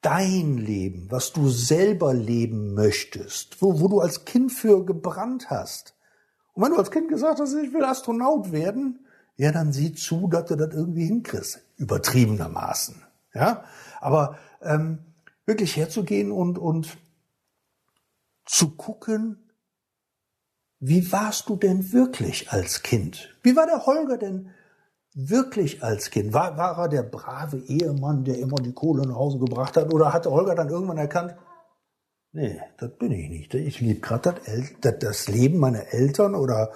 dein 0.00 0.58
Leben, 0.58 1.10
was 1.10 1.32
du 1.32 1.48
selber 1.48 2.14
leben 2.14 2.74
möchtest, 2.74 3.60
wo, 3.60 3.80
wo 3.80 3.88
du 3.88 4.00
als 4.00 4.24
Kind 4.24 4.52
für 4.52 4.84
gebrannt 4.84 5.50
hast. 5.50 5.94
Und 6.54 6.64
wenn 6.64 6.72
du 6.72 6.78
als 6.78 6.90
Kind 6.90 7.08
gesagt 7.08 7.40
hast, 7.40 7.54
ich 7.54 7.72
will 7.72 7.84
Astronaut 7.84 8.52
werden, 8.52 9.04
ja, 9.36 9.52
dann 9.52 9.72
sieh 9.72 9.94
zu, 9.94 10.28
dass 10.28 10.46
du 10.46 10.56
das 10.56 10.74
irgendwie 10.74 11.06
hinkriegst. 11.06 11.62
Übertriebenermaßen. 11.76 13.02
Ja, 13.34 13.64
aber 14.00 14.38
ähm, 14.62 14.98
wirklich 15.46 15.76
herzugehen 15.76 16.32
und, 16.32 16.58
und 16.58 16.96
zu 18.44 18.70
gucken, 18.70 19.50
wie 20.80 21.12
warst 21.12 21.48
du 21.48 21.56
denn 21.56 21.92
wirklich 21.92 22.50
als 22.50 22.82
Kind? 22.82 23.36
Wie 23.42 23.54
war 23.54 23.66
der 23.66 23.86
Holger 23.86 24.16
denn 24.16 24.50
wirklich 25.14 25.82
als 25.82 26.10
Kind? 26.10 26.32
War, 26.32 26.56
war 26.56 26.78
er 26.78 26.88
der 26.88 27.02
brave 27.02 27.58
Ehemann, 27.58 28.24
der 28.24 28.38
immer 28.38 28.56
die 28.56 28.72
Kohle 28.72 29.06
nach 29.06 29.16
Hause 29.16 29.38
gebracht 29.38 29.76
hat? 29.76 29.92
Oder 29.92 30.12
hat 30.12 30.26
Holger 30.26 30.54
dann 30.54 30.68
irgendwann 30.68 30.98
erkannt, 30.98 31.34
nee, 32.32 32.60
das 32.78 32.96
bin 32.98 33.12
ich 33.12 33.28
nicht. 33.28 33.54
Ich 33.54 33.80
liebe 33.80 34.00
gerade 34.00 34.34
das, 34.80 34.98
das, 34.98 35.28
Leben 35.28 35.58
meiner 35.58 35.92
Eltern 35.92 36.34
oder 36.34 36.72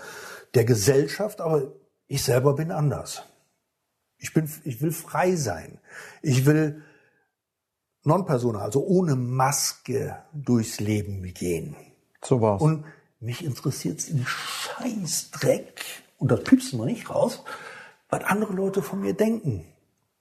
der 0.55 0.65
Gesellschaft, 0.65 1.41
aber 1.41 1.73
ich 2.07 2.23
selber 2.23 2.55
bin 2.55 2.71
anders. 2.71 3.23
Ich, 4.19 4.33
bin, 4.33 4.49
ich 4.65 4.81
will 4.81 4.93
frei 4.93 5.35
sein. 5.37 5.79
Ich 6.23 6.47
will 6.47 6.83
non-persona, 8.05 8.61
also 8.61 8.85
ohne 8.85 9.17
Maske 9.17 10.17
durchs 10.33 10.81
Leben 10.81 11.23
gehen. 11.35 11.77
So 12.25 12.41
war's. 12.41 12.63
Und 12.63 12.85
mich 13.21 13.45
interessiert's 13.45 14.09
in 14.09 14.25
Scheißdreck, 14.27 15.85
und 16.19 16.31
das 16.31 16.43
piepsen 16.43 16.79
wir 16.79 16.87
nicht 16.87 17.11
raus, 17.11 17.45
was 18.13 18.25
andere 18.25 18.53
Leute 18.53 18.83
von 18.83 19.01
mir 19.01 19.15
denken. 19.15 19.65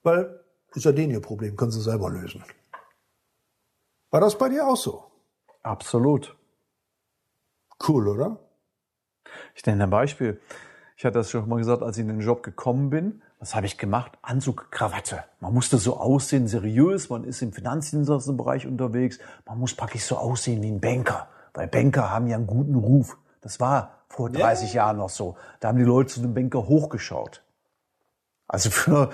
Weil, 0.01 0.39
ist 0.73 0.85
ja 0.85 0.93
denen 0.93 1.11
ihr 1.11 1.21
Problem, 1.21 1.57
können 1.57 1.71
sie 1.71 1.81
selber 1.81 2.09
lösen. 2.09 2.43
War 4.09 4.21
das 4.21 4.37
bei 4.37 4.47
dir 4.49 4.65
auch 4.65 4.77
so? 4.77 5.03
Absolut. 5.61 6.35
Cool, 7.85 8.07
oder? 8.07 8.39
Ich 9.55 9.65
nenne 9.65 9.83
ein 9.83 9.89
Beispiel. 9.89 10.39
Ich 10.95 11.03
hatte 11.03 11.19
das 11.19 11.29
schon 11.29 11.47
mal 11.49 11.57
gesagt, 11.57 11.83
als 11.83 11.97
ich 11.97 12.01
in 12.01 12.07
den 12.07 12.21
Job 12.21 12.43
gekommen 12.43 12.89
bin. 12.89 13.21
Was 13.39 13.55
habe 13.55 13.65
ich 13.65 13.77
gemacht? 13.77 14.17
Anzug, 14.21 14.71
Krawatte. 14.71 15.23
Man 15.39 15.53
musste 15.53 15.77
so 15.77 15.97
aussehen, 15.97 16.47
seriös. 16.47 17.09
Man 17.09 17.25
ist 17.25 17.41
im 17.41 17.51
Finanzdienstleistungsbereich 17.51 18.67
unterwegs. 18.67 19.19
Man 19.45 19.59
muss 19.59 19.73
praktisch 19.73 20.03
so 20.03 20.17
aussehen 20.17 20.61
wie 20.61 20.71
ein 20.71 20.79
Banker. 20.79 21.27
Weil 21.53 21.67
Banker 21.67 22.09
haben 22.09 22.27
ja 22.27 22.37
einen 22.37 22.47
guten 22.47 22.75
Ruf. 22.75 23.17
Das 23.41 23.59
war 23.59 24.03
vor 24.07 24.29
30 24.29 24.73
Jahren 24.73 24.97
noch 24.97 25.09
so. 25.09 25.35
Da 25.59 25.69
haben 25.69 25.77
die 25.77 25.83
Leute 25.83 26.13
zu 26.13 26.21
dem 26.21 26.33
Banker 26.33 26.67
hochgeschaut. 26.67 27.43
Also 28.51 28.69
für, 28.69 29.09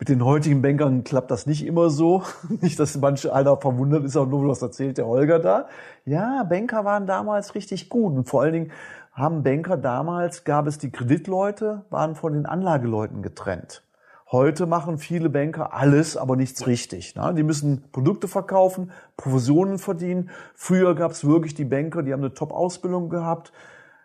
mit 0.00 0.08
den 0.08 0.24
heutigen 0.24 0.62
Bankern 0.62 1.04
klappt 1.04 1.30
das 1.30 1.46
nicht 1.46 1.64
immer 1.64 1.90
so. 1.90 2.24
Nicht, 2.60 2.80
dass 2.80 2.96
manche 2.96 3.32
einer 3.32 3.56
verwundert 3.56 4.02
ist, 4.04 4.16
auch 4.16 4.26
nur, 4.26 4.48
was 4.48 4.62
erzählt 4.62 4.98
der 4.98 5.06
Holger 5.06 5.38
da. 5.38 5.68
Ja, 6.04 6.42
Banker 6.42 6.84
waren 6.84 7.06
damals 7.06 7.54
richtig 7.54 7.88
gut. 7.88 8.12
Und 8.16 8.28
vor 8.28 8.42
allen 8.42 8.52
Dingen 8.52 8.72
haben 9.12 9.44
Banker 9.44 9.76
damals, 9.76 10.42
gab 10.42 10.66
es 10.66 10.78
die 10.78 10.90
Kreditleute, 10.90 11.84
waren 11.90 12.16
von 12.16 12.32
den 12.32 12.46
Anlageleuten 12.46 13.22
getrennt. 13.22 13.84
Heute 14.32 14.66
machen 14.66 14.98
viele 14.98 15.30
Banker 15.30 15.72
alles, 15.72 16.16
aber 16.16 16.34
nichts 16.34 16.66
richtig. 16.66 17.14
Ne? 17.14 17.32
Die 17.36 17.44
müssen 17.44 17.84
Produkte 17.92 18.26
verkaufen, 18.26 18.90
Provisionen 19.16 19.78
verdienen. 19.78 20.30
Früher 20.56 20.96
gab 20.96 21.12
es 21.12 21.24
wirklich 21.24 21.54
die 21.54 21.64
Banker, 21.64 22.02
die 22.02 22.12
haben 22.12 22.24
eine 22.24 22.34
Top-Ausbildung 22.34 23.08
gehabt. 23.08 23.52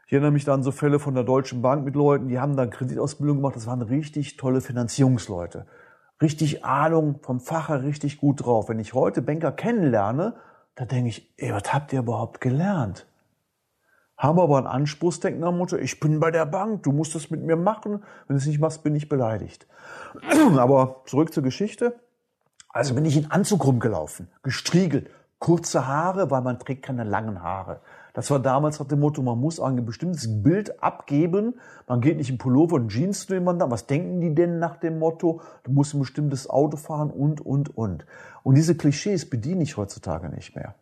Ich 0.07 0.13
erinnere 0.13 0.31
mich 0.31 0.45
da 0.45 0.53
an 0.53 0.61
so 0.61 0.71
Fälle 0.71 0.99
von 0.99 1.15
der 1.15 1.23
Deutschen 1.23 1.63
Bank 1.63 1.83
mit 1.83 1.95
Leuten, 1.95 2.27
die 2.27 2.39
haben 2.39 2.55
dann 2.55 2.69
Kreditausbildung 2.69 3.37
gemacht. 3.37 3.55
Das 3.55 3.65
waren 3.65 3.81
richtig 3.81 4.37
tolle 4.37 4.61
Finanzierungsleute. 4.61 5.65
Richtig 6.21 6.63
Ahnung 6.63 7.19
vom 7.23 7.39
Fache, 7.39 7.83
richtig 7.83 8.17
gut 8.17 8.45
drauf. 8.45 8.69
Wenn 8.69 8.79
ich 8.79 8.93
heute 8.93 9.23
Banker 9.23 9.51
kennenlerne, 9.51 10.35
da 10.75 10.85
denke 10.85 11.09
ich, 11.09 11.33
ey, 11.37 11.51
was 11.51 11.73
habt 11.73 11.91
ihr 11.91 11.99
überhaupt 11.99 12.39
gelernt? 12.39 13.07
Haben 14.15 14.39
aber 14.39 14.59
einen 14.59 14.67
Anspruchsdenken 14.67 15.41
nach 15.41 15.49
dem 15.49 15.57
Motto, 15.57 15.75
ich 15.75 15.99
bin 15.99 16.19
bei 16.19 16.31
der 16.31 16.45
Bank, 16.45 16.83
du 16.83 16.91
musst 16.91 17.15
das 17.15 17.31
mit 17.31 17.41
mir 17.41 17.57
machen. 17.57 18.03
Wenn 18.27 18.35
du 18.35 18.39
es 18.39 18.45
nicht 18.45 18.59
machst, 18.59 18.83
bin 18.83 18.95
ich 18.95 19.09
beleidigt. 19.09 19.67
Aber 20.57 21.01
zurück 21.05 21.33
zur 21.33 21.43
Geschichte. 21.43 21.99
Also 22.69 22.93
bin 22.93 23.05
ich 23.05 23.17
in 23.17 23.31
Anzug 23.31 23.65
rumgelaufen, 23.65 24.27
gestriegelt, 24.43 25.09
kurze 25.39 25.87
Haare, 25.87 26.29
weil 26.29 26.41
man 26.41 26.59
trägt 26.59 26.83
keine 26.83 27.03
langen 27.03 27.41
Haare. 27.41 27.81
Das 28.15 28.31
war 28.31 28.39
damals 28.39 28.79
nach 28.79 28.87
dem 28.87 29.01
Motto, 29.01 29.21
man 29.21 29.37
muss 29.37 29.59
ein 29.59 29.85
bestimmtes 29.85 30.41
Bild 30.41 30.81
abgeben. 30.81 31.55
Man 31.85 31.99
geht 31.99 32.15
nicht 32.15 32.29
in 32.29 32.37
Pullover 32.37 32.77
und 32.77 32.87
Jeans 32.87 33.27
zu 33.27 33.33
jemandem. 33.33 33.69
Was 33.69 33.87
denken 33.87 34.21
die 34.21 34.33
denn 34.33 34.57
nach 34.57 34.77
dem 34.77 34.99
Motto? 34.99 35.41
Du 35.65 35.71
musst 35.73 35.93
ein 35.93 35.99
bestimmtes 35.99 36.49
Auto 36.49 36.77
fahren 36.77 37.11
und, 37.11 37.45
und, 37.45 37.77
und. 37.77 38.05
Und 38.41 38.55
diese 38.55 38.75
Klischees 38.75 39.29
bediene 39.29 39.63
ich 39.63 39.75
heutzutage 39.75 40.29
nicht 40.29 40.55
mehr. 40.55 40.75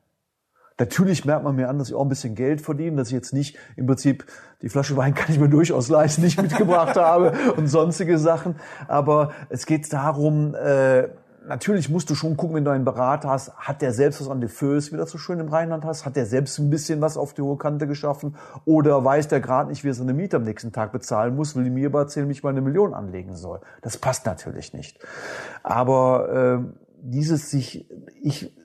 Natürlich 0.78 1.26
merkt 1.26 1.44
man 1.44 1.56
mir 1.56 1.70
an, 1.70 1.80
dass 1.80 1.90
ich 1.90 1.96
auch 1.96 2.04
ein 2.04 2.10
bisschen 2.10 2.36
Geld 2.36 2.62
verdiene, 2.62 2.98
dass 2.98 3.08
ich 3.08 3.16
jetzt 3.16 3.34
nicht 3.34 3.58
im 3.78 3.88
Prinzip 3.88 4.26
die 4.62 4.70
Flasche 4.70 4.96
Wein 4.96 5.16
kann 5.16 5.32
ich 5.32 5.40
mir 5.40 5.50
durchaus 5.50 5.90
leisten, 5.90 6.22
nicht 6.22 6.40
mitgebracht 6.40 6.96
habe 6.98 7.34
und 7.58 7.66
sonstige 7.66 8.20
Sachen. 8.20 8.58
Aber 8.88 9.32
es 9.50 9.66
geht 9.66 9.92
darum, 9.92 10.54
äh, 10.54 11.10
natürlich 11.48 11.90
musst 11.90 12.10
du 12.10 12.16
schon 12.16 12.38
gucken, 12.38 12.56
wenn 12.56 12.66
du 12.66 12.72
einen 12.72 12.86
Berater 12.86 13.30
hast, 13.30 13.56
hat 13.56 13.82
der 13.82 13.94
selbst 13.94 14.22
was 14.22 14.30
an 14.30 14.42
die 14.42 14.48
Föß, 14.48 14.92
wie 14.92 14.98
das 14.98 15.12
so 15.12 15.18
schön 15.18 15.40
im 15.40 15.50
Rheinland 15.50 15.86
hast, 15.86 16.06
hat 16.06 16.16
der 16.16 16.26
selbst 16.26 16.58
ein 16.60 16.70
bisschen 16.70 17.02
was 17.02 17.18
auf 17.18 17.34
die 17.34 17.42
hohe 17.42 17.58
Kante 17.58 17.88
geschaffen 17.88 18.36
oder 18.66 19.04
weiß 19.04 19.28
der 19.28 19.40
gerade 19.40 19.70
nicht, 19.70 19.84
wie 19.84 19.90
er 19.90 19.94
seine 19.94 20.14
Miete 20.14 20.38
am 20.38 20.44
nächsten 20.44 20.72
Tag 20.72 20.92
bezahlen 20.92 21.36
muss, 21.36 21.56
will 21.56 21.70
mir 21.70 21.88
aber 21.88 22.02
erzählen, 22.02 22.28
wie 22.28 22.34
ich 22.34 22.44
meine 22.44 22.62
Million 22.62 22.94
anlegen 22.94 23.36
soll. 23.36 23.62
Das 23.82 23.98
passt 23.98 24.26
natürlich 24.26 24.74
nicht. 24.74 25.00
Aber 25.64 26.62
äh, 26.62 26.82
dieses 27.02 27.50
sich, 27.50 27.90
ich 28.22 28.56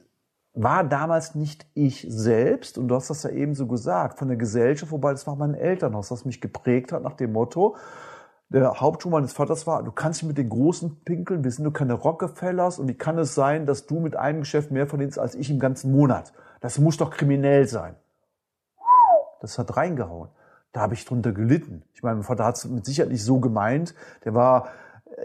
war 0.54 0.82
damals 0.84 1.34
nicht 1.34 1.66
ich 1.74 2.04
selbst, 2.08 2.78
und 2.78 2.88
du 2.88 2.94
hast 2.94 3.10
das 3.10 3.22
ja 3.22 3.30
eben 3.30 3.54
so 3.54 3.66
gesagt, 3.66 4.18
von 4.18 4.28
der 4.28 4.36
Gesellschaft, 4.36 4.90
wobei 4.90 5.12
das 5.12 5.26
war 5.26 5.36
mein 5.36 5.54
Elternhaus, 5.54 6.08
das 6.08 6.24
mich 6.24 6.40
geprägt 6.40 6.92
hat 6.92 7.02
nach 7.02 7.14
dem 7.14 7.32
Motto, 7.32 7.76
der 8.50 8.80
Hauptschuh 8.80 9.10
meines 9.10 9.32
Vaters 9.32 9.66
war, 9.66 9.82
du 9.82 9.92
kannst 9.92 10.22
nicht 10.22 10.28
mit 10.28 10.38
den 10.38 10.48
Großen 10.48 11.00
pinkeln, 11.04 11.44
wir 11.44 11.50
sind 11.50 11.64
nur 11.64 11.72
keine 11.72 11.94
Rockefellers 11.94 12.78
und 12.78 12.88
wie 12.88 12.94
kann 12.94 13.18
es 13.18 13.34
sein, 13.34 13.66
dass 13.66 13.86
du 13.86 14.00
mit 14.00 14.16
einem 14.16 14.40
Geschäft 14.40 14.70
mehr 14.70 14.86
verdienst 14.86 15.18
als 15.18 15.34
ich 15.34 15.50
im 15.50 15.58
ganzen 15.58 15.92
Monat? 15.92 16.32
Das 16.60 16.78
muss 16.78 16.96
doch 16.96 17.10
kriminell 17.10 17.68
sein. 17.68 17.94
Das 19.40 19.58
hat 19.58 19.76
reingehauen. 19.76 20.30
Da 20.72 20.80
habe 20.80 20.94
ich 20.94 21.04
drunter 21.04 21.32
gelitten. 21.32 21.82
Ich 21.94 22.02
meine, 22.02 22.16
mein 22.16 22.24
Vater 22.24 22.44
hat 22.44 22.56
es 22.56 22.64
mit 22.64 22.84
Sicherheit 22.84 23.12
nicht 23.12 23.24
so 23.24 23.38
gemeint. 23.38 23.94
Der 24.24 24.34
war, 24.34 24.68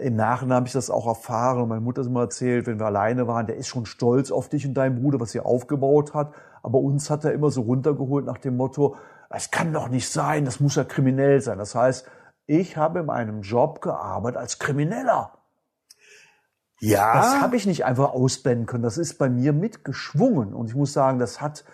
im 0.00 0.16
Nachhinein 0.16 0.56
habe 0.56 0.66
ich 0.66 0.72
das 0.72 0.90
auch 0.90 1.06
erfahren 1.06 1.62
und 1.62 1.68
meine 1.68 1.80
Mutter 1.80 2.00
hat 2.00 2.06
es 2.06 2.10
immer 2.10 2.22
erzählt, 2.22 2.66
wenn 2.66 2.78
wir 2.78 2.86
alleine 2.86 3.26
waren, 3.26 3.46
der 3.46 3.56
ist 3.56 3.68
schon 3.68 3.86
stolz 3.86 4.30
auf 4.30 4.48
dich 4.48 4.66
und 4.66 4.74
deinen 4.74 5.00
Bruder, 5.00 5.18
was 5.20 5.34
ihr 5.34 5.46
aufgebaut 5.46 6.14
hat. 6.14 6.32
Aber 6.62 6.78
uns 6.78 7.10
hat 7.10 7.24
er 7.24 7.32
immer 7.32 7.50
so 7.50 7.62
runtergeholt 7.62 8.24
nach 8.26 8.38
dem 8.38 8.56
Motto, 8.56 8.96
es 9.30 9.50
kann 9.50 9.72
doch 9.72 9.88
nicht 9.88 10.08
sein, 10.08 10.44
das 10.44 10.60
muss 10.60 10.76
ja 10.76 10.84
kriminell 10.84 11.40
sein. 11.40 11.58
Das 11.58 11.74
heißt, 11.74 12.06
ich 12.46 12.76
habe 12.76 13.00
in 13.00 13.10
einem 13.10 13.42
Job 13.42 13.80
gearbeitet 13.80 14.38
als 14.38 14.58
Krimineller. 14.58 15.32
Ja. 16.80 17.14
Das 17.14 17.40
habe 17.40 17.56
ich 17.56 17.66
nicht 17.66 17.84
einfach 17.84 18.12
ausblenden 18.12 18.66
können. 18.66 18.82
Das 18.82 18.98
ist 18.98 19.18
bei 19.18 19.30
mir 19.30 19.52
mitgeschwungen. 19.52 20.52
Und 20.52 20.68
ich 20.68 20.74
muss 20.74 20.92
sagen, 20.92 21.18
das 21.18 21.40
hat, 21.40 21.64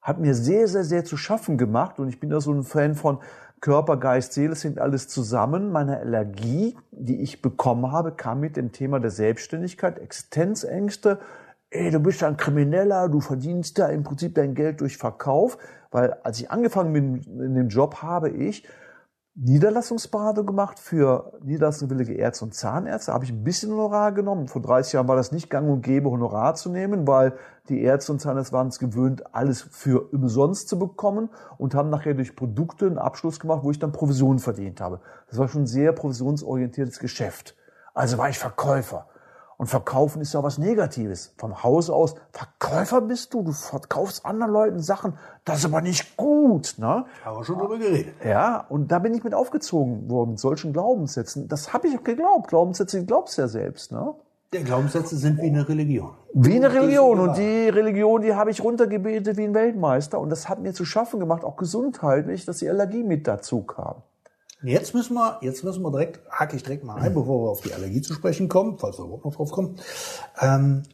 hat 0.00 0.18
mir 0.18 0.34
sehr, 0.34 0.66
sehr, 0.66 0.84
sehr 0.84 1.04
zu 1.04 1.16
schaffen 1.16 1.58
gemacht. 1.58 2.00
Und 2.00 2.08
ich 2.08 2.18
bin 2.18 2.30
da 2.30 2.40
so 2.40 2.52
ein 2.52 2.64
Fan 2.64 2.94
von 2.94 3.20
Körper, 3.60 3.96
Geist, 3.96 4.32
Seele 4.32 4.56
sind 4.56 4.78
alles 4.78 5.08
zusammen. 5.08 5.70
Meine 5.70 5.98
Allergie, 5.98 6.76
die 6.90 7.22
ich 7.22 7.40
bekommen 7.40 7.92
habe, 7.92 8.12
kam 8.12 8.40
mit 8.40 8.56
dem 8.56 8.72
Thema 8.72 8.98
der 8.98 9.10
Selbstständigkeit, 9.10 9.98
Existenzängste. 9.98 11.20
Ey, 11.70 11.90
du 11.90 12.00
bist 12.00 12.22
ein 12.22 12.36
Krimineller, 12.36 13.08
du 13.08 13.20
verdienst 13.20 13.78
da 13.78 13.88
im 13.88 14.02
Prinzip 14.02 14.34
dein 14.34 14.54
Geld 14.54 14.80
durch 14.80 14.96
Verkauf. 14.96 15.58
Weil 15.90 16.14
als 16.24 16.40
ich 16.40 16.50
angefangen 16.50 16.92
bin 16.92 17.22
in 17.40 17.54
dem 17.54 17.68
Job, 17.68 18.02
habe 18.02 18.30
ich 18.30 18.66
Niederlassungsberatung 19.36 20.46
gemacht 20.46 20.78
für 20.78 21.32
niederlassungswillige 21.42 22.14
Ärzte 22.14 22.44
und 22.44 22.54
Zahnärzte. 22.54 23.12
Habe 23.12 23.24
ich 23.24 23.32
ein 23.32 23.42
bisschen 23.42 23.72
Honorar 23.72 24.12
genommen. 24.12 24.46
Vor 24.46 24.62
30 24.62 24.92
Jahren 24.92 25.08
war 25.08 25.16
das 25.16 25.32
nicht 25.32 25.50
gang 25.50 25.68
und 25.68 25.82
gäbe, 25.82 26.08
Honorar 26.08 26.54
zu 26.54 26.70
nehmen, 26.70 27.08
weil 27.08 27.36
die 27.68 27.82
Ärzte 27.82 28.12
und 28.12 28.20
Zahnärzte 28.20 28.52
waren 28.52 28.68
es 28.68 28.78
gewöhnt, 28.78 29.34
alles 29.34 29.62
für 29.62 30.12
umsonst 30.12 30.68
zu 30.68 30.78
bekommen 30.78 31.30
und 31.58 31.74
haben 31.74 31.90
nachher 31.90 32.14
durch 32.14 32.36
Produkte 32.36 32.86
einen 32.86 32.98
Abschluss 32.98 33.40
gemacht, 33.40 33.64
wo 33.64 33.72
ich 33.72 33.80
dann 33.80 33.90
Provisionen 33.90 34.38
verdient 34.38 34.80
habe. 34.80 35.00
Das 35.28 35.36
war 35.36 35.48
schon 35.48 35.62
ein 35.62 35.66
sehr 35.66 35.92
provisionsorientiertes 35.92 37.00
Geschäft. 37.00 37.56
Also 37.92 38.18
war 38.18 38.28
ich 38.28 38.38
Verkäufer. 38.38 39.08
Und 39.56 39.66
verkaufen 39.66 40.20
ist 40.20 40.34
ja 40.34 40.42
was 40.42 40.58
Negatives. 40.58 41.32
Vom 41.38 41.62
Haus 41.62 41.90
aus, 41.90 42.14
Verkäufer 42.32 43.00
bist 43.00 43.34
du, 43.34 43.42
du 43.42 43.52
verkaufst 43.52 44.26
anderen 44.26 44.52
Leuten 44.52 44.80
Sachen, 44.80 45.14
das 45.44 45.58
ist 45.58 45.64
aber 45.66 45.80
nicht 45.80 46.16
gut. 46.16 46.74
Ne? 46.78 47.04
Haben 47.24 47.38
wir 47.38 47.44
schon 47.44 47.58
drüber 47.58 47.78
geredet. 47.78 48.14
Ja, 48.24 48.64
und 48.68 48.90
da 48.90 48.98
bin 48.98 49.14
ich 49.14 49.22
mit 49.22 49.34
aufgezogen 49.34 50.10
worden, 50.10 50.30
mit 50.30 50.40
solchen 50.40 50.72
Glaubenssätzen. 50.72 51.48
Das 51.48 51.72
habe 51.72 51.88
ich 51.88 51.98
auch 51.98 52.04
geglaubt. 52.04 52.48
Glaubenssätze, 52.48 53.00
die 53.00 53.06
glaubst 53.06 53.38
du 53.38 53.42
ja 53.42 53.48
selbst. 53.48 53.92
Ne? 53.92 54.14
Der 54.52 54.62
Glaubenssätze 54.62 55.16
sind 55.16 55.38
wie 55.38 55.48
eine 55.48 55.68
Religion. 55.68 56.10
Wie 56.32 56.54
eine 56.54 56.72
Religion. 56.72 57.18
Und 57.18 57.36
die 57.36 57.68
Religion, 57.68 58.22
die 58.22 58.34
habe 58.34 58.50
ich 58.50 58.62
runtergebetet 58.62 59.36
wie 59.36 59.44
ein 59.44 59.54
Weltmeister. 59.54 60.20
Und 60.20 60.30
das 60.30 60.48
hat 60.48 60.60
mir 60.60 60.72
zu 60.72 60.84
schaffen 60.84 61.18
gemacht, 61.20 61.44
auch 61.44 61.56
gesundheitlich, 61.56 62.44
dass 62.44 62.58
die 62.58 62.68
Allergie 62.68 63.02
mit 63.02 63.26
dazu 63.26 63.62
kam. 63.62 63.96
Jetzt 64.64 64.94
müssen 64.94 65.14
wir, 65.14 65.38
jetzt 65.42 65.62
müssen 65.62 65.82
wir 65.82 65.90
direkt, 65.90 66.20
hake 66.30 66.56
ich 66.56 66.62
direkt 66.62 66.84
mal 66.84 66.96
ein, 66.96 67.12
bevor 67.12 67.44
wir 67.44 67.50
auf 67.50 67.60
die 67.60 67.74
Allergie 67.74 68.00
zu 68.00 68.14
sprechen 68.14 68.48
kommen, 68.48 68.78
falls 68.78 68.98
wir 68.98 69.04
überhaupt 69.04 69.26
noch 69.26 69.36
drauf 69.36 69.50
kommen. 69.50 69.78
Ähm, 70.40 70.84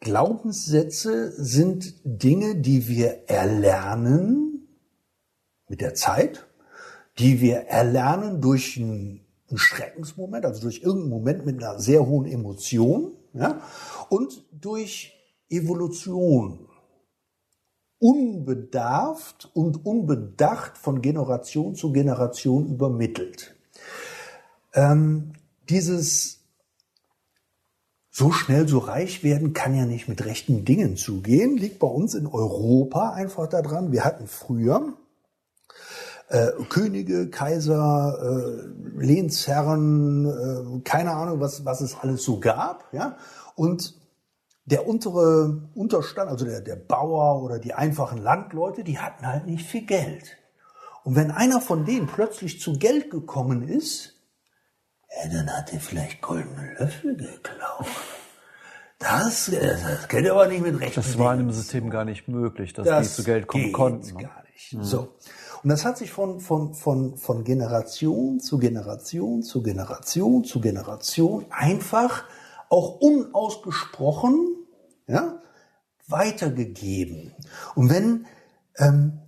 Glaubenssätze 0.00 1.32
sind 1.42 1.94
Dinge, 2.04 2.56
die 2.56 2.88
wir 2.88 3.28
erlernen 3.28 4.68
mit 5.68 5.80
der 5.80 5.94
Zeit, 5.94 6.46
die 7.18 7.40
wir 7.40 7.68
erlernen 7.68 8.40
durch 8.40 8.76
einen, 8.76 9.24
einen 9.48 9.58
Schreckensmoment, 9.58 10.44
also 10.44 10.60
durch 10.60 10.82
irgendeinen 10.82 11.10
Moment 11.10 11.46
mit 11.46 11.62
einer 11.62 11.78
sehr 11.78 12.04
hohen 12.06 12.26
Emotion, 12.26 13.12
ja, 13.32 13.60
und 14.08 14.44
durch 14.50 15.12
Evolution 15.48 16.65
unbedarft 17.98 19.50
und 19.54 19.86
unbedacht 19.86 20.76
von 20.76 21.00
Generation 21.02 21.74
zu 21.74 21.92
Generation 21.92 22.68
übermittelt. 22.68 23.54
Ähm, 24.74 25.32
dieses 25.68 26.40
so 28.10 28.32
schnell 28.32 28.66
so 28.66 28.78
reich 28.78 29.22
werden 29.24 29.52
kann 29.52 29.74
ja 29.74 29.84
nicht 29.84 30.08
mit 30.08 30.24
rechten 30.24 30.64
Dingen 30.64 30.96
zugehen, 30.96 31.56
liegt 31.56 31.78
bei 31.78 31.86
uns 31.86 32.14
in 32.14 32.26
Europa 32.26 33.10
einfach 33.10 33.46
daran. 33.46 33.92
Wir 33.92 34.04
hatten 34.04 34.26
früher 34.26 34.94
äh, 36.28 36.48
Könige, 36.68 37.28
Kaiser, 37.28 38.18
äh, 38.20 39.04
Lehnsherren, 39.04 40.26
äh, 40.26 40.80
keine 40.82 41.12
Ahnung, 41.12 41.40
was, 41.40 41.64
was 41.64 41.80
es 41.80 41.96
alles 42.00 42.24
so 42.24 42.40
gab, 42.40 42.84
ja. 42.92 43.16
Und 43.54 43.94
der 44.66 44.86
untere 44.86 45.62
Unterstand, 45.74 46.28
also 46.28 46.44
der, 46.44 46.60
der 46.60 46.76
Bauer 46.76 47.42
oder 47.42 47.58
die 47.58 47.72
einfachen 47.72 48.18
Landleute, 48.18 48.84
die 48.84 48.98
hatten 48.98 49.26
halt 49.26 49.46
nicht 49.46 49.64
viel 49.64 49.86
Geld. 49.86 50.36
Und 51.04 51.14
wenn 51.14 51.30
einer 51.30 51.60
von 51.60 51.84
denen 51.84 52.08
plötzlich 52.08 52.60
zu 52.60 52.78
Geld 52.78 53.10
gekommen 53.10 53.68
ist, 53.68 54.14
ja, 55.08 55.30
dann 55.32 55.56
hat 55.56 55.72
er 55.72 55.80
vielleicht 55.80 56.20
goldene 56.20 56.74
Löffel 56.78 57.16
geklaut. 57.16 57.86
Das, 58.98 59.50
das 59.50 60.08
geht 60.08 60.28
aber 60.28 60.48
nicht 60.48 60.62
mit 60.62 60.80
Recht. 60.80 60.96
Das 60.96 61.16
war 61.18 61.32
in 61.34 61.40
dem 61.40 61.52
System 61.52 61.90
gar 61.90 62.04
nicht 62.04 62.28
möglich, 62.28 62.72
dass 62.72 62.86
das 62.86 63.08
die 63.08 63.14
zu 63.14 63.24
Geld 63.24 63.46
kommen 63.46 63.72
konnten. 63.72 64.16
Ne? 64.16 64.22
gar 64.22 64.42
nicht. 64.52 64.72
Mhm. 64.72 64.82
So. 64.82 65.14
Und 65.62 65.70
das 65.70 65.84
hat 65.84 65.98
sich 65.98 66.10
von, 66.10 66.40
von, 66.40 66.74
von, 66.74 67.16
von 67.16 67.44
Generation 67.44 68.40
zu 68.40 68.58
Generation 68.58 69.42
zu 69.42 69.62
Generation 69.62 70.44
zu 70.44 70.60
Generation 70.60 71.46
einfach 71.50 72.24
auch 72.68 73.00
unausgesprochen 73.00 74.56
ja, 75.06 75.40
weitergegeben. 76.06 77.32
Und 77.74 77.90
wenn 77.90 78.26
ähm, 78.78 79.20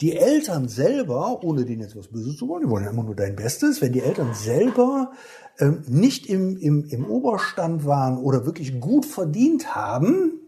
die 0.00 0.16
Eltern 0.16 0.68
selber, 0.68 1.42
ohne 1.42 1.64
denen 1.64 1.82
jetzt 1.82 1.96
was 1.96 2.08
Böses 2.08 2.36
zu 2.36 2.48
wollen, 2.48 2.64
die 2.64 2.70
wollen 2.70 2.84
ja 2.84 2.90
immer 2.90 3.04
nur 3.04 3.14
dein 3.14 3.36
Bestes, 3.36 3.80
wenn 3.80 3.92
die 3.92 4.02
Eltern 4.02 4.34
selber 4.34 5.12
ähm, 5.58 5.84
nicht 5.86 6.26
im, 6.26 6.56
im, 6.58 6.84
im 6.84 7.10
Oberstand 7.10 7.86
waren 7.86 8.18
oder 8.18 8.44
wirklich 8.44 8.80
gut 8.80 9.06
verdient 9.06 9.74
haben, 9.74 10.40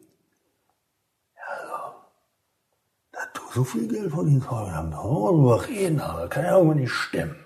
so 3.57 3.64
viel 3.64 3.89
Geld 3.89 4.12
verdient 4.12 4.51
haben, 4.51 4.91
da 4.91 5.03
wollen 5.03 5.43
wir 5.43 5.57
drüber 5.57 5.68
reden, 5.68 6.01
aber 6.01 6.28
kann 6.28 6.45
ja 6.45 6.57
irgendwann 6.57 6.78
nicht 6.78 6.93
stimmen. 6.93 7.37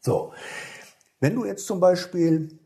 So. 0.00 0.32
Wenn 1.20 1.34
du 1.34 1.44
jetzt 1.44 1.66
zum 1.66 1.80
Beispiel 1.80 2.58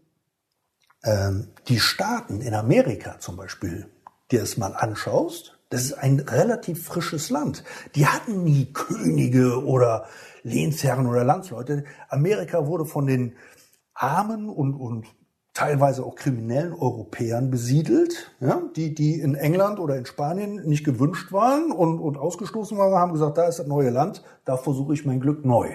ähm, 1.04 1.48
die 1.68 1.80
Staaten 1.80 2.40
in 2.40 2.54
Amerika 2.54 3.18
zum 3.18 3.36
Beispiel 3.36 3.88
dir 4.30 4.40
das 4.40 4.56
mal 4.56 4.74
anschaust, 4.74 5.58
das 5.70 5.84
ist 5.84 5.92
ein 5.94 6.20
relativ 6.20 6.84
frisches 6.84 7.28
Land. 7.30 7.62
Die 7.94 8.06
hatten 8.06 8.42
nie 8.42 8.72
Könige 8.72 9.64
oder 9.64 10.06
Lehnsherren 10.42 11.06
oder 11.06 11.24
Landsleute. 11.24 11.84
Amerika 12.08 12.66
wurde 12.66 12.86
von 12.86 13.06
den 13.06 13.34
armen 13.92 14.48
und, 14.48 14.74
und 14.74 15.06
teilweise 15.52 16.04
auch 16.04 16.14
kriminellen 16.14 16.72
Europäern 16.72 17.50
besiedelt, 17.50 18.30
ja, 18.40 18.62
die, 18.76 18.94
die 18.94 19.20
in 19.20 19.34
England 19.34 19.80
oder 19.80 19.96
in 19.96 20.06
Spanien 20.06 20.62
nicht 20.66 20.84
gewünscht 20.84 21.32
waren 21.32 21.72
und, 21.72 21.98
und 21.98 22.16
ausgestoßen 22.16 22.78
waren, 22.78 22.94
haben 22.94 23.12
gesagt, 23.12 23.38
da 23.38 23.48
ist 23.48 23.58
das 23.58 23.66
neue 23.66 23.90
Land, 23.90 24.22
da 24.44 24.56
versuche 24.56 24.94
ich 24.94 25.04
mein 25.04 25.20
Glück 25.20 25.44
neu. 25.44 25.68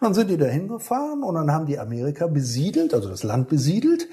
Und 0.00 0.06
dann 0.06 0.14
sind 0.14 0.30
die 0.30 0.38
dahin 0.38 0.66
gefahren 0.66 1.22
und 1.22 1.34
dann 1.34 1.52
haben 1.52 1.66
die 1.66 1.78
Amerika 1.78 2.26
besiedelt, 2.26 2.94
also 2.94 3.10
das 3.10 3.22
Land 3.22 3.48
besiedelt. 3.48 4.08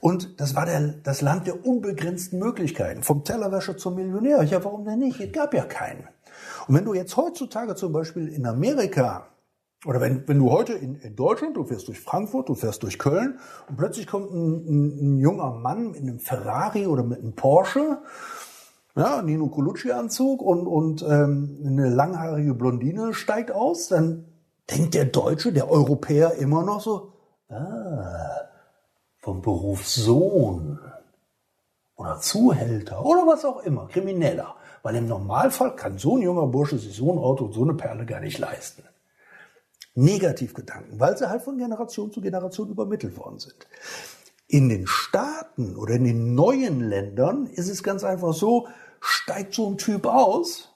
Und 0.00 0.40
das 0.40 0.56
war 0.56 0.66
der, 0.66 0.94
das 1.04 1.20
Land 1.20 1.46
der 1.46 1.64
unbegrenzten 1.64 2.40
Möglichkeiten. 2.40 3.04
Vom 3.04 3.22
Tellerwäscher 3.22 3.76
zum 3.76 3.94
Millionär. 3.94 4.42
Ja, 4.42 4.64
warum 4.64 4.84
denn 4.84 4.98
nicht? 4.98 5.20
Es 5.20 5.32
gab 5.32 5.54
ja 5.54 5.64
keinen. 5.64 6.08
Und 6.66 6.74
wenn 6.74 6.84
du 6.84 6.92
jetzt 6.92 7.16
heutzutage 7.16 7.76
zum 7.76 7.92
Beispiel 7.92 8.26
in 8.26 8.46
Amerika 8.46 9.28
oder 9.84 10.00
wenn, 10.00 10.26
wenn 10.26 10.38
du 10.38 10.50
heute 10.50 10.72
in, 10.72 10.96
in 10.96 11.14
Deutschland, 11.14 11.56
du 11.56 11.64
fährst 11.64 11.86
durch 11.86 12.00
Frankfurt, 12.00 12.48
du 12.48 12.56
fährst 12.56 12.82
durch 12.82 12.98
Köln 12.98 13.38
und 13.68 13.76
plötzlich 13.76 14.08
kommt 14.08 14.32
ein, 14.32 14.66
ein, 14.66 15.14
ein 15.14 15.18
junger 15.18 15.52
Mann 15.52 15.92
mit 15.92 16.00
einem 16.00 16.18
Ferrari 16.18 16.88
oder 16.88 17.04
mit 17.04 17.20
einem 17.20 17.34
Porsche, 17.34 17.98
ja, 18.96 19.22
Nino 19.22 19.46
Colucci-Anzug 19.46 20.42
und, 20.42 20.66
und 20.66 21.02
ähm, 21.02 21.58
eine 21.64 21.90
langhaarige 21.90 22.54
Blondine 22.54 23.14
steigt 23.14 23.52
aus, 23.52 23.88
dann 23.88 24.24
denkt 24.70 24.94
der 24.94 25.06
Deutsche, 25.06 25.52
der 25.52 25.70
Europäer 25.70 26.34
immer 26.34 26.62
noch 26.62 26.80
so, 26.80 27.12
ah, 27.48 28.40
vom 29.18 29.42
Berufssohn 29.42 30.80
oder 31.96 32.20
Zuhälter 32.20 33.04
oder 33.04 33.26
was 33.26 33.44
auch 33.44 33.62
immer, 33.62 33.86
Krimineller. 33.88 34.56
Weil 34.82 34.96
im 34.96 35.08
Normalfall 35.08 35.74
kann 35.74 35.98
so 35.98 36.16
ein 36.16 36.22
junger 36.22 36.46
Bursche 36.46 36.78
sich 36.78 36.94
so 36.96 37.12
ein 37.12 37.18
Auto 37.18 37.46
und 37.46 37.52
so 37.52 37.62
eine 37.62 37.74
Perle 37.74 38.06
gar 38.06 38.20
nicht 38.20 38.38
leisten. 38.38 38.84
Negativgedanken, 39.94 41.00
weil 41.00 41.16
sie 41.16 41.28
halt 41.28 41.42
von 41.42 41.58
Generation 41.58 42.12
zu 42.12 42.20
Generation 42.20 42.68
übermittelt 42.68 43.16
worden 43.16 43.38
sind. 43.38 43.66
In 44.46 44.68
den 44.68 44.86
Staaten 44.86 45.74
oder 45.74 45.94
in 45.94 46.04
den 46.04 46.34
neuen 46.34 46.80
Ländern 46.88 47.46
ist 47.46 47.68
es 47.68 47.82
ganz 47.82 48.04
einfach 48.04 48.34
so, 48.34 48.68
steigt 49.00 49.54
so 49.54 49.68
ein 49.68 49.78
Typ 49.78 50.06
aus, 50.06 50.72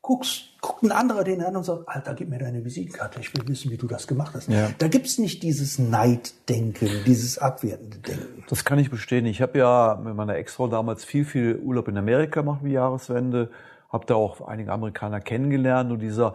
guckst, 0.00 0.47
guckt 0.60 0.82
ein 0.82 0.92
anderer 0.92 1.24
den 1.24 1.42
an 1.42 1.56
und 1.56 1.64
sagt, 1.64 1.88
Alter, 1.88 2.14
gib 2.14 2.28
mir 2.28 2.38
deine 2.38 2.64
Visitenkarte, 2.64 3.20
ich 3.20 3.32
will 3.36 3.46
wissen, 3.46 3.70
wie 3.70 3.76
du 3.76 3.86
das 3.86 4.06
gemacht 4.06 4.34
hast. 4.34 4.48
Ja. 4.48 4.70
Da 4.78 4.88
gibt's 4.88 5.18
nicht 5.18 5.42
dieses 5.42 5.78
Neiddenken, 5.78 6.88
dieses 7.06 7.38
abwertende 7.38 7.98
Denken. 7.98 8.44
Das 8.48 8.64
kann 8.64 8.78
ich 8.78 8.90
bestehen. 8.90 9.26
Ich 9.26 9.40
habe 9.40 9.58
ja 9.58 10.00
mit 10.02 10.14
meiner 10.14 10.36
Ex-Frau 10.36 10.66
damals 10.66 11.04
viel, 11.04 11.24
viel 11.24 11.56
Urlaub 11.56 11.88
in 11.88 11.96
Amerika 11.96 12.40
gemacht 12.40 12.60
wie 12.62 12.72
Jahreswende, 12.72 13.50
habe 13.90 14.06
da 14.06 14.16
auch 14.16 14.46
einige 14.46 14.72
Amerikaner 14.72 15.20
kennengelernt 15.20 15.92
und 15.92 16.00
dieser 16.00 16.34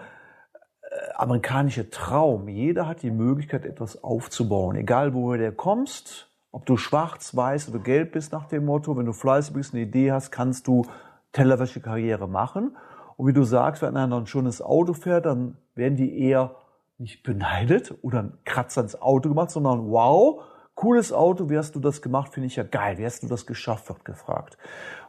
äh, 0.83 0.87
amerikanische 1.15 1.89
Traum, 1.89 2.47
jeder 2.47 2.87
hat 2.87 3.01
die 3.01 3.11
Möglichkeit, 3.11 3.65
etwas 3.65 4.03
aufzubauen, 4.03 4.77
egal 4.77 5.13
woher 5.13 5.37
du 5.37 5.51
kommst, 5.51 6.29
ob 6.51 6.65
du 6.65 6.77
schwarz, 6.77 7.35
weiß 7.35 7.69
oder 7.69 7.79
gelb 7.79 8.13
bist 8.13 8.31
nach 8.31 8.47
dem 8.47 8.65
Motto, 8.65 8.95
wenn 8.95 9.05
du 9.05 9.13
fleißig 9.13 9.53
bist, 9.53 9.73
eine 9.73 9.83
Idee 9.83 10.11
hast, 10.11 10.31
kannst 10.31 10.67
du 10.67 10.85
Tellerwäsche-Karriere 11.33 12.27
machen. 12.29 12.77
Und 13.23 13.29
wie 13.29 13.33
du 13.33 13.45
sagst, 13.45 13.81
wenn 13.81 13.95
einer 13.95 14.17
ein 14.17 14.27
schönes 14.27 14.61
Auto 14.61 14.91
fährt, 14.91 15.27
dann 15.27 15.55
werden 15.75 15.95
die 15.95 16.19
eher 16.19 16.57
nicht 16.97 17.23
beneidet 17.23 17.97
oder 18.01 18.19
einen 18.19 18.37
Kratzer 18.43 18.81
ins 18.81 19.01
Auto 19.01 19.29
gemacht, 19.29 19.49
sondern 19.49 19.89
wow, 19.89 20.43
cooles 20.75 21.13
Auto, 21.13 21.49
wie 21.49 21.57
hast 21.57 21.73
du 21.73 21.79
das 21.79 22.01
gemacht? 22.01 22.33
Finde 22.33 22.47
ich 22.47 22.57
ja 22.57 22.63
geil. 22.63 22.97
Wie 22.97 23.05
hast 23.05 23.23
du 23.23 23.27
das 23.27 23.45
geschafft? 23.45 23.87
wird 23.87 24.03
gefragt. 24.03 24.57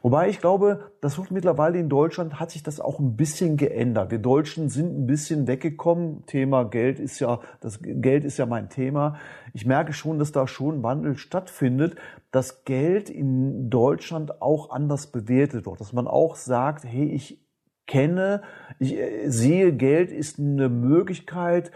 Wobei 0.01 0.29
ich 0.29 0.39
glaube, 0.39 0.93
das 1.01 1.19
wird 1.19 1.33
mittlerweile 1.33 1.81
in 1.81 1.89
Deutschland 1.89 2.39
hat 2.39 2.53
sich 2.53 2.63
das 2.63 2.79
auch 2.79 3.01
ein 3.01 3.17
bisschen 3.17 3.57
geändert. 3.57 4.13
Wir 4.13 4.21
Deutschen 4.21 4.69
sind 4.69 4.97
ein 4.97 5.07
bisschen 5.09 5.49
weggekommen. 5.49 6.25
Thema 6.27 6.63
Geld 6.63 7.01
ist 7.01 7.19
ja, 7.19 7.41
das 7.59 7.81
Geld 7.83 8.25
ist 8.25 8.39
ja 8.39 8.47
mein 8.47 8.69
Thema. 8.69 9.17
Ich 9.55 9.67
merke 9.67 9.93
schon, 9.93 10.21
dass 10.21 10.31
da 10.31 10.47
schon 10.47 10.85
Wandel 10.85 11.17
stattfindet, 11.17 11.97
dass 12.31 12.65
Geld 12.65 13.11
in 13.11 13.71
Deutschland 13.71 14.41
auch 14.41 14.71
anders 14.71 15.09
bewertet 15.09 15.67
wird. 15.67 15.81
Dass 15.81 15.93
man 15.93 16.07
auch 16.07 16.37
sagt, 16.37 16.85
hey, 16.85 17.07
ich 17.07 17.44
kenne. 17.87 18.43
Ich 18.79 18.97
äh, 18.97 19.29
sehe, 19.29 19.73
Geld 19.73 20.13
ist 20.13 20.39
eine 20.39 20.69
Möglichkeit, 20.69 21.71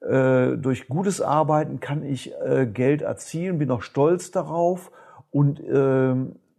äh, 0.00 0.56
durch 0.56 0.88
gutes 0.88 1.20
Arbeiten 1.20 1.80
kann 1.80 2.02
ich 2.02 2.32
äh, 2.44 2.66
Geld 2.66 3.02
erzielen, 3.02 3.58
bin 3.58 3.70
auch 3.70 3.82
stolz 3.82 4.30
darauf. 4.30 4.90
Und 5.30 5.60
äh, 5.60 6.14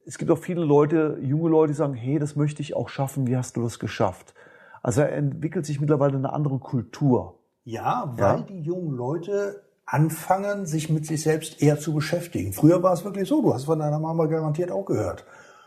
es 0.06 0.18
gibt 0.18 0.32
auch 0.32 0.38
viele 0.38 0.64
Leute, 0.64 1.18
junge 1.22 1.49
Leute, 1.49 1.74
die 1.74 1.78
sagen, 1.78 1.93
hey, 1.93 2.20
das 2.20 2.36
möchte 2.36 2.62
ich 2.62 2.76
auch 2.76 2.89
schaffen, 2.89 3.28
wie 3.28 3.38
hast 3.38 3.58
du 3.58 3.64
das 3.64 3.80
geschafft? 3.80 4.34
Also 4.82 5.01
entwickelt 5.01 5.66
sich 5.66 5.80
mittlerweile 5.80 6.18
eine 6.18 6.34
andere 6.34 6.60
Kultur. 6.60 7.39
Ja, 7.64 8.14
weil 8.18 8.39
ja? 8.39 8.41
die 8.41 8.62
jungen 8.62 8.91
Leute 8.91 9.64
anfangen, 9.86 10.66
sich 10.66 10.89
mit 10.89 11.06
sich 11.06 11.22
selbst 11.22 11.62
eher 11.62 11.80
zu 11.80 11.93
beschäftigen. 11.93 12.54
Früher 12.54 12.82
war 12.84 12.93
es 12.93 13.04
wirklich 13.04 13.28
so, 13.28 13.41
du 13.41 13.54
hast 13.54 13.66
von 13.66 13.80
deiner 13.80 13.99
Mama 13.99 14.26
garantiert 14.26 14.72
auch 14.72 14.86
gehört. 14.86 15.26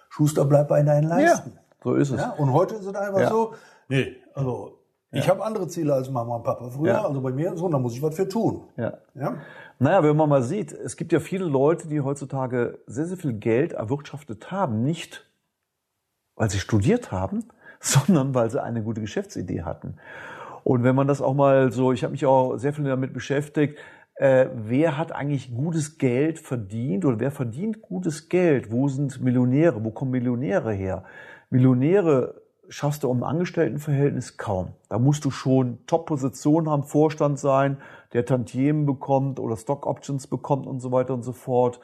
Schuster, 0.08 0.44
bleib 0.44 0.68
bei 0.68 0.82
deinen 0.82 1.08
Leisten. 1.08 1.52
Ja. 1.54 1.62
So 1.86 1.94
ist 1.94 2.10
es. 2.10 2.20
Ja, 2.20 2.30
und 2.32 2.52
heute 2.52 2.74
ist 2.74 2.84
es 2.84 2.94
einfach 2.96 3.20
ja. 3.20 3.28
so, 3.28 3.54
nee, 3.86 4.16
also 4.34 4.80
ja. 5.12 5.20
ich 5.20 5.28
habe 5.28 5.44
andere 5.44 5.68
Ziele 5.68 5.94
als 5.94 6.10
Mama 6.10 6.34
und 6.34 6.42
Papa 6.42 6.68
früher, 6.68 6.94
ja. 6.94 7.06
also 7.06 7.20
bei 7.20 7.30
mir 7.30 7.56
so, 7.56 7.68
da 7.68 7.78
muss 7.78 7.94
ich 7.94 8.02
was 8.02 8.16
für 8.16 8.28
tun. 8.28 8.64
Ja. 8.76 8.94
ja. 9.14 9.36
Naja, 9.78 10.02
wenn 10.02 10.16
man 10.16 10.28
mal 10.28 10.42
sieht, 10.42 10.72
es 10.72 10.96
gibt 10.96 11.12
ja 11.12 11.20
viele 11.20 11.44
Leute, 11.44 11.86
die 11.86 12.00
heutzutage 12.00 12.80
sehr, 12.88 13.06
sehr 13.06 13.16
viel 13.16 13.34
Geld 13.34 13.74
erwirtschaftet 13.74 14.50
haben, 14.50 14.82
nicht 14.82 15.30
weil 16.34 16.50
sie 16.50 16.58
studiert 16.58 17.12
haben, 17.12 17.44
sondern 17.78 18.34
weil 18.34 18.50
sie 18.50 18.60
eine 18.60 18.82
gute 18.82 19.00
Geschäftsidee 19.00 19.62
hatten. 19.62 19.94
Und 20.64 20.82
wenn 20.82 20.96
man 20.96 21.06
das 21.06 21.22
auch 21.22 21.34
mal 21.34 21.70
so, 21.70 21.92
ich 21.92 22.02
habe 22.02 22.10
mich 22.10 22.26
auch 22.26 22.56
sehr 22.56 22.72
viel 22.72 22.82
damit 22.82 23.12
beschäftigt, 23.12 23.78
äh, 24.16 24.48
wer 24.56 24.98
hat 24.98 25.12
eigentlich 25.12 25.54
gutes 25.54 25.98
Geld 25.98 26.40
verdient 26.40 27.04
oder 27.04 27.20
wer 27.20 27.30
verdient 27.30 27.80
gutes 27.80 28.28
Geld? 28.28 28.72
Wo 28.72 28.88
sind 28.88 29.22
Millionäre? 29.22 29.84
Wo 29.84 29.92
kommen 29.92 30.10
Millionäre 30.10 30.72
her? 30.72 31.04
Millionäre 31.50 32.42
schaffst 32.68 33.04
du 33.04 33.10
im 33.10 33.22
Angestelltenverhältnis 33.22 34.36
kaum. 34.36 34.72
Da 34.88 34.98
musst 34.98 35.24
du 35.24 35.30
schon 35.30 35.78
Top-Position 35.86 36.68
haben, 36.68 36.82
Vorstand 36.82 37.38
sein, 37.38 37.78
der 38.12 38.24
Tantiemen 38.24 38.86
bekommt 38.86 39.38
oder 39.38 39.56
Stock-Options 39.56 40.26
bekommt 40.26 40.66
und 40.66 40.80
so 40.80 40.90
weiter 40.92 41.14
und 41.14 41.22
so 41.22 41.32
fort 41.32 41.80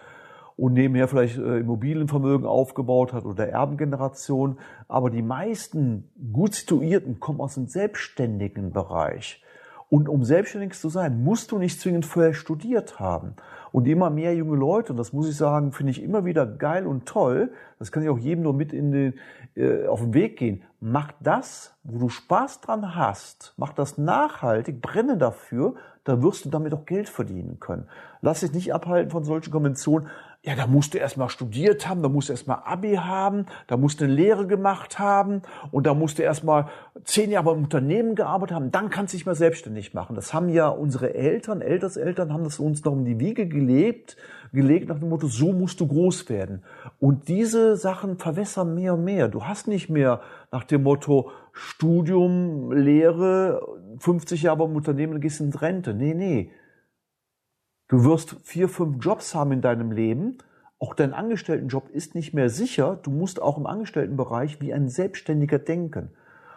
und 0.57 0.75
nebenher 0.75 1.09
vielleicht 1.09 1.39
äh, 1.39 1.59
Immobilienvermögen 1.59 2.47
aufgebaut 2.47 3.13
hat 3.13 3.25
oder 3.25 3.49
Erbengeneration. 3.49 4.59
Aber 4.89 5.11
die 5.11 5.23
meisten 5.23 6.11
gut 6.33 6.55
situierten 6.55 7.21
kommen 7.21 7.41
aus 7.41 7.55
dem 7.55 7.67
selbstständigen 7.67 8.73
Bereich. 8.73 9.43
Und 9.89 10.09
um 10.09 10.25
selbstständig 10.25 10.73
zu 10.73 10.89
sein, 10.89 11.23
musst 11.23 11.53
du 11.53 11.59
nicht 11.59 11.79
zwingend 11.79 12.07
vorher 12.07 12.33
studiert 12.33 12.99
haben. 12.99 13.35
Und 13.73 13.87
immer 13.87 14.09
mehr 14.09 14.35
junge 14.35 14.57
Leute, 14.57 14.93
und 14.93 14.97
das 14.97 15.13
muss 15.13 15.29
ich 15.29 15.37
sagen, 15.37 15.73
finde 15.73 15.91
ich 15.91 16.03
immer 16.03 16.25
wieder 16.25 16.47
geil 16.47 16.87
und 16.87 17.05
toll, 17.05 17.53
das 17.79 17.93
kann 17.93 18.03
ich 18.03 18.09
auch 18.09 18.19
jedem 18.19 18.43
nur 18.43 18.55
mit 18.55 18.73
in 18.73 18.91
den, 18.91 19.15
äh, 19.55 19.87
auf 19.87 20.01
den 20.01 20.15
Weg 20.15 20.39
gehen. 20.39 20.63
Mach 20.81 21.13
das, 21.21 21.75
wo 21.85 21.99
du 21.99 22.09
Spaß 22.09 22.61
dran 22.61 22.95
hast, 22.95 23.55
mach 23.57 23.73
das 23.73 23.99
nachhaltig, 23.99 24.81
brenne 24.81 25.17
dafür, 25.17 25.75
da 26.05 26.23
wirst 26.23 26.45
du 26.45 26.51
damit 26.51 26.75
auch 26.75 26.87
Geld 26.87 27.09
verdienen 27.09 27.61
können. 27.61 27.89
Lass 28.21 28.41
dich 28.41 28.53
nicht 28.53 28.75
abhalten 28.75 29.11
von 29.11 29.25
solchen 29.25 29.53
Konventionen, 29.53 30.09
ja, 30.45 30.57
da 30.57 30.67
musst 30.67 30.93
du 30.93 30.99
erstmal 30.99 31.29
studiert 31.29 31.89
haben, 31.89 32.03
da 32.03 32.09
musst 32.09 32.29
du 32.29 32.33
erstmal 32.33 32.63
Abi 32.65 32.95
haben, 32.97 33.47
da 33.69 33.77
musst 33.77 34.01
du 34.01 34.05
eine 34.05 34.13
Lehre 34.13 34.49
gemacht 34.49 34.99
haben 34.99 35.43
und 35.71 35.87
da 35.87 35.95
musst 35.95 36.19
du 36.19 36.25
erstmal 36.25 36.67
zehn 37.05 37.31
Jahre 37.31 37.53
im 37.53 37.63
Unternehmen 37.63 38.17
gearbeitet 38.17 38.57
haben, 38.57 38.73
dann 38.73 38.91
kannst 38.91 39.15
du 39.15 39.19
dich 39.19 39.27
mal 39.27 39.37
selbstständig 39.37 39.95
machen. 39.95 40.17
Das 40.17 40.35
haben 40.35 40.49
ja 40.49 40.67
unsere 40.67 41.15
Eltern, 41.15 41.61
Elternseltern 41.61 42.33
haben 42.33 42.43
das 42.43 42.59
uns 42.59 42.85
noch 42.85 42.93
in 42.93 43.05
die 43.05 43.21
Wiege 43.21 43.47
gelebt, 43.47 44.17
gelegt 44.53 44.89
nach 44.89 44.99
dem 44.99 45.11
Motto, 45.11 45.29
so 45.29 45.53
musst 45.53 45.79
du 45.79 45.87
groß 45.87 46.29
werden. 46.29 46.65
Und 46.99 47.29
diese 47.29 47.77
Sachen 47.77 48.19
verwässern 48.19 48.75
mehr 48.75 48.95
und 48.95 49.05
mehr. 49.05 49.29
Du 49.29 49.45
hast 49.45 49.69
nicht 49.69 49.91
mehr 49.91 50.23
nach 50.51 50.65
dem 50.65 50.83
Motto 50.83 51.31
Studium, 51.53 52.73
Lehre, 52.73 53.63
50 53.99 54.43
Jahre 54.43 54.65
im 54.65 54.75
Unternehmen, 54.75 55.13
dann 55.13 55.21
gehst 55.21 55.39
du 55.39 55.45
in 55.45 55.53
Rente. 55.53 55.95
Nee, 55.95 56.15
nee. 56.15 56.51
Du 57.89 58.05
wirst 58.05 58.37
vier, 58.43 58.69
fünf 58.69 59.05
Jobs 59.05 59.35
haben 59.35 59.53
in 59.53 59.61
deinem 59.61 59.93
Leben. 59.93 60.39
Auch 60.79 60.95
dein 60.95 61.15
Angestelltenjob 61.15 61.91
ist 61.91 62.15
nicht 62.15 62.35
mehr 62.35 62.49
sicher. 62.49 62.99
Du 63.03 63.11
musst 63.11 63.41
auch 63.41 63.59
im 63.59 63.67
Angestelltenbereich 63.67 64.61
wie 64.61 64.73
ein 64.73 64.89
Selbstständiger 64.89 65.59
denken. 65.59 66.11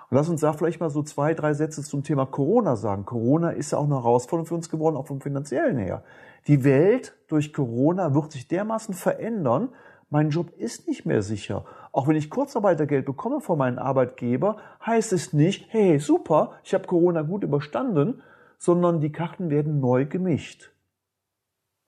Und 0.09 0.17
lass 0.17 0.29
uns 0.29 0.41
da 0.41 0.53
vielleicht 0.53 0.79
mal 0.79 0.89
so 0.89 1.03
zwei, 1.03 1.33
drei 1.33 1.53
Sätze 1.53 1.83
zum 1.83 2.03
Thema 2.03 2.25
Corona 2.25 2.75
sagen. 2.75 3.05
Corona 3.05 3.49
ist 3.49 3.71
ja 3.71 3.79
auch 3.79 3.85
eine 3.85 3.95
Herausforderung 3.95 4.47
für 4.47 4.55
uns 4.55 4.69
geworden, 4.69 4.95
auch 4.95 5.07
vom 5.07 5.21
finanziellen 5.21 5.77
her. 5.77 6.03
Die 6.47 6.63
Welt 6.63 7.15
durch 7.27 7.53
Corona 7.53 8.13
wird 8.13 8.31
sich 8.31 8.47
dermaßen 8.47 8.93
verändern. 8.93 9.69
Mein 10.11 10.29
Job 10.29 10.51
ist 10.57 10.87
nicht 10.87 11.05
mehr 11.05 11.23
sicher. 11.23 11.65
Auch 11.91 12.07
wenn 12.07 12.15
ich 12.15 12.29
Kurzarbeitergeld 12.29 13.05
bekomme 13.05 13.41
von 13.41 13.57
meinem 13.57 13.79
Arbeitgeber, 13.79 14.57
heißt 14.85 15.11
es 15.13 15.33
nicht, 15.33 15.67
hey, 15.69 15.97
super, 15.97 16.51
ich 16.63 16.73
habe 16.75 16.85
Corona 16.85 17.23
gut 17.23 17.43
überstanden, 17.43 18.21
sondern 18.59 19.01
die 19.01 19.11
Karten 19.11 19.49
werden 19.49 19.79
neu 19.79 20.05
gemischt. 20.05 20.71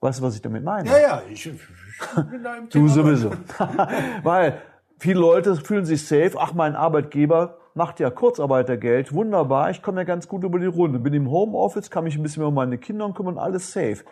Weißt 0.00 0.20
du, 0.20 0.24
was 0.24 0.36
ich 0.36 0.42
damit 0.42 0.62
meine? 0.62 0.88
Ja, 0.88 0.98
ja, 0.98 1.22
ich, 1.28 1.46
ich 1.46 2.24
bin 2.30 2.42
da 2.42 2.56
im 2.56 2.68
Thema. 2.70 2.86
Du 2.86 2.88
sowieso. 2.88 3.32
Weil 4.22 4.62
viele 4.98 5.20
Leute 5.20 5.56
fühlen 5.56 5.84
sich 5.84 6.06
safe. 6.06 6.32
Ach, 6.38 6.52
mein 6.54 6.76
Arbeitgeber 6.76 7.58
macht 7.74 7.98
ja 7.98 8.10
Kurzarbeitergeld. 8.10 9.12
Wunderbar, 9.12 9.70
ich 9.70 9.82
komme 9.82 10.00
ja 10.00 10.04
ganz 10.04 10.28
gut 10.28 10.44
über 10.44 10.58
die 10.58 10.66
Runde. 10.66 11.00
Bin 11.00 11.14
im 11.14 11.30
Homeoffice, 11.30 11.90
kann 11.90 12.04
mich 12.04 12.16
ein 12.16 12.22
bisschen 12.22 12.42
mehr 12.42 12.48
um 12.48 12.54
meine 12.54 12.78
Kinder 12.78 13.12
kümmern, 13.12 13.38
alles 13.38 13.72
safe. 13.72 14.04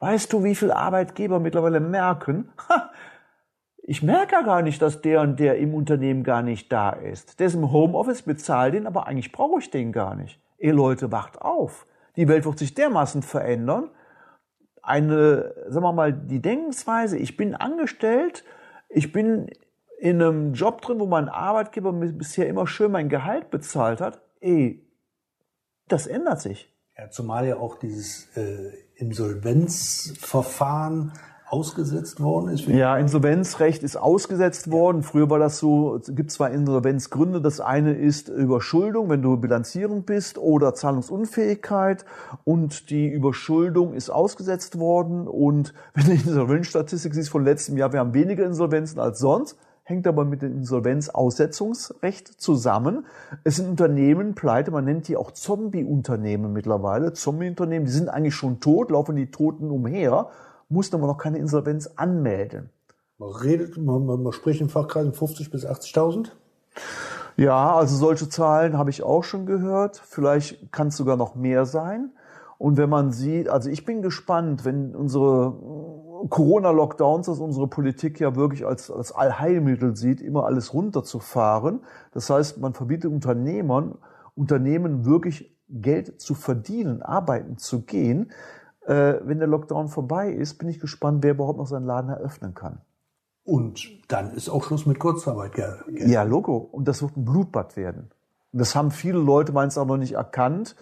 Weißt 0.00 0.32
du, 0.32 0.44
wie 0.44 0.54
viele 0.54 0.76
Arbeitgeber 0.76 1.40
mittlerweile 1.40 1.80
merken? 1.80 2.52
ich 3.82 4.02
merke 4.02 4.34
ja 4.34 4.42
gar 4.42 4.60
nicht, 4.60 4.82
dass 4.82 5.00
der 5.00 5.22
und 5.22 5.40
der 5.40 5.56
im 5.56 5.72
Unternehmen 5.72 6.22
gar 6.22 6.42
nicht 6.42 6.70
da 6.70 6.90
ist. 6.90 7.40
Der 7.40 7.46
ist 7.46 7.54
im 7.54 7.72
Homeoffice, 7.72 8.22
bezahlt 8.22 8.74
den, 8.74 8.86
aber 8.86 9.06
eigentlich 9.06 9.32
brauche 9.32 9.60
ich 9.60 9.70
den 9.70 9.92
gar 9.92 10.14
nicht. 10.14 10.38
Ey 10.58 10.70
Leute, 10.70 11.12
wacht 11.12 11.40
auf. 11.40 11.86
Die 12.16 12.28
Welt 12.28 12.44
wird 12.44 12.58
sich 12.58 12.74
dermaßen 12.74 13.22
verändern 13.22 13.90
eine, 14.84 15.54
sagen 15.68 15.84
wir 15.84 15.92
mal, 15.92 16.12
die 16.12 16.42
Denkensweise, 16.42 17.18
ich 17.18 17.36
bin 17.36 17.54
angestellt, 17.54 18.44
ich 18.88 19.12
bin 19.12 19.50
in 19.98 20.22
einem 20.22 20.54
Job 20.54 20.80
drin, 20.82 21.00
wo 21.00 21.06
mein 21.06 21.28
Arbeitgeber 21.28 21.92
mir 21.92 22.12
bisher 22.12 22.48
immer 22.48 22.66
schön 22.66 22.90
mein 22.92 23.08
Gehalt 23.08 23.50
bezahlt 23.50 24.00
hat, 24.00 24.20
ey, 24.40 24.84
das 25.88 26.06
ändert 26.06 26.40
sich. 26.40 26.70
Ja, 26.96 27.10
zumal 27.10 27.46
ja 27.46 27.56
auch 27.56 27.78
dieses 27.78 28.34
äh, 28.36 28.72
Insolvenzverfahren 28.96 31.12
ausgesetzt 31.54 32.20
worden 32.20 32.48
ist? 32.48 32.66
Ja, 32.66 32.96
Insolvenzrecht 32.96 33.84
ist 33.84 33.96
ausgesetzt 33.96 34.72
worden. 34.72 35.04
Früher 35.04 35.30
war 35.30 35.38
das 35.38 35.58
so, 35.58 35.96
es 35.96 36.12
gibt 36.14 36.32
zwei 36.32 36.50
Insolvenzgründe. 36.50 37.40
Das 37.40 37.60
eine 37.60 37.92
ist 37.92 38.28
Überschuldung, 38.28 39.08
wenn 39.08 39.22
du 39.22 39.36
bilanzierend 39.36 40.04
bist, 40.04 40.36
oder 40.36 40.74
Zahlungsunfähigkeit. 40.74 42.04
Und 42.42 42.90
die 42.90 43.06
Überschuldung 43.06 43.94
ist 43.94 44.10
ausgesetzt 44.10 44.80
worden. 44.80 45.28
Und 45.28 45.74
wenn 45.94 46.06
du 46.06 46.16
die 46.16 46.28
Insolvenzstatistik 46.28 47.14
siehst 47.14 47.30
von 47.30 47.44
letztem 47.44 47.76
Jahr, 47.76 47.92
wir 47.92 48.00
haben 48.00 48.14
weniger 48.14 48.44
Insolvenzen 48.44 48.98
als 48.98 49.20
sonst 49.20 49.56
hängt 49.86 50.06
aber 50.06 50.24
mit 50.24 50.40
dem 50.40 50.52
Insolvenzaussetzungsrecht 50.56 52.40
zusammen. 52.40 53.04
Es 53.44 53.56
sind 53.56 53.68
Unternehmen 53.68 54.34
pleite, 54.34 54.70
man 54.70 54.86
nennt 54.86 55.08
die 55.08 55.16
auch 55.18 55.30
Zombie-Unternehmen 55.30 56.54
mittlerweile. 56.54 57.12
Zombie-Unternehmen, 57.12 57.84
die 57.84 57.92
sind 57.92 58.08
eigentlich 58.08 58.34
schon 58.34 58.60
tot, 58.60 58.90
laufen 58.90 59.14
die 59.14 59.30
Toten 59.30 59.70
umher 59.70 60.30
musste 60.68 60.98
man 60.98 61.08
noch 61.08 61.18
keine 61.18 61.38
Insolvenz 61.38 61.86
anmelden. 61.96 62.70
Man 63.18 63.30
redet, 63.30 63.76
man, 63.76 64.06
man, 64.06 64.22
man 64.22 64.32
spricht 64.32 64.60
im 64.60 64.68
Fachkreis 64.68 65.16
50 65.16 65.50
bis 65.50 65.66
80.000? 65.66 66.30
Ja, 67.36 67.74
also 67.74 67.96
solche 67.96 68.28
Zahlen 68.28 68.78
habe 68.78 68.90
ich 68.90 69.02
auch 69.02 69.24
schon 69.24 69.46
gehört. 69.46 70.00
Vielleicht 70.04 70.72
kann 70.72 70.88
es 70.88 70.96
sogar 70.96 71.16
noch 71.16 71.34
mehr 71.34 71.66
sein. 71.66 72.12
Und 72.58 72.76
wenn 72.76 72.88
man 72.88 73.12
sieht, 73.12 73.48
also 73.48 73.68
ich 73.68 73.84
bin 73.84 74.02
gespannt, 74.02 74.64
wenn 74.64 74.94
unsere 74.94 75.54
Corona-Lockdowns, 76.28 77.26
dass 77.26 77.38
unsere 77.38 77.66
Politik 77.66 78.20
ja 78.20 78.36
wirklich 78.36 78.64
als, 78.64 78.90
als 78.90 79.12
Allheilmittel 79.12 79.96
sieht, 79.96 80.20
immer 80.20 80.44
alles 80.46 80.72
runterzufahren. 80.72 81.80
Das 82.12 82.30
heißt, 82.30 82.58
man 82.58 82.72
verbietet 82.72 83.10
Unternehmern, 83.10 83.98
Unternehmen 84.34 85.04
wirklich 85.04 85.54
Geld 85.68 86.20
zu 86.20 86.34
verdienen, 86.34 87.02
arbeiten 87.02 87.58
zu 87.58 87.82
gehen. 87.82 88.32
Äh, 88.86 89.20
wenn 89.22 89.38
der 89.38 89.48
Lockdown 89.48 89.88
vorbei 89.88 90.30
ist, 90.30 90.58
bin 90.58 90.68
ich 90.68 90.78
gespannt, 90.78 91.22
wer 91.22 91.32
überhaupt 91.32 91.58
noch 91.58 91.66
seinen 91.66 91.86
Laden 91.86 92.10
eröffnen 92.10 92.54
kann. 92.54 92.80
Und 93.44 93.80
dann 94.08 94.32
ist 94.32 94.48
auch 94.48 94.64
Schluss 94.64 94.86
mit 94.86 94.98
Kurzarbeit. 94.98 95.52
Gell? 95.52 95.78
Ja, 95.88 96.22
Logo. 96.22 96.56
Und 96.56 96.88
das 96.88 97.02
wird 97.02 97.16
ein 97.16 97.24
Blutbad 97.24 97.76
werden. 97.76 98.10
Das 98.52 98.74
haben 98.74 98.90
viele 98.90 99.18
Leute 99.18 99.52
meines 99.52 99.76
auch 99.76 99.86
noch 99.86 99.96
nicht 99.96 100.14
erkannt. 100.14 100.76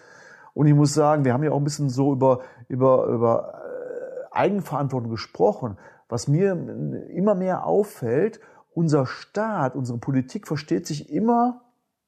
Und 0.55 0.67
ich 0.67 0.75
muss 0.75 0.95
sagen, 0.95 1.25
wir 1.25 1.33
haben 1.33 1.43
ja 1.43 1.51
auch 1.51 1.57
ein 1.57 1.65
bisschen 1.65 1.91
so 1.91 2.13
über, 2.13 2.41
über, 2.69 3.07
über 3.07 3.55
äh, 3.55 4.37
Eigenverantwortung 4.37 5.11
gesprochen. 5.11 5.79
Was 6.09 6.29
mir 6.29 6.53
immer 7.09 7.35
mehr 7.35 7.67
auffällt, 7.67 8.41
unser 8.75 9.07
Staat, 9.07 9.75
unsere 9.75 9.99
Politik 9.99 10.47
versteht 10.47 10.87
sich 10.87 11.11
immer 11.11 11.62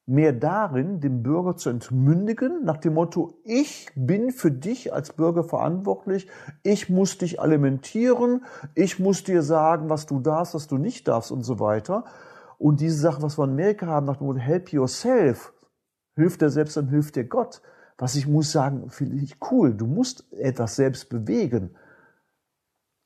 mehr 0.06 0.32
darin, 0.32 1.00
den 1.00 1.22
Bürger 1.22 1.56
zu 1.56 1.70
entmündigen, 1.70 2.64
nach 2.64 2.76
dem 2.76 2.94
Motto, 2.94 3.38
ich 3.44 3.88
bin 3.94 4.30
für 4.30 4.50
dich 4.50 4.92
als 4.92 5.12
Bürger 5.12 5.44
verantwortlich, 5.44 6.28
ich 6.62 6.90
muss 6.90 7.16
dich 7.16 7.40
alimentieren, 7.40 8.44
ich 8.74 8.98
muss 8.98 9.24
dir 9.24 9.42
sagen, 9.42 9.88
was 9.88 10.06
du 10.06 10.20
darfst, 10.20 10.54
was 10.54 10.66
du 10.66 10.76
nicht 10.76 11.08
darfst 11.08 11.30
und 11.30 11.42
so 11.42 11.58
weiter. 11.58 12.04
Und 12.58 12.80
diese 12.80 12.98
Sache, 12.98 13.22
was 13.22 13.38
wir 13.38 13.44
in 13.44 13.50
Amerika 13.50 13.86
haben, 13.86 14.06
nach 14.06 14.18
dem 14.18 14.26
Motto, 14.26 14.38
help 14.38 14.72
yourself, 14.72 15.54
hilft 16.16 16.42
dir 16.42 16.50
selbst, 16.50 16.76
dann 16.76 16.88
hilft 16.88 17.16
dir 17.16 17.24
Gott. 17.24 17.62
Was 17.96 18.16
ich 18.16 18.26
muss 18.26 18.52
sagen, 18.52 18.90
finde 18.90 19.16
ich 19.16 19.36
cool. 19.50 19.72
Du 19.72 19.86
musst 19.86 20.30
etwas 20.32 20.76
selbst 20.76 21.08
bewegen. 21.08 21.76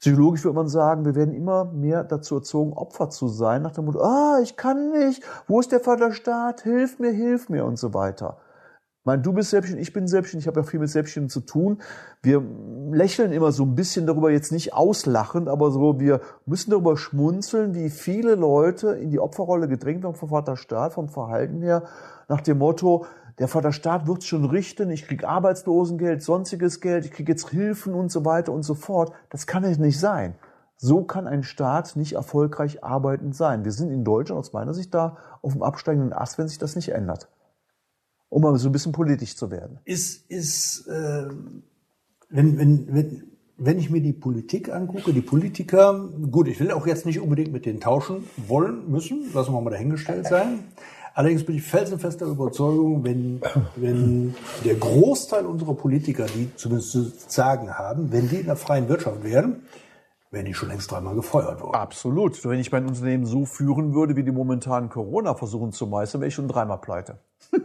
Psychologisch 0.00 0.44
würde 0.44 0.54
man 0.54 0.68
sagen, 0.68 1.04
wir 1.04 1.16
werden 1.16 1.34
immer 1.34 1.64
mehr 1.64 2.04
dazu 2.04 2.36
erzogen, 2.36 2.72
Opfer 2.72 3.10
zu 3.10 3.26
sein, 3.26 3.62
nach 3.62 3.72
dem 3.72 3.86
Motto, 3.86 4.00
ah, 4.00 4.38
ich 4.42 4.56
kann 4.56 4.90
nicht, 4.90 5.22
wo 5.48 5.58
ist 5.58 5.72
der 5.72 5.80
Vaterstaat, 5.80 6.62
hilf 6.62 7.00
mir, 7.00 7.10
hilf 7.10 7.48
mir 7.48 7.64
und 7.64 7.78
so 7.78 7.94
weiter. 7.94 8.38
Ich 9.00 9.06
meine, 9.06 9.22
du 9.22 9.32
bist 9.32 9.50
selbstständig, 9.50 9.88
ich 9.88 9.94
bin 9.94 10.06
selbstständig, 10.06 10.44
ich 10.44 10.48
habe 10.48 10.60
ja 10.60 10.66
viel 10.66 10.78
mit 10.78 10.90
Selbstständigen 10.90 11.30
zu 11.30 11.40
tun. 11.40 11.80
Wir 12.22 12.44
lächeln 12.92 13.32
immer 13.32 13.50
so 13.50 13.64
ein 13.64 13.74
bisschen 13.74 14.06
darüber, 14.06 14.30
jetzt 14.30 14.52
nicht 14.52 14.74
auslachend, 14.74 15.48
aber 15.48 15.70
so, 15.70 15.98
wir 15.98 16.20
müssen 16.46 16.70
darüber 16.70 16.96
schmunzeln, 16.96 17.74
wie 17.74 17.90
viele 17.90 18.34
Leute 18.34 18.90
in 18.90 19.10
die 19.10 19.18
Opferrolle 19.18 19.66
gedrängt 19.66 20.04
werden 20.04 20.14
vom 20.14 20.28
Vaterstaat, 20.28 20.92
vom 20.92 21.08
Verhalten 21.08 21.62
her, 21.62 21.84
nach 22.28 22.42
dem 22.42 22.58
Motto, 22.58 23.06
der 23.38 23.48
Vaterstaat 23.48 24.06
wird 24.06 24.24
schon 24.24 24.44
richten, 24.44 24.90
ich 24.90 25.06
krieg 25.06 25.24
Arbeitslosengeld, 25.24 26.22
sonstiges 26.22 26.80
Geld, 26.80 27.04
ich 27.04 27.12
krieg 27.12 27.28
jetzt 27.28 27.50
Hilfen 27.50 27.94
und 27.94 28.10
so 28.10 28.24
weiter 28.24 28.52
und 28.52 28.64
so 28.64 28.74
fort. 28.74 29.12
Das 29.30 29.46
kann 29.46 29.64
es 29.64 29.78
nicht 29.78 29.98
sein. 29.98 30.34
So 30.76 31.02
kann 31.02 31.26
ein 31.26 31.42
Staat 31.42 31.96
nicht 31.96 32.14
erfolgreich 32.14 32.84
arbeitend 32.84 33.34
sein. 33.34 33.64
Wir 33.64 33.72
sind 33.72 33.90
in 33.90 34.04
Deutschland 34.04 34.38
aus 34.38 34.52
meiner 34.52 34.74
Sicht 34.74 34.94
da 34.94 35.16
auf 35.42 35.52
dem 35.52 35.62
absteigenden 35.62 36.12
Ast, 36.12 36.38
wenn 36.38 36.48
sich 36.48 36.58
das 36.58 36.76
nicht 36.76 36.90
ändert. 36.90 37.28
Um 38.28 38.42
mal 38.42 38.56
so 38.58 38.68
ein 38.68 38.72
bisschen 38.72 38.92
politisch 38.92 39.36
zu 39.36 39.50
werden. 39.50 39.78
Ist, 39.84 40.30
ist 40.30 40.86
äh, 40.86 41.28
wenn, 42.28 42.58
wenn, 42.58 42.94
wenn, 42.94 43.22
wenn 43.56 43.78
ich 43.78 43.90
mir 43.90 44.00
die 44.00 44.12
Politik 44.12 44.72
angucke, 44.72 45.12
die 45.12 45.20
Politiker, 45.20 46.08
gut, 46.30 46.46
ich 46.46 46.60
will 46.60 46.70
auch 46.70 46.86
jetzt 46.86 47.06
nicht 47.06 47.20
unbedingt 47.20 47.52
mit 47.52 47.66
denen 47.66 47.80
tauschen 47.80 48.24
wollen 48.36 48.88
müssen, 48.90 49.32
lassen 49.32 49.52
wir 49.52 49.60
mal 49.60 49.70
dahingestellt 49.70 50.26
sein. 50.26 50.60
Allerdings 51.18 51.44
bin 51.44 51.56
ich 51.56 51.64
felsenfester 51.64 52.26
Überzeugung, 52.26 53.02
wenn, 53.02 53.40
wenn 53.74 54.36
der 54.64 54.76
Großteil 54.76 55.46
unserer 55.46 55.74
Politiker, 55.74 56.26
die 56.26 56.54
zumindest 56.54 56.92
zu 56.92 57.12
sagen 57.26 57.76
haben, 57.76 58.12
wenn 58.12 58.28
die 58.28 58.36
in 58.36 58.46
der 58.46 58.54
freien 58.54 58.88
Wirtschaft 58.88 59.24
wären, 59.24 59.62
wären 60.30 60.44
die 60.46 60.54
schon 60.54 60.68
längst 60.68 60.92
dreimal 60.92 61.16
gefeuert 61.16 61.60
worden. 61.60 61.74
Absolut. 61.74 62.44
Wenn 62.44 62.60
ich 62.60 62.70
mein 62.70 62.86
Unternehmen 62.86 63.26
so 63.26 63.46
führen 63.46 63.94
würde, 63.94 64.14
wie 64.14 64.22
die 64.22 64.30
momentanen 64.30 64.90
Corona 64.90 65.34
versuchen 65.34 65.72
zu 65.72 65.88
meistern, 65.88 66.20
wäre 66.20 66.28
ich 66.28 66.36
schon 66.36 66.46
dreimal 66.46 66.78
pleite. 66.78 67.18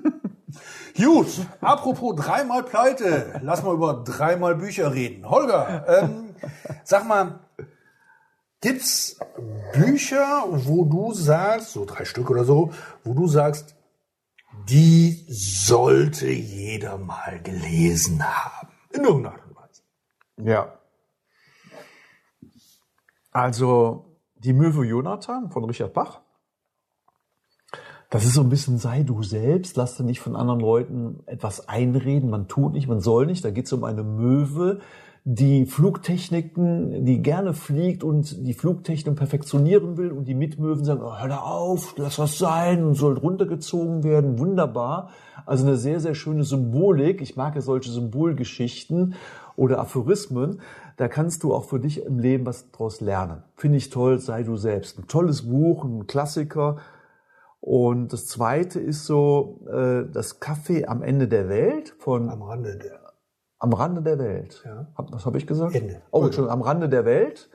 Gut, 0.97 1.45
apropos 1.61 2.15
dreimal 2.15 2.63
pleite, 2.63 3.39
lass 3.43 3.61
mal 3.61 3.75
über 3.75 4.03
dreimal 4.03 4.55
Bücher 4.55 4.95
reden. 4.95 5.29
Holger, 5.29 5.85
ähm, 5.87 6.33
sag 6.83 7.07
mal, 7.07 7.39
Gibt's 8.63 9.19
Bücher, 9.73 10.45
wo 10.47 10.85
du 10.85 11.13
sagst, 11.13 11.73
so 11.73 11.83
drei 11.83 12.05
Stück 12.05 12.29
oder 12.29 12.45
so, 12.45 12.71
wo 13.03 13.13
du 13.13 13.27
sagst, 13.27 13.75
die 14.69 15.25
sollte 15.27 16.29
jeder 16.29 16.97
mal 16.97 17.41
gelesen 17.43 18.23
haben? 18.23 18.69
In 18.91 19.03
irgendeiner 19.03 19.35
Art 19.35 19.45
und 19.45 19.55
Weise. 19.57 19.81
Ja. 20.37 20.79
Also, 23.31 24.17
die 24.35 24.53
Möwe 24.53 24.85
Jonathan 24.85 25.51
von 25.51 25.65
Richard 25.65 25.91
Bach. 25.91 26.21
Das 28.09 28.23
ist 28.23 28.35
so 28.35 28.41
ein 28.43 28.49
bisschen, 28.49 28.77
sei 28.77 29.03
du 29.03 29.23
selbst, 29.23 29.75
lass 29.75 29.97
dir 29.97 30.03
nicht 30.03 30.21
von 30.21 30.37
anderen 30.37 30.61
Leuten 30.61 31.23
etwas 31.25 31.67
einreden, 31.67 32.29
man 32.29 32.47
tut 32.47 32.71
nicht, 32.71 32.87
man 32.87 33.01
soll 33.01 33.25
nicht. 33.25 33.43
Da 33.43 33.51
geht 33.51 33.65
es 33.65 33.73
um 33.73 33.83
eine 33.83 34.03
Möwe, 34.03 34.79
die 35.25 35.65
Flugtechniken, 35.65 37.05
die 37.05 37.21
gerne 37.21 37.53
fliegt 37.53 38.03
und 38.03 38.45
die 38.45 38.53
Flugtechnik 38.53 39.15
perfektionieren 39.15 39.95
will 39.95 40.11
und 40.11 40.25
die 40.25 40.35
Mitmöwen 40.35 40.83
sagen, 40.83 41.01
oh, 41.01 41.17
hör 41.17 41.29
da 41.29 41.37
auf, 41.37 41.95
lass 41.97 42.17
das 42.17 42.37
sein 42.37 42.83
und 42.83 42.95
soll 42.95 43.17
runtergezogen 43.17 44.03
werden, 44.03 44.37
wunderbar. 44.37 45.11
Also 45.45 45.65
eine 45.65 45.77
sehr, 45.77 46.01
sehr 46.01 46.13
schöne 46.13 46.43
Symbolik. 46.43 47.21
Ich 47.21 47.37
mag 47.37 47.55
ja 47.55 47.61
solche 47.61 47.89
Symbolgeschichten 47.89 49.15
oder 49.55 49.79
Aphorismen. 49.79 50.59
Da 50.97 51.07
kannst 51.07 51.43
du 51.43 51.53
auch 51.53 51.65
für 51.65 51.79
dich 51.79 52.03
im 52.03 52.19
Leben 52.19 52.45
was 52.45 52.71
draus 52.71 52.99
lernen. 52.99 53.43
Finde 53.55 53.77
ich 53.77 53.89
toll, 53.89 54.19
sei 54.19 54.43
du 54.43 54.57
selbst. 54.57 54.99
Ein 54.99 55.07
tolles 55.07 55.43
Buch, 55.43 55.85
ein 55.85 56.05
Klassiker. 56.05 56.77
Und 57.61 58.11
das 58.11 58.27
zweite 58.27 58.81
ist 58.81 59.05
so 59.05 59.61
äh, 59.71 60.03
das 60.11 60.41
Kaffee 60.41 60.85
am 60.85 61.01
Ende 61.01 61.29
der 61.29 61.47
Welt 61.47 61.95
von 61.97 62.29
am 62.29 62.41
Rande 62.41 62.77
der 62.77 63.02
am 63.63 63.71
Rande 63.73 64.01
der 64.01 64.19
Welt. 64.19 64.61
Ja. 64.65 64.87
Was 64.97 65.25
habe 65.25 65.37
ich 65.37 65.47
gesagt? 65.47 65.73
Ende. 65.73 66.01
Oh, 66.11 66.29
schon 66.31 66.49
am 66.49 66.61
Rande 66.61 66.89
der 66.89 67.05
Welt. 67.05 67.49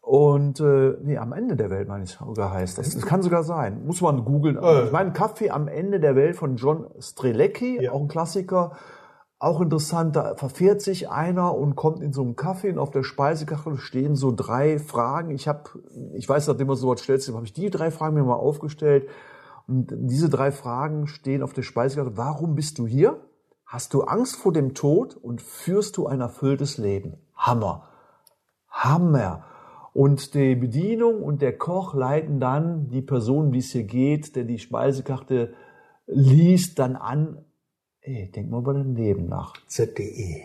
Und 0.00 0.60
äh, 0.60 0.96
nee, 1.02 1.16
am 1.16 1.32
Ende 1.32 1.54
der 1.56 1.70
Welt 1.70 1.88
meine 1.88 2.04
ich 2.04 2.10
sogar 2.10 2.52
heißt 2.52 2.78
das. 2.78 2.90
Das 2.94 3.06
kann 3.06 3.22
sogar 3.22 3.44
sein. 3.44 3.86
Muss 3.86 4.00
man 4.00 4.24
googeln. 4.24 4.56
Äh. 4.56 4.84
Ich 4.86 4.92
meine 4.92 5.12
Kaffee 5.12 5.50
am 5.50 5.68
Ende 5.68 6.00
der 6.00 6.16
Welt 6.16 6.36
von 6.36 6.56
John 6.56 6.86
Strelecki, 6.98 7.82
Ja. 7.82 7.92
auch 7.92 8.00
ein 8.00 8.08
Klassiker. 8.08 8.72
Auch 9.38 9.60
interessant, 9.60 10.16
da 10.16 10.34
verfährt 10.34 10.80
sich 10.80 11.10
einer 11.10 11.54
und 11.54 11.76
kommt 11.76 12.00
in 12.02 12.12
so 12.12 12.22
einem 12.22 12.36
Kaffee 12.36 12.70
und 12.72 12.78
auf 12.78 12.90
der 12.90 13.02
Speisekachel 13.02 13.76
stehen 13.76 14.16
so 14.16 14.32
drei 14.34 14.78
Fragen. 14.78 15.30
Ich 15.30 15.46
habe, 15.46 15.62
ich 16.14 16.28
weiß, 16.28 16.46
nachdem 16.48 16.68
man 16.68 16.76
so 16.76 16.88
was 16.88 17.02
stellt, 17.02 17.26
habe 17.28 17.44
ich 17.44 17.52
die 17.52 17.68
drei 17.70 17.90
Fragen 17.90 18.14
mir 18.14 18.24
mal 18.24 18.34
aufgestellt. 18.34 19.08
Und 19.68 19.88
diese 19.92 20.30
drei 20.30 20.52
Fragen 20.52 21.06
stehen 21.06 21.42
auf 21.42 21.52
der 21.52 21.62
Speisekachel. 21.62 22.16
Warum 22.16 22.54
bist 22.54 22.78
du 22.78 22.86
hier? 22.86 23.18
Hast 23.66 23.94
du 23.94 24.02
Angst 24.02 24.36
vor 24.36 24.52
dem 24.52 24.74
Tod 24.74 25.16
und 25.16 25.42
führst 25.42 25.96
du 25.96 26.06
ein 26.06 26.20
erfülltes 26.20 26.78
Leben? 26.78 27.18
Hammer. 27.34 27.88
Hammer. 28.70 29.44
Und 29.92 30.34
die 30.34 30.54
Bedienung 30.54 31.20
und 31.20 31.42
der 31.42 31.58
Koch 31.58 31.92
leiten 31.92 32.38
dann 32.38 32.90
die 32.90 33.02
Person, 33.02 33.52
wie 33.52 33.58
es 33.58 33.72
hier 33.72 33.82
geht, 33.82 34.36
der 34.36 34.44
die 34.44 34.60
Speisekarte 34.60 35.52
liest, 36.06 36.78
dann 36.78 36.94
an. 36.94 37.44
Ey, 38.02 38.30
denk 38.30 38.50
mal 38.50 38.60
über 38.60 38.72
dein 38.72 38.94
Leben 38.94 39.26
nach. 39.26 39.54
ZDE. 39.66 40.42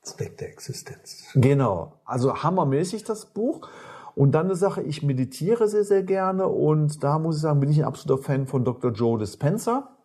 Zweck 0.00 0.38
der 0.38 0.48
Existenz. 0.48 1.28
Genau. 1.34 2.00
Also 2.06 2.42
hammermäßig 2.42 3.04
das 3.04 3.26
Buch. 3.26 3.68
Und 4.14 4.32
dann 4.32 4.46
eine 4.46 4.54
Sache, 4.54 4.80
ich 4.80 5.02
meditiere 5.02 5.68
sehr, 5.68 5.84
sehr 5.84 6.02
gerne 6.02 6.46
und 6.46 7.04
da 7.04 7.18
muss 7.18 7.36
ich 7.36 7.42
sagen, 7.42 7.60
bin 7.60 7.70
ich 7.70 7.78
ein 7.78 7.84
absoluter 7.84 8.22
Fan 8.22 8.46
von 8.46 8.64
Dr. 8.64 8.92
Joe 8.92 9.18
Dispenza. 9.18 9.96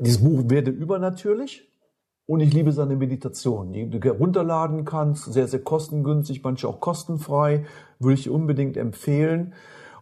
Dieses 0.00 0.22
Buch 0.22 0.44
werde 0.48 0.70
übernatürlich 0.70 1.68
Und 2.26 2.40
ich 2.40 2.54
liebe 2.54 2.72
seine 2.72 2.96
Meditation, 2.96 3.72
die 3.72 3.90
du 3.90 4.08
runterladen 4.08 4.84
kannst, 4.84 5.32
sehr, 5.32 5.46
sehr 5.46 5.62
kostengünstig, 5.62 6.42
manche 6.42 6.68
auch 6.68 6.80
kostenfrei, 6.80 7.66
würde 7.98 8.20
ich 8.20 8.30
unbedingt 8.30 8.76
empfehlen. 8.76 9.52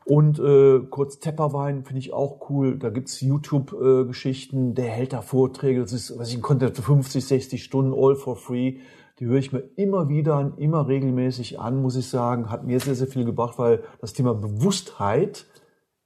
Und 0.05 0.39
äh, 0.39 0.81
kurz 0.89 1.19
Tepperwein 1.19 1.85
finde 1.85 1.99
ich 2.01 2.13
auch 2.13 2.49
cool. 2.49 2.79
Da 2.79 2.91
gibt's 2.91 3.21
YouTube-Geschichten, 3.21 4.71
äh, 4.71 4.75
der 4.75 4.87
hält 4.87 5.13
da 5.13 5.21
Vorträge, 5.21 5.81
das 5.81 5.93
ist, 5.93 6.19
was 6.19 6.31
ich, 6.31 6.37
ein 6.37 6.43
Content 6.43 6.77
für 6.77 6.83
50, 6.83 7.25
60 7.25 7.65
Stunden, 7.65 7.93
all 7.95 8.15
for 8.15 8.37
free. 8.37 8.79
Die 9.19 9.27
höre 9.27 9.39
ich 9.39 9.53
mir 9.53 9.69
immer 9.77 10.09
wieder 10.09 10.37
an, 10.37 10.57
immer 10.59 10.87
regelmäßig 10.87 11.59
an, 11.59 11.83
muss 11.83 11.97
ich 11.97 12.09
sagen. 12.09 12.51
Hat 12.51 12.65
mir 12.65 12.79
sehr, 12.79 12.95
sehr 12.95 13.09
viel 13.09 13.25
gebracht, 13.25 13.59
weil 13.59 13.83
das 14.01 14.13
Thema 14.13 14.35
Bewusstheit, 14.35 15.47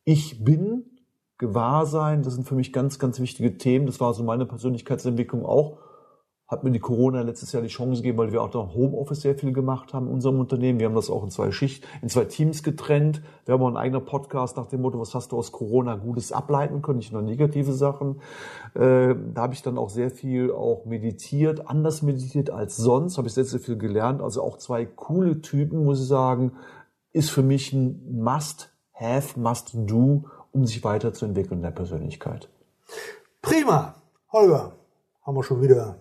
ich 0.04 0.42
bin, 0.42 0.91
Gewahrsein, 1.42 2.22
das 2.22 2.34
sind 2.34 2.48
für 2.48 2.54
mich 2.54 2.72
ganz, 2.72 2.98
ganz 2.98 3.20
wichtige 3.20 3.58
Themen. 3.58 3.86
Das 3.86 4.00
war 4.00 4.14
so 4.14 4.22
meine 4.22 4.46
Persönlichkeitsentwicklung 4.46 5.44
auch 5.44 5.78
hat 6.52 6.64
mir 6.64 6.70
die 6.70 6.80
Corona 6.80 7.22
letztes 7.22 7.50
Jahr 7.52 7.62
die 7.62 7.70
Chance 7.70 8.02
gegeben, 8.02 8.18
weil 8.18 8.30
wir 8.30 8.42
auch 8.42 8.50
da 8.50 8.58
Homeoffice 8.58 9.22
sehr 9.22 9.34
viel 9.34 9.54
gemacht 9.54 9.94
haben 9.94 10.06
in 10.06 10.12
unserem 10.12 10.38
Unternehmen. 10.38 10.78
Wir 10.78 10.86
haben 10.86 10.94
das 10.94 11.08
auch 11.08 11.24
in 11.24 11.30
zwei 11.30 11.50
Schicht, 11.50 11.88
in 12.02 12.10
zwei 12.10 12.26
Teams 12.26 12.62
getrennt. 12.62 13.22
Wir 13.46 13.54
haben 13.54 13.62
auch 13.62 13.68
einen 13.68 13.78
eigenen 13.78 14.04
Podcast 14.04 14.58
nach 14.58 14.66
dem 14.66 14.82
Motto, 14.82 15.00
was 15.00 15.14
hast 15.14 15.32
du 15.32 15.38
aus 15.38 15.50
Corona 15.50 15.96
Gutes 15.96 16.30
ableiten 16.30 16.82
können, 16.82 16.98
nicht 16.98 17.10
nur 17.10 17.22
negative 17.22 17.72
Sachen. 17.72 18.20
Äh, 18.74 19.14
da 19.32 19.42
habe 19.42 19.54
ich 19.54 19.62
dann 19.62 19.78
auch 19.78 19.88
sehr 19.88 20.10
viel 20.10 20.52
auch 20.52 20.84
meditiert, 20.84 21.66
anders 21.68 22.02
meditiert 22.02 22.50
als 22.50 22.76
sonst, 22.76 23.16
habe 23.16 23.28
ich 23.28 23.34
sehr, 23.34 23.46
sehr 23.46 23.60
viel 23.60 23.78
gelernt. 23.78 24.20
Also 24.20 24.42
auch 24.42 24.58
zwei 24.58 24.84
coole 24.84 25.40
Typen, 25.40 25.84
muss 25.84 26.02
ich 26.02 26.06
sagen, 26.06 26.52
ist 27.12 27.30
für 27.30 27.42
mich 27.42 27.72
ein 27.72 28.22
Must-Have, 28.22 29.40
Must-Do, 29.40 30.24
um 30.52 30.66
sich 30.66 30.84
weiterzuentwickeln 30.84 31.58
in 31.58 31.64
der 31.64 31.70
Persönlichkeit. 31.70 32.48
Prima. 33.40 33.94
Holger, 34.30 34.72
haben 35.22 35.36
wir 35.36 35.42
schon 35.42 35.60
wieder 35.60 35.96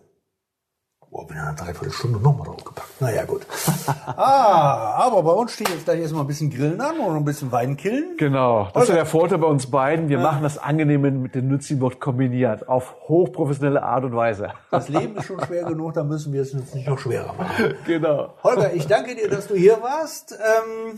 Boah, 1.12 1.28
bin 1.28 1.36
ja 1.36 1.48
eine 1.48 1.56
Dreiviertelstunde 1.58 2.20
nochmal 2.20 2.48
draufgepackt. 2.48 3.02
Naja, 3.02 3.26
gut. 3.26 3.42
ah, 4.16 4.94
aber 4.96 5.22
bei 5.24 5.32
uns 5.34 5.52
steht 5.52 5.68
jetzt 5.68 5.84
gleich 5.84 6.00
erstmal 6.00 6.24
ein 6.24 6.28
bisschen 6.28 6.50
Grillen 6.50 6.80
an 6.80 7.00
und 7.00 7.18
ein 7.18 7.26
bisschen 7.26 7.52
Wein 7.52 7.76
killen. 7.76 8.16
Genau. 8.18 8.70
Das 8.74 8.84
ist 8.84 8.90
ja 8.90 8.96
der 8.96 9.06
Vorteil 9.06 9.40
bei 9.40 9.48
uns 9.48 9.70
beiden. 9.70 10.08
Wir 10.08 10.20
ja. 10.20 10.24
machen 10.24 10.42
das 10.42 10.58
Angenehme 10.58 11.12
mit 11.12 11.36
dem 11.36 11.50
Nützliwort 11.50 12.00
kombiniert. 12.00 12.70
Auf 12.70 12.96
hochprofessionelle 13.10 13.84
Art 13.84 14.06
und 14.06 14.16
Weise. 14.16 14.54
Das 14.72 14.88
Leben 14.88 15.18
ist 15.18 15.26
schon 15.26 15.42
schwer 15.42 15.66
genug, 15.66 15.96
da 15.96 16.06
müssen 16.06 16.32
wir 16.32 16.44
es 16.44 16.54
jetzt 16.54 16.74
nicht 16.74 16.88
noch 16.88 16.98
schwerer 16.98 17.34
machen. 17.34 17.74
Genau. 17.86 18.34
Holger, 18.42 18.74
ich 18.74 18.88
danke 18.88 19.14
dir, 19.14 19.28
dass 19.28 19.48
du 19.48 19.56
hier 19.56 19.82
warst. 19.82 20.32
Ähm, 20.32 20.98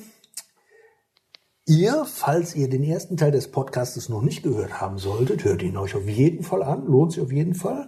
Ihr, 1.66 2.05
falls 2.05 2.55
ihr 2.55 2.70
den 2.70 2.84
ersten 2.84 3.16
Teil 3.16 3.32
des 3.32 3.49
Podcastes 3.49 4.09
noch 4.09 4.22
nicht 4.22 4.43
gehört 4.43 4.82
haben 4.82 4.97
solltet, 4.97 5.45
hört 5.45 5.61
ihn 5.64 5.78
euch 5.78 5.95
auf 5.95 6.05
jeden 6.09 6.43
Fall 6.43 6.61
an, 6.61 6.86
lohnt 6.86 7.14
sich 7.14 7.24
auf 7.24 7.32
jeden 7.32 7.55
Fall. 7.55 7.88